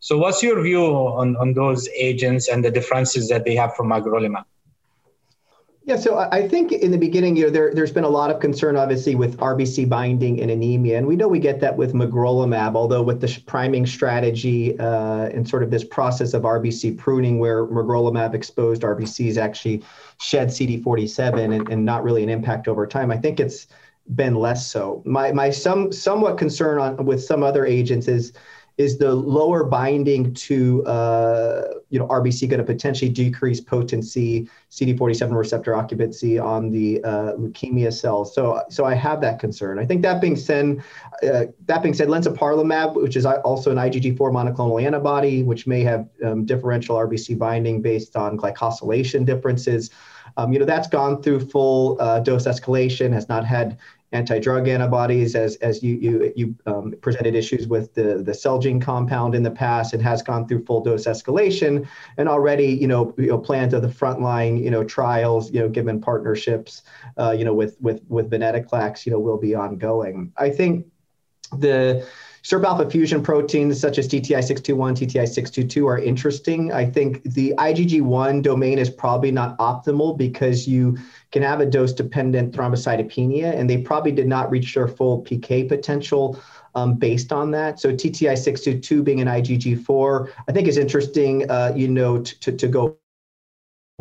So, 0.00 0.16
what's 0.16 0.42
your 0.42 0.60
view 0.62 0.82
on, 0.82 1.36
on 1.36 1.52
those 1.52 1.88
agents 1.94 2.48
and 2.48 2.64
the 2.64 2.70
differences 2.70 3.28
that 3.28 3.44
they 3.44 3.54
have 3.54 3.76
from 3.76 3.88
magrolimab? 3.90 4.44
Yeah, 5.84 5.96
so 5.96 6.18
I 6.18 6.46
think 6.46 6.72
in 6.72 6.90
the 6.90 6.98
beginning, 6.98 7.36
you 7.36 7.44
know, 7.44 7.50
there, 7.50 7.74
there's 7.74 7.90
been 7.90 8.04
a 8.04 8.08
lot 8.08 8.30
of 8.30 8.38
concern, 8.38 8.76
obviously, 8.76 9.14
with 9.14 9.36
RBC 9.38 9.88
binding 9.88 10.40
and 10.40 10.50
anemia, 10.50 10.98
and 10.98 11.06
we 11.06 11.16
know 11.16 11.26
we 11.26 11.38
get 11.38 11.58
that 11.60 11.76
with 11.76 11.94
magrolimab. 11.94 12.76
Although 12.76 13.02
with 13.02 13.20
the 13.20 13.42
priming 13.46 13.86
strategy 13.86 14.78
uh, 14.78 15.28
and 15.34 15.48
sort 15.48 15.62
of 15.62 15.70
this 15.70 15.84
process 15.84 16.32
of 16.32 16.42
RBC 16.42 16.96
pruning, 16.96 17.38
where 17.38 17.66
magrolimab 17.66 18.34
exposed 18.34 18.82
RBCs 18.82 19.36
actually 19.36 19.82
shed 20.20 20.48
CD47 20.48 21.56
and, 21.56 21.68
and 21.68 21.84
not 21.84 22.04
really 22.04 22.22
an 22.22 22.28
impact 22.28 22.68
over 22.68 22.86
time, 22.86 23.10
I 23.10 23.16
think 23.16 23.40
it's 23.40 23.66
been 24.14 24.34
less 24.34 24.70
so. 24.70 25.02
My 25.04 25.32
my 25.32 25.50
some 25.50 25.92
somewhat 25.92 26.38
concern 26.38 26.78
on 26.78 27.04
with 27.04 27.22
some 27.22 27.42
other 27.42 27.64
agents 27.66 28.06
is 28.06 28.32
is 28.80 28.96
the 28.96 29.14
lower 29.14 29.62
binding 29.62 30.32
to 30.32 30.82
uh, 30.86 31.64
you 31.90 31.98
know 31.98 32.06
RBC 32.08 32.48
going 32.48 32.58
to 32.58 32.64
potentially 32.64 33.10
decrease 33.10 33.60
potency, 33.60 34.48
CD47 34.70 35.36
receptor 35.36 35.74
occupancy 35.74 36.38
on 36.38 36.70
the 36.70 37.04
uh, 37.04 37.34
leukemia 37.36 37.92
cells? 37.92 38.34
So, 38.34 38.62
so 38.70 38.86
I 38.86 38.94
have 38.94 39.20
that 39.20 39.38
concern. 39.38 39.78
I 39.78 39.84
think 39.84 40.00
that 40.02 40.22
being 40.22 40.34
said, 40.34 40.82
uh, 41.22 41.44
that 41.66 41.82
being 41.82 41.92
said, 41.92 42.08
lemzoparlimab, 42.08 42.94
which 42.94 43.16
is 43.16 43.26
also 43.26 43.70
an 43.70 43.76
IgG4 43.76 44.16
monoclonal 44.18 44.82
antibody, 44.82 45.42
which 45.42 45.66
may 45.66 45.82
have 45.82 46.08
um, 46.24 46.46
differential 46.46 46.96
RBC 46.96 47.36
binding 47.36 47.82
based 47.82 48.16
on 48.16 48.38
glycosylation 48.38 49.26
differences. 49.26 49.90
Um, 50.36 50.52
you 50.52 50.58
know 50.58 50.64
that's 50.64 50.88
gone 50.88 51.22
through 51.22 51.40
full 51.40 51.98
uh, 52.00 52.20
dose 52.20 52.46
escalation, 52.46 53.12
has 53.12 53.28
not 53.28 53.44
had 53.44 53.78
anti-drug 54.12 54.68
antibodies, 54.68 55.34
as 55.34 55.56
as 55.56 55.82
you 55.82 55.94
you 55.96 56.32
you 56.36 56.54
um, 56.66 56.94
presented 57.00 57.34
issues 57.34 57.68
with 57.68 57.94
the 57.94 58.22
the 58.22 58.32
Celgene 58.32 58.80
compound 58.80 59.34
in 59.34 59.42
the 59.42 59.50
past. 59.50 59.94
It 59.94 60.02
has 60.02 60.22
gone 60.22 60.46
through 60.48 60.64
full 60.64 60.82
dose 60.82 61.06
escalation, 61.06 61.86
and 62.16 62.28
already 62.28 62.66
you 62.66 62.86
know 62.86 63.14
you 63.18 63.28
know 63.28 63.38
plans 63.38 63.74
of 63.74 63.82
the 63.82 63.88
frontline 63.88 64.62
you 64.62 64.70
know 64.70 64.84
trials 64.84 65.50
you 65.52 65.60
know 65.60 65.68
given 65.68 66.00
partnerships 66.00 66.82
uh, 67.18 67.30
you 67.30 67.44
know 67.44 67.54
with 67.54 67.76
with 67.80 68.02
with 68.08 68.30
venetoclax 68.30 69.06
you 69.06 69.12
know 69.12 69.18
will 69.18 69.38
be 69.38 69.54
ongoing. 69.54 70.32
I 70.36 70.50
think 70.50 70.86
the 71.52 72.06
SIRP 72.42 72.64
alpha 72.64 72.88
fusion 72.88 73.22
proteins 73.22 73.78
such 73.78 73.98
as 73.98 74.08
TTI621, 74.08 74.96
TTI622 74.96 75.86
are 75.86 75.98
interesting. 75.98 76.72
I 76.72 76.86
think 76.86 77.22
the 77.24 77.52
IgG1 77.58 78.42
domain 78.42 78.78
is 78.78 78.88
probably 78.88 79.30
not 79.30 79.58
optimal 79.58 80.16
because 80.16 80.66
you 80.66 80.96
can 81.32 81.42
have 81.42 81.60
a 81.60 81.66
dose 81.66 81.92
dependent 81.92 82.54
thrombocytopenia, 82.54 83.54
and 83.54 83.68
they 83.68 83.78
probably 83.78 84.12
did 84.12 84.26
not 84.26 84.50
reach 84.50 84.74
their 84.74 84.88
full 84.88 85.22
PK 85.22 85.68
potential. 85.68 86.40
Um, 86.76 86.94
based 86.94 87.32
on 87.32 87.50
that. 87.50 87.80
So 87.80 87.92
TTI622 87.92 89.02
being 89.02 89.20
an 89.20 89.26
IgG4, 89.26 90.30
I 90.48 90.52
think 90.52 90.68
is 90.68 90.78
interesting, 90.78 91.50
uh, 91.50 91.72
you 91.74 91.88
know, 91.88 92.22
to, 92.22 92.52
to 92.52 92.68
go 92.68 92.96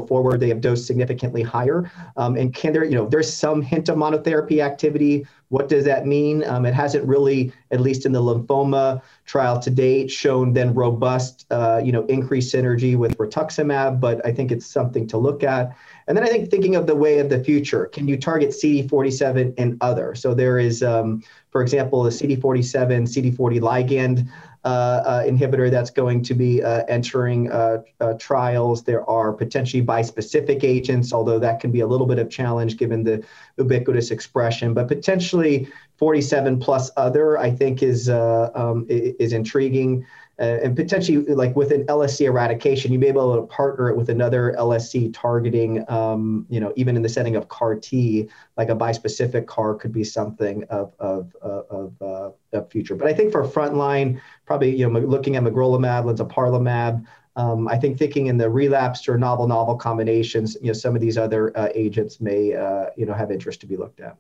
forward. 0.08 0.40
They 0.40 0.50
have 0.50 0.62
dosed 0.62 0.88
significantly 0.88 1.42
higher. 1.42 1.92
Um, 2.18 2.36
and 2.36 2.54
can 2.54 2.74
there, 2.74 2.84
you 2.84 2.96
know, 2.96 3.08
there's 3.08 3.32
some 3.32 3.62
hint 3.62 3.90
of 3.90 3.98
monotherapy 3.98 4.64
activity. 4.64 5.26
What 5.50 5.68
does 5.68 5.86
that 5.86 6.06
mean? 6.06 6.44
Um, 6.46 6.66
it 6.66 6.74
hasn't 6.74 7.06
really, 7.08 7.52
at 7.72 7.82
least 7.82 8.06
in 8.06 8.12
the 8.12 8.22
lymphoma 8.22 9.02
trial 9.26 9.60
to 9.60 9.70
date, 9.70 10.12
shown 10.12 10.54
then 10.54 10.74
robust, 10.74 11.46
uh, 11.50 11.82
you 11.84 11.92
know, 11.92 12.06
increased 12.06 12.54
synergy 12.54 12.96
with 12.96 13.18
rituximab, 13.18 14.00
but 14.00 14.24
I 14.26 14.32
think 14.32 14.52
it's 14.52 14.66
something 14.66 15.08
to 15.08 15.18
look 15.18 15.44
at. 15.44 15.76
And 16.08 16.18
then 16.18 16.24
I 16.24 16.28
think 16.28 16.50
thinking 16.50 16.76
of 16.76 16.88
the 16.88 16.96
way 16.96 17.20
of 17.20 17.30
the 17.30 17.44
future, 17.44 17.86
can 17.86 18.08
you 18.08 18.18
target 18.18 18.50
CD47 18.50 19.54
and 19.58 19.78
other? 19.82 20.16
So 20.16 20.34
there 20.34 20.58
is, 20.60 20.82
um, 20.82 21.24
for 21.52 21.62
example, 21.62 22.06
a 22.06 22.10
CD47, 22.10 23.08
CD40 23.08 23.60
ligand 23.60 24.28
inhibitor 24.66 25.72
that's 25.72 25.90
going 25.90 26.22
to 26.24 26.34
be 26.34 26.62
uh, 26.64 26.84
entering 26.88 27.52
uh, 27.52 27.82
uh, 28.00 28.14
trials. 28.14 28.84
There 28.84 29.10
are 29.10 29.32
potentially 29.32 29.84
bispecific 29.84 30.64
agents, 30.64 31.14
although 31.14 31.40
that 31.40 31.60
can 31.60 31.72
be 31.72 31.80
a 31.80 31.88
little 31.88 32.08
bit 32.08 32.20
of 32.20 32.30
challenge 32.30 32.78
given 32.78 33.04
the 33.04 33.24
ubiquitous 33.58 34.12
expression. 34.12 34.74
But 34.74 34.88
potentially 34.88 35.68
47 35.98 36.60
plus 36.60 36.92
other, 36.98 37.38
I 37.38 37.52
think, 37.52 37.84
is 37.84 38.10
uh, 38.10 38.52
um, 38.56 38.86
is 38.90 39.34
intriguing 39.34 40.06
uh, 40.40 40.60
and 40.64 40.76
potentially 40.76 41.18
like 41.18 41.56
with 41.56 41.72
an 41.72 41.86
LSC 41.88 42.26
eradication, 42.26 42.94
you 42.94 43.00
may 43.00 43.08
be 43.08 43.10
able 43.10 43.36
to 43.36 43.48
partner 43.48 43.90
it 43.90 43.98
with 43.98 44.10
another 44.10 44.56
LSC 44.58 45.14
targeting, 45.14 45.84
um, 45.90 46.46
you 46.50 46.62
know, 46.62 46.72
even 46.78 46.96
in 46.96 47.02
the 47.02 47.10
setting 47.10 47.36
of 47.36 47.50
CAR 47.50 47.76
T, 47.76 48.30
like 48.56 48.70
a 48.70 48.76
bispecific 48.76 49.48
CAR 49.48 49.76
could 49.76 49.92
be 49.92 50.04
something 50.04 50.64
of, 50.70 50.94
of, 51.00 51.36
of, 51.42 51.94
uh, 52.02 52.30
of 52.54 52.72
future. 52.72 52.96
But 52.96 53.08
I 53.10 53.14
think 53.14 53.34
for 53.34 53.46
frontline, 53.46 54.22
probably, 54.46 54.74
you 54.76 54.90
know, 54.90 55.00
looking 55.00 55.36
at 55.36 55.44
magrolimab, 55.44 56.06
lemzoparlimab, 56.06 57.06
um, 57.36 57.68
I 57.68 57.78
think 57.78 57.98
thinking 57.98 58.28
in 58.28 58.38
the 58.38 58.50
relapsed 58.50 59.10
or 59.10 59.18
novel, 59.18 59.48
novel 59.48 59.76
combinations, 59.76 60.56
you 60.62 60.68
know, 60.68 60.74
some 60.74 60.96
of 60.96 61.02
these 61.02 61.18
other 61.18 61.56
uh, 61.58 61.70
agents 61.76 62.22
may, 62.22 62.54
uh, 62.54 62.86
you 62.96 63.06
know, 63.06 63.14
have 63.14 63.30
interest 63.30 63.60
to 63.62 63.68
be 63.68 63.76
looked 63.76 64.00
at. 64.00 64.18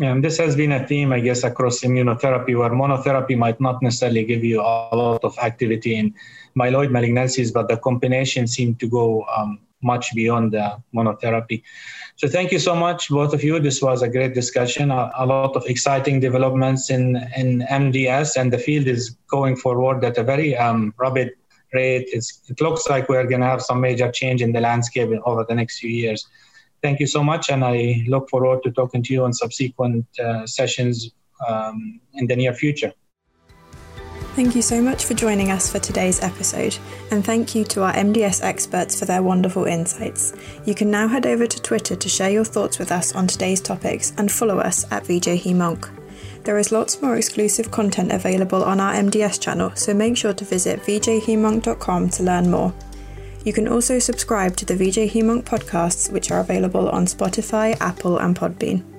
And 0.00 0.24
this 0.24 0.38
has 0.38 0.56
been 0.56 0.72
a 0.72 0.86
theme, 0.86 1.12
I 1.12 1.20
guess, 1.20 1.44
across 1.44 1.82
immunotherapy, 1.82 2.58
where 2.58 2.70
monotherapy 2.70 3.38
might 3.38 3.60
not 3.60 3.80
necessarily 3.80 4.24
give 4.24 4.42
you 4.42 4.60
a 4.60 4.90
lot 4.92 5.22
of 5.22 5.38
activity 5.38 5.94
in 5.94 6.14
myeloid 6.58 6.90
malignancies, 6.90 7.52
but 7.52 7.68
the 7.68 7.76
combination 7.76 8.48
seemed 8.48 8.80
to 8.80 8.88
go 8.88 9.24
um, 9.36 9.60
much 9.82 10.12
beyond 10.14 10.52
the 10.52 10.82
monotherapy. 10.92 11.62
So 12.16 12.26
thank 12.26 12.50
you 12.50 12.58
so 12.58 12.74
much, 12.74 13.08
both 13.08 13.34
of 13.34 13.44
you. 13.44 13.60
This 13.60 13.80
was 13.82 14.02
a 14.02 14.08
great 14.08 14.34
discussion. 14.34 14.90
A, 14.90 15.12
a 15.16 15.26
lot 15.26 15.54
of 15.54 15.64
exciting 15.66 16.18
developments 16.18 16.90
in, 16.90 17.16
in 17.36 17.60
MDS, 17.60 18.36
and 18.36 18.52
the 18.52 18.58
field 18.58 18.88
is 18.88 19.16
going 19.28 19.56
forward 19.56 20.04
at 20.04 20.18
a 20.18 20.24
very 20.24 20.56
um, 20.56 20.92
rapid 20.96 21.32
rate. 21.72 22.08
It's, 22.12 22.40
it 22.48 22.60
looks 22.60 22.88
like 22.88 23.08
we're 23.08 23.26
going 23.26 23.42
to 23.42 23.46
have 23.46 23.62
some 23.62 23.80
major 23.80 24.10
change 24.10 24.42
in 24.42 24.52
the 24.52 24.60
landscape 24.60 25.10
over 25.24 25.44
the 25.48 25.54
next 25.54 25.78
few 25.78 25.90
years. 25.90 26.26
Thank 26.84 27.00
you 27.00 27.06
so 27.06 27.24
much, 27.24 27.48
and 27.48 27.64
I 27.64 28.04
look 28.06 28.28
forward 28.28 28.62
to 28.64 28.70
talking 28.70 29.02
to 29.04 29.14
you 29.14 29.24
on 29.24 29.32
subsequent 29.32 30.04
uh, 30.20 30.46
sessions 30.46 31.10
um, 31.48 31.98
in 32.12 32.26
the 32.26 32.36
near 32.36 32.52
future. 32.52 32.92
Thank 34.36 34.54
you 34.54 34.60
so 34.60 34.82
much 34.82 35.06
for 35.06 35.14
joining 35.14 35.50
us 35.50 35.72
for 35.72 35.78
today's 35.78 36.22
episode, 36.22 36.76
and 37.10 37.24
thank 37.24 37.54
you 37.54 37.64
to 37.64 37.84
our 37.84 37.94
MDS 37.94 38.42
experts 38.42 38.98
for 38.98 39.06
their 39.06 39.22
wonderful 39.22 39.64
insights. 39.64 40.34
You 40.66 40.74
can 40.74 40.90
now 40.90 41.08
head 41.08 41.24
over 41.24 41.46
to 41.46 41.62
Twitter 41.62 41.96
to 41.96 42.08
share 42.10 42.30
your 42.30 42.44
thoughts 42.44 42.78
with 42.78 42.92
us 42.92 43.14
on 43.14 43.28
today's 43.28 43.62
topics 43.62 44.12
and 44.18 44.30
follow 44.30 44.58
us 44.58 44.84
at 44.92 45.04
VJHemonc. 45.04 45.88
There 46.42 46.58
is 46.58 46.70
lots 46.70 47.00
more 47.00 47.16
exclusive 47.16 47.70
content 47.70 48.12
available 48.12 48.62
on 48.62 48.78
our 48.78 48.92
MDS 48.92 49.40
channel, 49.40 49.74
so 49.74 49.94
make 49.94 50.18
sure 50.18 50.34
to 50.34 50.44
visit 50.44 50.80
vjhemonc.com 50.80 52.10
to 52.10 52.22
learn 52.22 52.50
more. 52.50 52.74
You 53.44 53.52
can 53.52 53.68
also 53.68 53.98
subscribe 53.98 54.56
to 54.56 54.64
the 54.64 54.74
VJ 54.74 55.12
Hemonc 55.12 55.44
podcasts, 55.44 56.10
which 56.10 56.30
are 56.30 56.40
available 56.40 56.88
on 56.88 57.04
Spotify, 57.04 57.76
Apple, 57.78 58.18
and 58.18 58.34
Podbean. 58.34 58.93